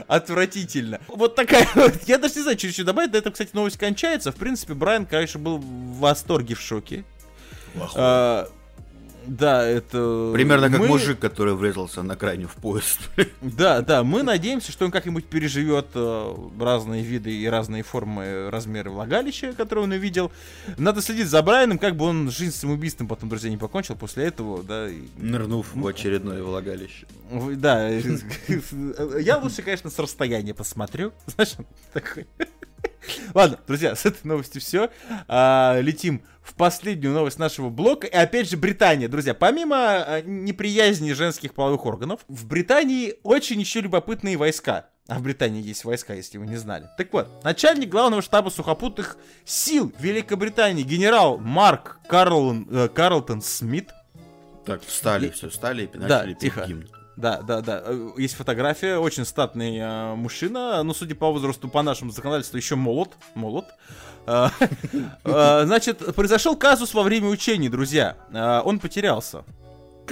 Отвратительно. 0.07 1.01
Вот 1.09 1.35
такая 1.35 1.67
вот. 1.75 2.03
Я 2.07 2.19
даже 2.19 2.35
не 2.37 2.43
знаю, 2.43 2.59
что 2.59 2.67
еще 2.67 2.85
добавить. 2.85 3.13
На 3.13 3.17
этом, 3.19 3.33
кстати, 3.33 3.51
новость 3.53 3.79
кончается. 3.79 4.33
В 4.33 4.37
принципе, 4.37 4.75
Брайан, 4.75 5.07
конечно, 5.07 5.41
был 5.41 5.59
в 5.59 5.99
восторге, 5.99 6.55
в 6.55 6.61
шоке. 6.61 7.05
А, 7.95 8.49
Да, 9.29 9.67
это... 9.67 10.31
Примерно 10.33 10.71
как 10.71 10.81
мы- 10.81 10.89
мужик, 10.89 11.19
который 11.19 11.55
врезался 11.55 12.03
на 12.03 12.17
крайне 12.17 12.47
в 12.47 12.55
поезд. 12.55 12.99
Да, 13.43 13.83
да, 13.83 14.03
мы 14.05 14.23
надеемся, 14.23 14.73
что 14.73 14.85
он 14.87 14.91
как-нибудь 14.91 15.25
переживет 15.27 15.87
э, 15.95 16.35
разные 16.59 17.03
виды 17.03 17.31
и 17.33 17.47
разные 17.47 17.83
формы, 17.83 18.49
размеры 18.51 18.91
влагалища, 18.91 19.53
которые 19.53 19.85
он 19.85 19.91
увидел. 19.93 20.33
Надо 20.79 21.03
следить 21.03 21.29
за 21.29 21.43
Брайаном, 21.43 21.79
как 21.79 21.97
бы 21.97 22.07
он 22.07 22.31
жизнь 22.31 22.55
самоубийством 22.55 23.07
потом, 23.09 23.29
друзья, 23.29 23.51
не 23.51 23.57
покончил 23.59 23.97
после 23.97 24.25
этого, 24.25 24.63
да. 24.63 24.89
и- 24.89 25.03
Нырнув 25.19 25.75
в 25.75 25.87
очередное 25.87 26.43
влагалище. 26.43 27.07
Да, 27.57 27.89
я 29.21 29.37
лучше, 29.39 29.63
конечно, 29.63 29.91
с 29.91 29.99
расстояния 29.99 30.55
посмотрю. 30.55 31.13
Знаешь, 31.27 31.53
такой. 31.93 32.27
Ладно, 33.35 33.59
друзья, 33.67 33.95
с 33.95 34.05
этой 34.07 34.27
новости 34.27 34.59
все. 34.59 34.91
летим 35.29 36.23
в 36.43 36.55
последнюю 36.55 37.13
новость 37.13 37.39
нашего 37.39 37.69
блока. 37.69 38.07
И 38.07 38.15
опять 38.15 38.49
же, 38.49 38.57
Британия, 38.57 39.09
друзья. 39.09 39.35
Помимо 39.35 39.77
а, 39.77 40.23
неприязни 40.23 41.13
женских 41.13 41.55
половых 41.55 41.85
органов, 41.87 42.21
в 42.29 42.47
Британии 42.47 43.15
очень 43.23 43.61
еще 43.61 43.81
любопытные 43.81 44.37
войска. 44.37 44.87
А 45.09 45.19
в 45.19 45.23
Британии 45.23 45.63
есть 45.63 45.85
войска, 45.85 46.13
если 46.15 46.37
вы 46.37 46.47
не 46.47 46.57
знали. 46.57 46.87
Так 46.99 47.13
вот, 47.15 47.43
начальник 47.43 47.89
главного 47.89 48.21
штаба 48.21 48.51
сухопутных 48.51 49.17
сил 49.45 49.91
Великобритании, 49.99 50.83
генерал 50.83 51.39
Марк 51.39 51.99
Карлон, 52.09 52.69
э, 52.71 52.89
Карлтон 52.89 53.41
Смит, 53.41 53.91
Так, 54.67 54.83
встали, 54.85 55.29
И- 55.29 55.31
все, 55.31 55.49
встали 55.49 55.85
и 55.85 55.99
Да, 55.99 56.19
начали 56.19 56.33
петь 56.35 56.41
тихо. 56.41 56.65
гимн. 56.67 56.89
Да, 57.19 57.43
да, 57.43 57.61
да. 57.61 57.83
Э, 57.85 58.11
Есть 58.17 58.35
фотография, 58.37 58.99
очень 58.99 59.25
статный 59.25 59.79
э, 59.79 60.15
мужчина, 60.15 60.85
ну, 60.85 60.95
судя 60.95 61.17
по 61.17 61.33
возрасту, 61.33 61.69
по 61.69 61.83
нашему 61.83 62.13
законодательству, 62.13 62.57
еще 62.57 62.77
молод, 62.77 63.11
молод. 63.35 63.65
Э, 64.29 64.51
э, 65.25 65.63
Значит, 65.65 66.15
произошел 66.15 66.55
казус 66.55 66.95
во 66.95 67.03
время 67.03 67.29
учений, 67.29 67.69
друзья. 67.69 68.17
Он 68.65 68.79
потерялся. 68.79 69.45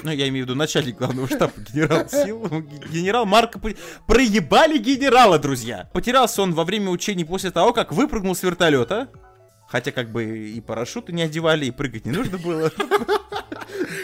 Ну, 0.03 0.11
я 0.11 0.29
имею 0.29 0.45
в 0.45 0.49
виду 0.49 0.59
начальник 0.59 0.99
главного 0.99 1.29
штаба, 1.29 1.53
генерал 1.73 2.09
сил. 2.09 2.45
Генерал 2.91 3.25
Марко... 3.25 3.61
Проебали 4.07 4.77
генерала, 4.79 5.39
друзья! 5.39 5.89
Потерялся 5.93 6.43
он 6.43 6.55
во 6.55 6.65
время 6.65 6.91
учений 6.91 7.25
после 7.25 7.53
того, 7.53 7.73
как 7.73 7.93
выпрыгнул 7.93 8.35
с 8.35 8.43
вертолета. 8.43 9.09
Хотя 9.69 9.91
как 9.91 10.11
бы 10.13 10.25
и 10.25 10.61
парашюты 10.61 11.13
не 11.13 11.23
одевали, 11.23 11.67
и 11.67 11.71
прыгать 11.71 12.07
не 12.07 12.13
нужно 12.13 12.39
было. 12.39 12.71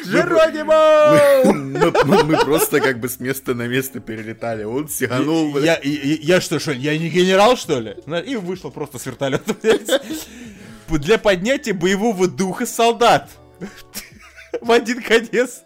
Джеронимо! 0.07 1.43
Мы, 1.53 1.93
мы- 2.05 2.25
мы 2.25 2.37
просто 2.45 2.81
как 2.81 2.99
бы 3.01 3.09
с 3.09 3.21
места 3.21 3.55
на 3.55 3.67
место 3.69 4.01
перелетали. 4.01 4.65
Он 4.65 4.89
сиганул. 4.89 5.57
Я, 5.59 5.79
я, 5.83 6.17
я 6.37 6.41
что, 6.41 6.59
что 6.59 6.73
я 6.73 6.97
не 6.99 7.09
генерал, 7.09 7.57
что 7.57 7.79
ли? 7.81 7.97
На- 8.07 8.19
И 8.21 8.37
вышел 8.37 8.71
просто 8.71 8.99
с 8.99 9.07
вертолета. 9.07 9.55
Для 10.89 11.19
поднятия 11.19 11.73
боевого 11.73 12.29
духа 12.29 12.67
солдат. 12.67 13.31
В 14.61 14.71
один 14.71 15.01
конец. 15.03 15.63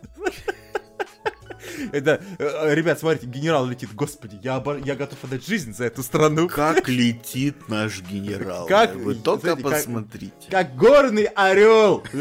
Это, 1.93 2.21
э, 2.39 2.75
ребят, 2.75 2.99
смотрите, 2.99 3.27
генерал 3.27 3.67
летит, 3.67 3.95
господи, 3.95 4.39
я, 4.43 4.57
обо- 4.57 4.79
я 4.85 4.95
готов 4.97 5.23
отдать 5.25 5.47
жизнь 5.47 5.75
за 5.75 5.85
эту 5.85 6.03
страну. 6.03 6.49
Как 6.49 6.89
летит 6.89 7.69
наш 7.69 8.01
генерал. 8.03 8.67
Как- 8.67 8.95
Вы 8.95 9.15
только 9.17 9.43
знаете, 9.43 9.63
как- 9.63 9.73
посмотрите. 9.73 10.51
Как 10.51 10.77
горный 10.77 11.25
орел. 11.25 12.03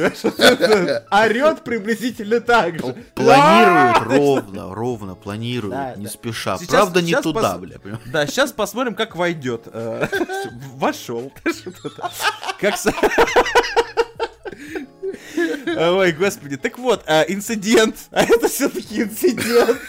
Орет 1.12 1.64
приблизительно 1.64 2.40
так 2.42 2.80
же. 2.80 2.96
Планирует 3.16 4.02
ровно, 4.04 4.74
ровно 4.76 5.16
планирует, 5.16 5.98
не 5.98 6.08
спеша. 6.08 6.58
Правда, 6.68 7.02
не 7.02 7.16
туда, 7.22 7.58
бля. 7.58 7.78
Да, 8.06 8.26
сейчас 8.28 8.52
посмотрим, 8.52 8.96
как 8.96 9.16
войдет. 9.16 9.64
Э, 9.68 10.08
Вошел. 10.76 11.32
Как 12.60 12.76
Ой, 15.76 16.12
господи. 16.14 16.58
Так 16.58 16.78
вот, 16.78 17.04
э, 17.06 17.26
инцидент. 17.28 17.96
А 18.12 18.24
это 18.24 18.48
все-таки 18.48 19.02
инцидент. 19.02 19.80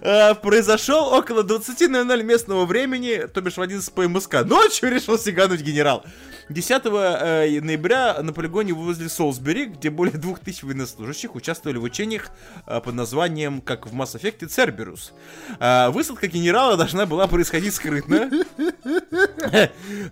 Э, 0.00 0.34
Произошел 0.34 1.12
около 1.12 1.42
20.00 1.42 2.22
местного 2.22 2.64
времени, 2.66 3.26
то 3.32 3.40
бишь 3.40 3.56
в 3.56 3.62
11 3.62 3.92
по 3.92 4.06
МСК. 4.08 4.44
Ночью 4.44 4.90
решил 4.90 5.18
сигануть 5.18 5.60
генерал. 5.60 6.04
10 6.48 6.82
э, 6.84 7.60
ноября 7.60 8.22
на 8.22 8.32
полигоне 8.32 8.72
возле 8.72 9.08
Солсбери, 9.08 9.66
где 9.66 9.90
более 9.90 10.18
2000 10.18 10.64
военнослужащих 10.64 11.34
участвовали 11.34 11.78
в 11.78 11.84
учениях 11.84 12.30
э, 12.66 12.80
под 12.80 12.94
названием, 12.94 13.60
как 13.60 13.86
в 13.86 13.94
Mass 13.94 14.20
Effect, 14.20 14.46
Церберус. 14.48 15.12
Э, 15.60 15.90
Высадка 15.90 16.26
генерала 16.26 16.76
должна 16.76 17.06
была 17.06 17.26
происходить 17.26 17.74
скрытно. 17.74 18.30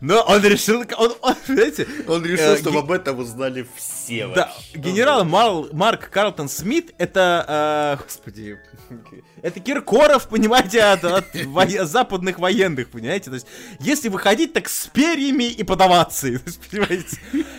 Но 0.01 0.21
он 0.23 0.43
решил... 0.45 0.85
Он, 0.97 1.15
он, 1.23 1.35
знаете, 1.47 1.87
Он 2.07 2.25
решил, 2.25 2.39
Э, 2.53 2.57
что 2.57 2.79
об 2.79 2.91
этом 2.91 3.19
узнали 3.19 3.67
все 3.77 4.29
да, 4.29 4.53
генерал 4.75 5.25
Марк 5.25 6.11
Карлтон 6.11 6.49
Смит 6.49 6.95
это, 6.99 7.99
э, 7.99 8.03
господи, 8.05 8.59
это 9.43 9.61
Киркоров, 9.61 10.29
понимаете, 10.29 10.83
от, 10.83 11.05
от 11.05 11.35
воe- 11.35 11.85
западных 11.85 12.39
военных, 12.39 12.91
понимаете? 12.91 13.31
То 13.31 13.35
есть, 13.35 13.47
если 13.81 14.09
выходить, 14.09 14.53
так 14.53 14.69
с 14.69 14.87
перьями 14.87 15.45
и 15.45 15.63
подаваться, 15.63 16.23
то 16.39 16.43
есть, 16.45 16.61
понимаете? 16.71 17.19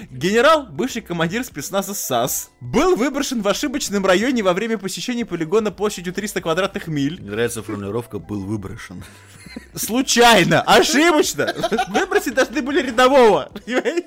Генерал, 0.10 0.68
бывший 0.70 1.02
командир 1.02 1.44
спецназа 1.44 1.94
САС, 1.94 2.52
был 2.60 2.96
выброшен 2.96 3.42
в 3.42 3.48
ошибочном 3.48 4.06
районе 4.06 4.44
во 4.44 4.54
время 4.54 4.78
посещения 4.78 5.26
полигона 5.26 5.72
площадью 5.72 6.14
300 6.14 6.42
квадратных 6.42 6.88
миль. 6.88 7.20
Мне 7.22 7.32
нравится 7.32 7.64
формулировка 7.64 8.20
«был 8.20 8.46
выброшен». 8.46 9.04
Случайно, 9.76 10.62
ошибочно. 10.62 11.54
Выбросить 11.90 12.36
должны 12.36 12.62
были 12.62 12.82
рядового. 12.82 13.52
понимаете? 13.66 14.06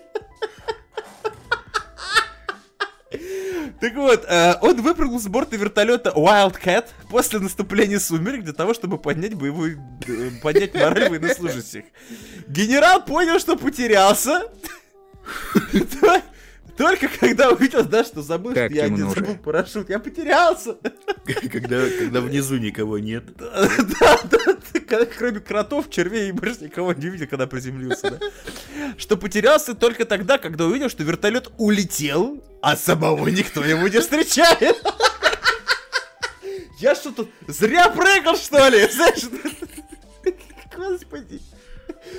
Так 3.80 3.94
вот, 3.94 4.24
э, 4.28 4.54
он 4.60 4.80
выпрыгнул 4.80 5.20
с 5.20 5.26
борта 5.26 5.56
вертолета 5.56 6.10
Wildcat 6.10 6.86
после 7.10 7.38
наступления 7.38 7.98
сумерек 7.98 8.44
для 8.44 8.52
того, 8.52 8.74
чтобы 8.74 8.98
поднять 8.98 9.34
боевую, 9.34 9.80
э, 10.06 10.30
поднять 10.42 10.74
мораль 10.74 11.08
военнослужащих. 11.08 11.84
Генерал 12.48 13.04
понял, 13.04 13.38
что 13.38 13.56
потерялся. 13.56 14.42
Только 16.76 17.08
когда 17.08 17.50
увидел, 17.50 17.84
да, 17.84 18.02
что 18.02 18.22
забыл, 18.22 18.54
Так 18.54 18.72
что 18.72 18.86
я 18.86 18.92
уже. 18.92 19.08
забыл 19.14 19.36
парашют, 19.36 19.90
я 19.90 19.98
потерялся. 19.98 20.76
Когда, 21.50 21.86
когда 21.98 22.20
внизу 22.20 22.56
никого 22.56 22.98
нет. 22.98 23.24
Да, 23.36 24.18
да, 24.24 24.38
да, 24.54 24.80
когда- 24.88 25.04
кроме 25.06 25.40
кротов, 25.40 25.90
червей 25.90 26.30
и 26.30 26.32
больше 26.32 26.64
никого 26.64 26.92
не 26.94 27.08
видел, 27.08 27.26
когда 27.28 27.46
приземлился, 27.46 28.10
да. 28.12 28.18
Что 28.96 29.16
потерялся 29.16 29.74
только 29.74 30.04
тогда, 30.06 30.38
когда 30.38 30.64
увидел, 30.64 30.88
что 30.88 31.02
вертолет 31.04 31.50
улетел, 31.58 32.42
а 32.62 32.76
самого 32.76 33.28
никто 33.28 33.62
его 33.64 33.86
не 33.88 34.00
встречает. 34.00 34.82
Я 36.78 36.94
что 36.94 37.12
тут 37.12 37.30
зря 37.46 37.88
прыгал, 37.90 38.36
что 38.36 38.66
ли? 38.68 38.88
Знаешь, 38.88 39.24
Господи. 40.76 41.40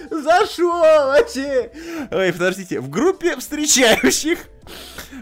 Зашел 0.09 0.79
вообще. 0.79 1.71
Ой, 2.11 2.31
подождите. 2.33 2.79
В 2.79 2.89
группе 2.89 3.35
встречающих 3.37 4.39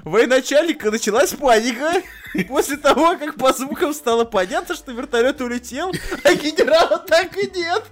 военачальника 0.03 0.91
началась 0.91 1.31
паника. 1.33 2.01
После 2.47 2.77
того, 2.77 3.17
как 3.17 3.35
по 3.35 3.51
звукам 3.51 3.93
стало 3.93 4.23
понятно, 4.23 4.73
что 4.75 4.91
вертолет 4.93 5.41
улетел, 5.41 5.91
а 6.23 6.33
генерала 6.33 6.97
так 6.97 7.37
и 7.37 7.49
нет. 7.53 7.83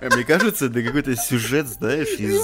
А 0.00 0.06
Мне 0.14 0.24
кажется, 0.24 0.66
это 0.66 0.82
какой-то 0.82 1.14
сюжет, 1.16 1.66
знаешь, 1.66 2.08
из, 2.18 2.40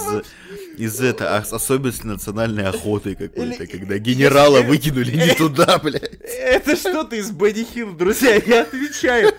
из 0.77 1.01
это, 1.01 1.35
ос- 1.39 1.53
особенности 1.53 2.05
национальной 2.05 2.67
охоты 2.67 3.15
какой-то, 3.15 3.65
когда 3.65 3.97
генерала 3.97 4.61
выкинули 4.61 5.11
не 5.11 5.33
туда, 5.33 5.79
блядь. 5.79 6.03
Это 6.21 6.75
что-то 6.75 7.15
из 7.15 7.31
Бенни 7.31 7.63
Хилл, 7.63 7.93
друзья, 7.93 8.35
я 8.45 8.61
отвечаю. 8.61 9.33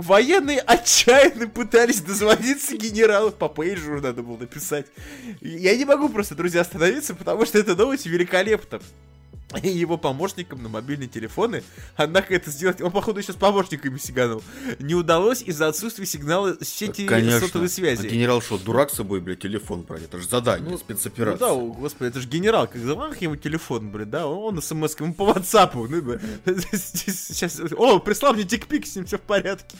Военные 0.00 0.60
отчаянно 0.60 1.48
пытались 1.48 2.00
дозвониться 2.00 2.76
генералу. 2.76 3.30
По 3.30 3.48
пейджеру 3.48 4.00
надо 4.00 4.22
было 4.22 4.38
написать. 4.38 4.86
Я 5.40 5.76
не 5.76 5.84
могу 5.84 6.08
просто, 6.08 6.34
друзья, 6.34 6.62
остановиться, 6.62 7.14
потому 7.14 7.44
что 7.44 7.58
эта 7.58 7.76
новость 7.76 8.06
великолепна. 8.06 8.80
И 9.62 9.68
его 9.68 9.98
помощникам 9.98 10.62
на 10.62 10.68
мобильные 10.68 11.08
телефоны, 11.08 11.64
однако 11.96 12.34
это 12.34 12.50
сделать, 12.50 12.80
он 12.80 12.92
походу 12.92 13.20
сейчас 13.20 13.34
помощниками 13.34 13.98
сиганул, 13.98 14.42
не 14.78 14.94
удалось 14.94 15.42
из-за 15.42 15.66
отсутствия 15.66 16.06
сигнала 16.06 16.56
сети 16.64 17.08
сотовой 17.40 17.68
связи. 17.68 18.06
А 18.06 18.10
генерал 18.10 18.42
что, 18.42 18.58
дурак 18.58 18.90
с 18.90 18.94
собой, 18.94 19.20
блядь, 19.20 19.40
телефон 19.40 19.82
брать? 19.82 20.04
Это 20.04 20.18
же 20.18 20.28
задание, 20.28 20.70
Ну, 20.70 20.78
спецоперация. 20.78 21.48
Ну 21.48 21.54
да, 21.54 21.60
о, 21.60 21.72
господи, 21.72 22.10
это 22.10 22.20
же 22.20 22.28
генерал, 22.28 22.68
как 22.68 22.80
звонок 22.80 23.20
ему 23.20 23.34
телефон, 23.34 23.90
блин, 23.90 24.10
да, 24.10 24.26
он, 24.28 24.56
он 24.56 24.62
смс 24.62 24.98
ему 25.00 25.14
по 25.14 25.24
ватсапу, 25.24 25.88
ну, 25.88 26.00
сейчас, 26.72 27.60
о, 27.76 27.98
прислал 27.98 28.34
мне 28.34 28.44
тикпик, 28.44 28.86
с 28.86 28.94
ним 28.94 29.06
все 29.06 29.18
в 29.18 29.22
порядке. 29.22 29.76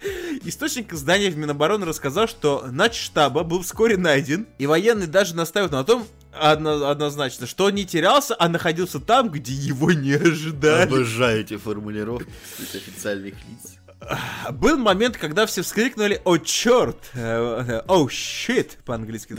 Источник 0.44 0.92
издания 0.92 1.30
в 1.30 1.36
Минобороны 1.36 1.84
рассказал, 1.84 2.28
что 2.28 2.66
нач 2.70 2.98
штаба 2.98 3.42
был 3.42 3.62
вскоре 3.62 3.96
найден, 3.96 4.46
и 4.58 4.66
военные 4.66 5.08
даже 5.08 5.34
настаивают 5.34 5.72
на 5.72 5.84
том, 5.84 6.06
одно- 6.38 6.88
однозначно, 6.88 7.46
что 7.46 7.66
он 7.66 7.74
не 7.74 7.84
терялся, 7.84 8.34
а 8.38 8.48
находился 8.48 9.00
там, 9.00 9.30
где 9.30 9.52
его 9.52 9.92
не 9.92 10.12
ожидали. 10.14 10.82
Обожаю 10.88 11.40
эти 11.40 11.56
формулировки 11.56 12.30
официальных 12.58 13.34
лиц. 13.34 13.74
Был 14.52 14.78
момент, 14.78 15.16
когда 15.16 15.44
все 15.46 15.62
вскрикнули 15.62 16.20
«О, 16.24 16.38
черт!» 16.38 17.10
э, 17.14 17.82
«О, 17.88 18.08
щит!» 18.08 18.78
по-английски. 18.84 19.34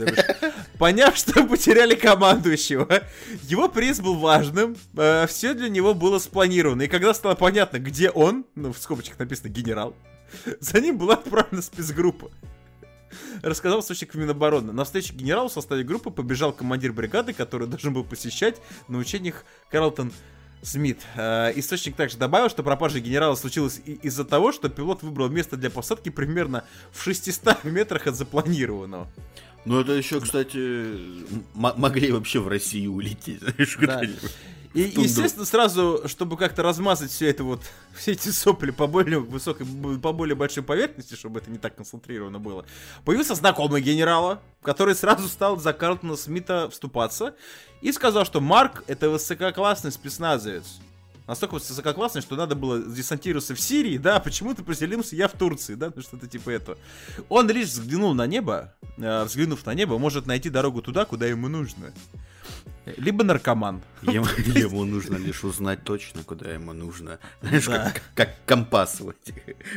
Поняв, 0.78 1.16
что 1.16 1.44
потеряли 1.44 1.94
командующего. 1.94 3.02
Его 3.44 3.68
приз 3.68 4.00
был 4.00 4.16
важным, 4.16 4.76
все 5.28 5.54
для 5.54 5.70
него 5.70 5.94
было 5.94 6.18
спланировано. 6.18 6.82
И 6.82 6.88
когда 6.88 7.14
стало 7.14 7.34
понятно, 7.34 7.78
где 7.78 8.10
он, 8.10 8.44
ну, 8.54 8.72
в 8.72 8.78
скобочках 8.78 9.18
написано 9.18 9.48
«генерал», 9.48 9.94
за 10.60 10.80
ним 10.80 10.98
была 10.98 11.14
отправлена 11.14 11.62
спецгруппа. 11.62 12.30
Рассказал 13.42 13.80
источник 13.80 14.14
Минобороны. 14.14 14.72
На 14.72 14.84
встречу 14.84 15.14
генералу 15.14 15.48
в 15.48 15.52
составе 15.52 15.84
группы 15.84 16.10
побежал 16.10 16.52
командир 16.52 16.92
бригады, 16.92 17.32
который 17.32 17.66
должен 17.66 17.92
был 17.92 18.04
посещать 18.04 18.60
на 18.88 18.98
учениях 18.98 19.44
Карлтон 19.70 20.12
Смит. 20.62 21.00
Э, 21.16 21.52
источник 21.54 21.96
также 21.96 22.18
добавил, 22.18 22.50
что 22.50 22.62
пропажа 22.62 23.00
генерала 23.00 23.34
случилась 23.34 23.80
из-за 23.84 24.24
того, 24.24 24.52
что 24.52 24.68
пилот 24.68 25.02
выбрал 25.02 25.28
место 25.28 25.56
для 25.56 25.70
посадки 25.70 26.10
примерно 26.10 26.64
в 26.92 27.02
600 27.02 27.64
метрах 27.64 28.06
от 28.06 28.16
запланированного. 28.16 29.08
Ну, 29.64 29.80
это 29.80 29.92
еще, 29.92 30.20
кстати, 30.20 30.98
могли 31.54 32.12
вообще 32.12 32.40
в 32.40 32.48
Россию 32.48 32.94
улететь, 32.94 33.40
знаешь, 33.40 33.78
да. 33.80 34.02
И, 34.72 34.82
естественно, 34.82 35.44
сразу, 35.44 36.02
чтобы 36.06 36.36
как-то 36.36 36.62
размазать 36.62 37.10
все 37.10 37.28
это 37.28 37.42
вот, 37.42 37.60
все 37.96 38.12
эти 38.12 38.28
сопли 38.28 38.70
по 38.70 38.86
более 38.86 39.18
высокой, 39.18 39.66
по 40.00 40.12
более 40.12 40.36
большой 40.36 40.62
поверхности, 40.62 41.14
чтобы 41.14 41.40
это 41.40 41.50
не 41.50 41.58
так 41.58 41.74
концентрировано 41.74 42.38
было, 42.38 42.64
появился 43.04 43.34
знакомый 43.34 43.82
генерала, 43.82 44.40
который 44.62 44.94
сразу 44.94 45.28
стал 45.28 45.58
за 45.58 45.72
Карлтона 45.72 46.16
Смита 46.16 46.68
вступаться 46.70 47.34
и 47.80 47.90
сказал, 47.90 48.24
что 48.24 48.40
Марк 48.40 48.84
это 48.86 49.10
высококлассный 49.10 49.90
спецназовец. 49.90 50.78
Настолько 51.26 51.54
высококлассный, 51.54 52.22
что 52.22 52.34
надо 52.34 52.54
было 52.54 52.80
десантироваться 52.80 53.54
в 53.54 53.60
Сирии, 53.60 53.98
да, 53.98 54.16
а 54.16 54.20
почему-то 54.20 54.64
поселился 54.64 55.14
я 55.14 55.28
в 55.28 55.32
Турции, 55.32 55.74
да, 55.74 55.92
ну 55.94 56.02
что-то 56.02 56.26
типа 56.26 56.50
этого. 56.50 56.76
Он 57.28 57.48
лишь 57.48 57.68
взглянул 57.68 58.14
на 58.14 58.26
небо, 58.26 58.74
э, 58.98 59.24
взглянув 59.24 59.64
на 59.64 59.74
небо, 59.74 59.98
может 59.98 60.26
найти 60.26 60.50
дорогу 60.50 60.82
туда, 60.82 61.04
куда 61.04 61.26
ему 61.26 61.48
нужно. 61.48 61.92
Либо 62.96 63.24
наркоман. 63.24 63.82
Ему, 64.02 64.26
ему 64.54 64.84
нужно 64.84 65.16
лишь 65.16 65.44
узнать 65.44 65.84
точно, 65.84 66.22
куда 66.22 66.50
ему 66.50 66.72
нужно. 66.72 67.18
Знаешь, 67.42 67.66
да. 67.66 67.92
как, 67.92 68.02
как 68.14 68.36
компас 68.46 69.00
в, 69.00 69.10
этих, 69.10 69.34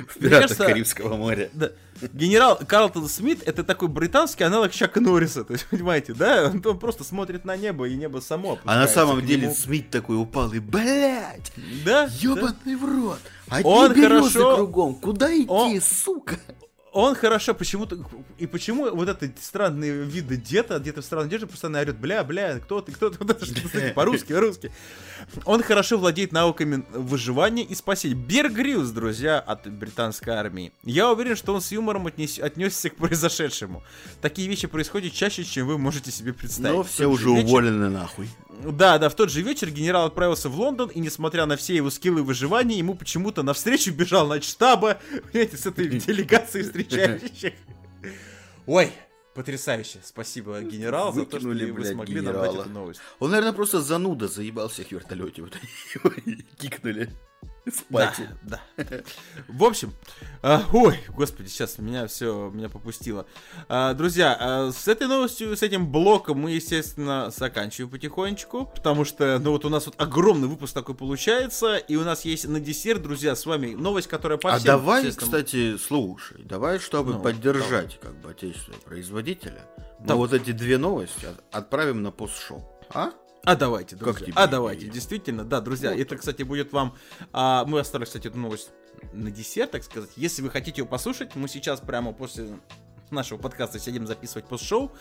в 0.09 0.19
пиратах 0.19 0.41
кажется, 0.49 0.65
Карибского 0.65 1.15
моря. 1.17 1.49
Да. 1.53 1.71
Генерал 2.13 2.59
Карлтон 2.67 3.07
Смит 3.07 3.43
это 3.45 3.63
такой 3.63 3.87
британский 3.87 4.43
аналог 4.43 4.71
Чака 4.71 4.99
Норриса, 4.99 5.43
то 5.43 5.53
есть, 5.53 5.65
понимаете, 5.67 6.13
да? 6.13 6.49
Он, 6.49 6.61
он 6.65 6.79
просто 6.79 7.03
смотрит 7.03 7.45
на 7.45 7.55
небо, 7.55 7.87
и 7.87 7.95
небо 7.95 8.19
само 8.19 8.59
А 8.65 8.75
на 8.79 8.87
самом 8.87 9.25
деле 9.25 9.43
нему... 9.43 9.53
Смит 9.53 9.89
такой 9.89 10.19
упал 10.19 10.51
и, 10.53 10.59
блядь, 10.59 11.51
да? 11.85 12.09
ёбаный 12.19 12.55
да? 12.65 12.77
в 12.77 12.85
рот. 12.85 13.19
Одни 13.49 13.71
он 13.71 13.93
хорошо... 13.93 14.55
кругом, 14.55 14.95
куда 14.95 15.35
идти, 15.35 15.49
он... 15.49 15.81
сука? 15.81 16.39
Он 16.93 17.15
хорошо 17.15 17.53
почему-то... 17.53 17.97
И 18.37 18.45
почему 18.45 18.95
вот 18.95 19.09
этот 19.09 19.39
странный 19.41 20.03
виды 20.05 20.37
деда, 20.37 20.79
где-то 20.79 21.01
в 21.01 21.05
странной 21.05 21.27
одежде 21.27 21.47
постоянно 21.47 21.79
орет, 21.79 21.97
бля, 21.97 22.23
бля, 22.23 22.59
кто 22.59 22.81
ты, 22.81 22.91
кто 22.91 23.09
ты, 23.09 23.17
по-русски, 23.93 24.33
по-русски. 24.33 24.71
Он 25.45 25.63
хорошо 25.63 25.97
владеет 25.97 26.31
навыками 26.31 26.85
выживания 26.91 27.63
и 27.63 27.73
спасения. 27.73 28.13
Бер 28.13 28.51
Грилс, 28.51 28.89
друзья, 28.89 29.39
от 29.39 29.67
британской 29.71 30.33
армии. 30.33 30.71
Я 30.83 31.11
уверен, 31.11 31.35
что 31.35 31.55
он 31.55 31.61
с 31.61 31.71
юмором 31.71 32.07
отнес... 32.07 32.37
отнесся 32.39 32.89
к 32.89 32.95
произошедшему. 32.95 33.83
Такие 34.21 34.47
вещи 34.47 34.67
происходят 34.67 35.13
чаще, 35.13 35.43
чем 35.43 35.67
вы 35.67 35.77
можете 35.79 36.11
себе 36.11 36.31
представить. 36.33 36.77
Но 36.77 36.83
все 36.83 37.07
уже 37.07 37.29
уволены 37.29 37.89
нахуй. 37.89 38.29
Да, 38.61 38.97
да, 38.97 39.09
в 39.09 39.15
тот 39.15 39.29
же 39.29 39.41
вечер 39.41 39.69
генерал 39.69 40.07
отправился 40.07 40.49
в 40.49 40.59
Лондон, 40.59 40.89
и 40.89 40.99
несмотря 40.99 41.45
на 41.45 41.57
все 41.57 41.75
его 41.75 41.89
скиллы 41.89 42.23
выживания, 42.23 42.77
ему 42.77 42.95
почему-то 42.95 43.43
навстречу 43.43 43.91
бежал 43.91 44.27
на 44.27 44.41
штаба, 44.41 44.99
понимаете, 45.31 45.57
с 45.57 45.65
этой 45.65 45.87
делегацией 45.99 46.65
встречающих. 46.65 47.53
Ой, 48.65 48.91
Потрясающе. 49.33 49.99
Спасибо, 50.03 50.61
генерал, 50.61 51.11
Выкинули, 51.11 51.25
за 51.25 51.31
то, 51.31 51.39
что 51.39 51.47
вы 51.49 51.73
блядь, 51.73 51.93
смогли 51.93 52.19
генерала. 52.19 52.45
нам 52.45 52.55
дать 52.55 52.65
эту 52.65 52.69
новость. 52.69 53.01
Он, 53.19 53.31
наверное, 53.31 53.53
просто 53.53 53.81
зануда 53.81 54.27
заебал 54.27 54.69
всех 54.69 54.89
в 54.89 54.91
вертолете. 54.91 55.41
Вот 55.41 55.53
они 56.25 56.35
его 56.35 56.43
кикнули. 56.57 57.09
Спати. 57.71 58.29
Да, 58.41 58.59
да. 58.77 58.83
В 59.47 59.63
общем, 59.63 59.93
а, 60.41 60.63
ой, 60.73 60.99
господи, 61.09 61.47
сейчас 61.47 61.77
меня 61.77 62.07
все, 62.07 62.49
меня 62.49 62.67
попустило. 62.67 63.25
А, 63.69 63.93
друзья, 63.93 64.35
а, 64.37 64.71
с 64.71 64.87
этой 64.87 65.07
новостью, 65.07 65.55
с 65.55 65.63
этим 65.63 65.89
блоком 65.89 66.39
мы, 66.39 66.51
естественно, 66.51 67.31
заканчиваем 67.31 67.89
потихонечку, 67.89 68.65
потому 68.65 69.05
что, 69.05 69.39
ну 69.39 69.51
вот 69.51 69.63
у 69.63 69.69
нас 69.69 69.85
вот 69.85 69.95
огромный 69.97 70.49
выпуск 70.49 70.73
такой 70.73 70.95
получается, 70.95 71.77
и 71.77 71.95
у 71.95 72.03
нас 72.03 72.25
есть 72.25 72.47
на 72.47 72.59
десерт, 72.59 73.01
друзья, 73.01 73.35
с 73.35 73.45
вами 73.45 73.75
новость, 73.75 74.07
которая 74.07 74.37
по 74.37 74.53
А 74.53 74.57
всем, 74.57 74.67
давай, 74.67 75.11
кстати, 75.11 75.77
слушай, 75.77 76.43
давай, 76.43 76.79
чтобы 76.79 77.13
ну, 77.13 77.21
поддержать, 77.21 77.97
давай. 78.01 78.13
как 78.13 78.15
бы, 78.21 78.31
отечественного 78.31 78.81
производителя, 78.81 79.61
да. 79.99 80.15
вот 80.15 80.33
эти 80.33 80.51
две 80.51 80.77
новости 80.77 81.27
отправим 81.51 82.03
на 82.03 82.11
пост-шоу, 82.11 82.67
а? 82.89 83.11
А 83.45 83.55
давайте, 83.55 83.95
друзья. 83.97 84.27
Как 84.27 84.35
а 84.37 84.47
давайте, 84.47 84.87
действительно, 84.87 85.43
да, 85.43 85.59
друзья. 85.59 85.91
Вот. 85.91 85.99
Это, 85.99 86.15
кстати, 86.15 86.43
будет 86.43 86.71
вам. 86.71 86.95
А, 87.33 87.65
мы 87.65 87.79
оставили, 87.79 88.05
кстати, 88.05 88.27
эту 88.27 88.39
новость 88.39 88.71
на 89.11 89.31
десерт, 89.31 89.71
так 89.71 89.83
сказать. 89.83 90.11
Если 90.15 90.41
вы 90.41 90.49
хотите 90.49 90.81
ее 90.81 90.87
послушать, 90.87 91.35
мы 91.35 91.49
сейчас 91.49 91.81
прямо 91.81 92.13
после 92.13 92.47
нашего 93.13 93.37
подкаста 93.37 93.79
сидим 93.79 94.05
записывать 94.07 94.47
пост-шоу, 94.47 94.91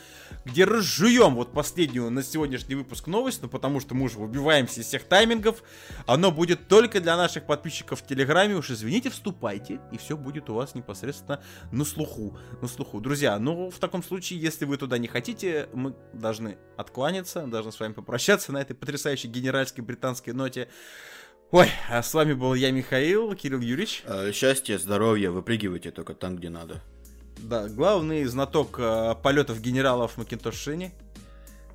где 0.44 0.64
разжуем 0.64 1.34
вот 1.34 1.52
последнюю 1.52 2.10
на 2.10 2.22
сегодняшний 2.22 2.74
выпуск 2.74 3.06
новость, 3.06 3.42
ну 3.42 3.48
потому 3.48 3.80
что 3.80 3.94
мы 3.94 4.04
уже 4.04 4.18
выбиваемся 4.18 4.80
из 4.80 4.86
всех 4.86 5.04
таймингов. 5.04 5.62
Оно 6.06 6.30
будет 6.30 6.68
только 6.68 7.00
для 7.00 7.16
наших 7.16 7.46
подписчиков 7.46 8.00
в 8.00 8.06
Телеграме. 8.06 8.54
Уж 8.54 8.70
извините, 8.70 9.10
вступайте, 9.10 9.80
и 9.90 9.98
все 9.98 10.16
будет 10.16 10.48
у 10.50 10.54
вас 10.54 10.74
непосредственно 10.74 11.42
на 11.70 11.84
слуху. 11.84 12.38
На 12.60 12.68
слуху. 12.68 13.00
Друзья, 13.00 13.38
ну 13.38 13.70
в 13.70 13.78
таком 13.78 14.02
случае, 14.02 14.40
если 14.40 14.64
вы 14.64 14.76
туда 14.76 14.98
не 14.98 15.08
хотите, 15.08 15.68
мы 15.72 15.94
должны 16.12 16.58
откланяться, 16.76 17.46
должны 17.46 17.72
с 17.72 17.80
вами 17.80 17.92
попрощаться 17.92 18.52
на 18.52 18.60
этой 18.60 18.74
потрясающей 18.74 19.28
генеральской 19.28 19.82
британской 19.82 20.32
ноте. 20.32 20.68
Ой, 21.52 21.68
а 21.90 22.02
с 22.02 22.14
вами 22.14 22.32
был 22.32 22.54
я, 22.54 22.70
Михаил, 22.70 23.34
Кирилл 23.34 23.60
Юрьевич. 23.60 24.02
Э, 24.06 24.32
счастья, 24.32 24.78
здоровья, 24.78 25.30
выпрыгивайте 25.30 25.90
только 25.90 26.14
там, 26.14 26.36
где 26.36 26.48
надо. 26.48 26.80
Да, 27.42 27.68
главный 27.68 28.24
знаток 28.24 28.76
э, 28.78 29.14
полетов 29.22 29.60
генералов 29.60 30.16
Макинтош 30.16 30.54
Шини. 30.54 30.92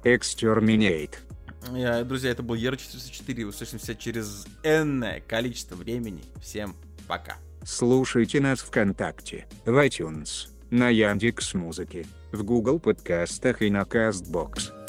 Exterminate. 0.04 1.16
Я, 1.74 2.04
друзья, 2.04 2.32
это 2.32 2.42
был 2.42 2.56
Ера-404. 2.56 3.44
Услышимся 3.44 3.94
через 3.96 4.46
энное 4.64 5.22
количество 5.22 5.76
времени. 5.76 6.24
Всем 6.42 6.76
пока. 7.08 7.38
Слушайте 7.66 8.40
нас 8.40 8.60
ВКонтакте, 8.62 9.46
в 9.66 9.72
iTunes, 9.86 10.48
на 10.70 10.90
Яндекс 10.90 11.54
Музыке, 11.54 12.06
в 12.32 12.44
Google 12.44 12.80
подкастах 12.80 13.62
и 13.62 13.70
на 13.70 13.82
Castbox. 13.82 14.87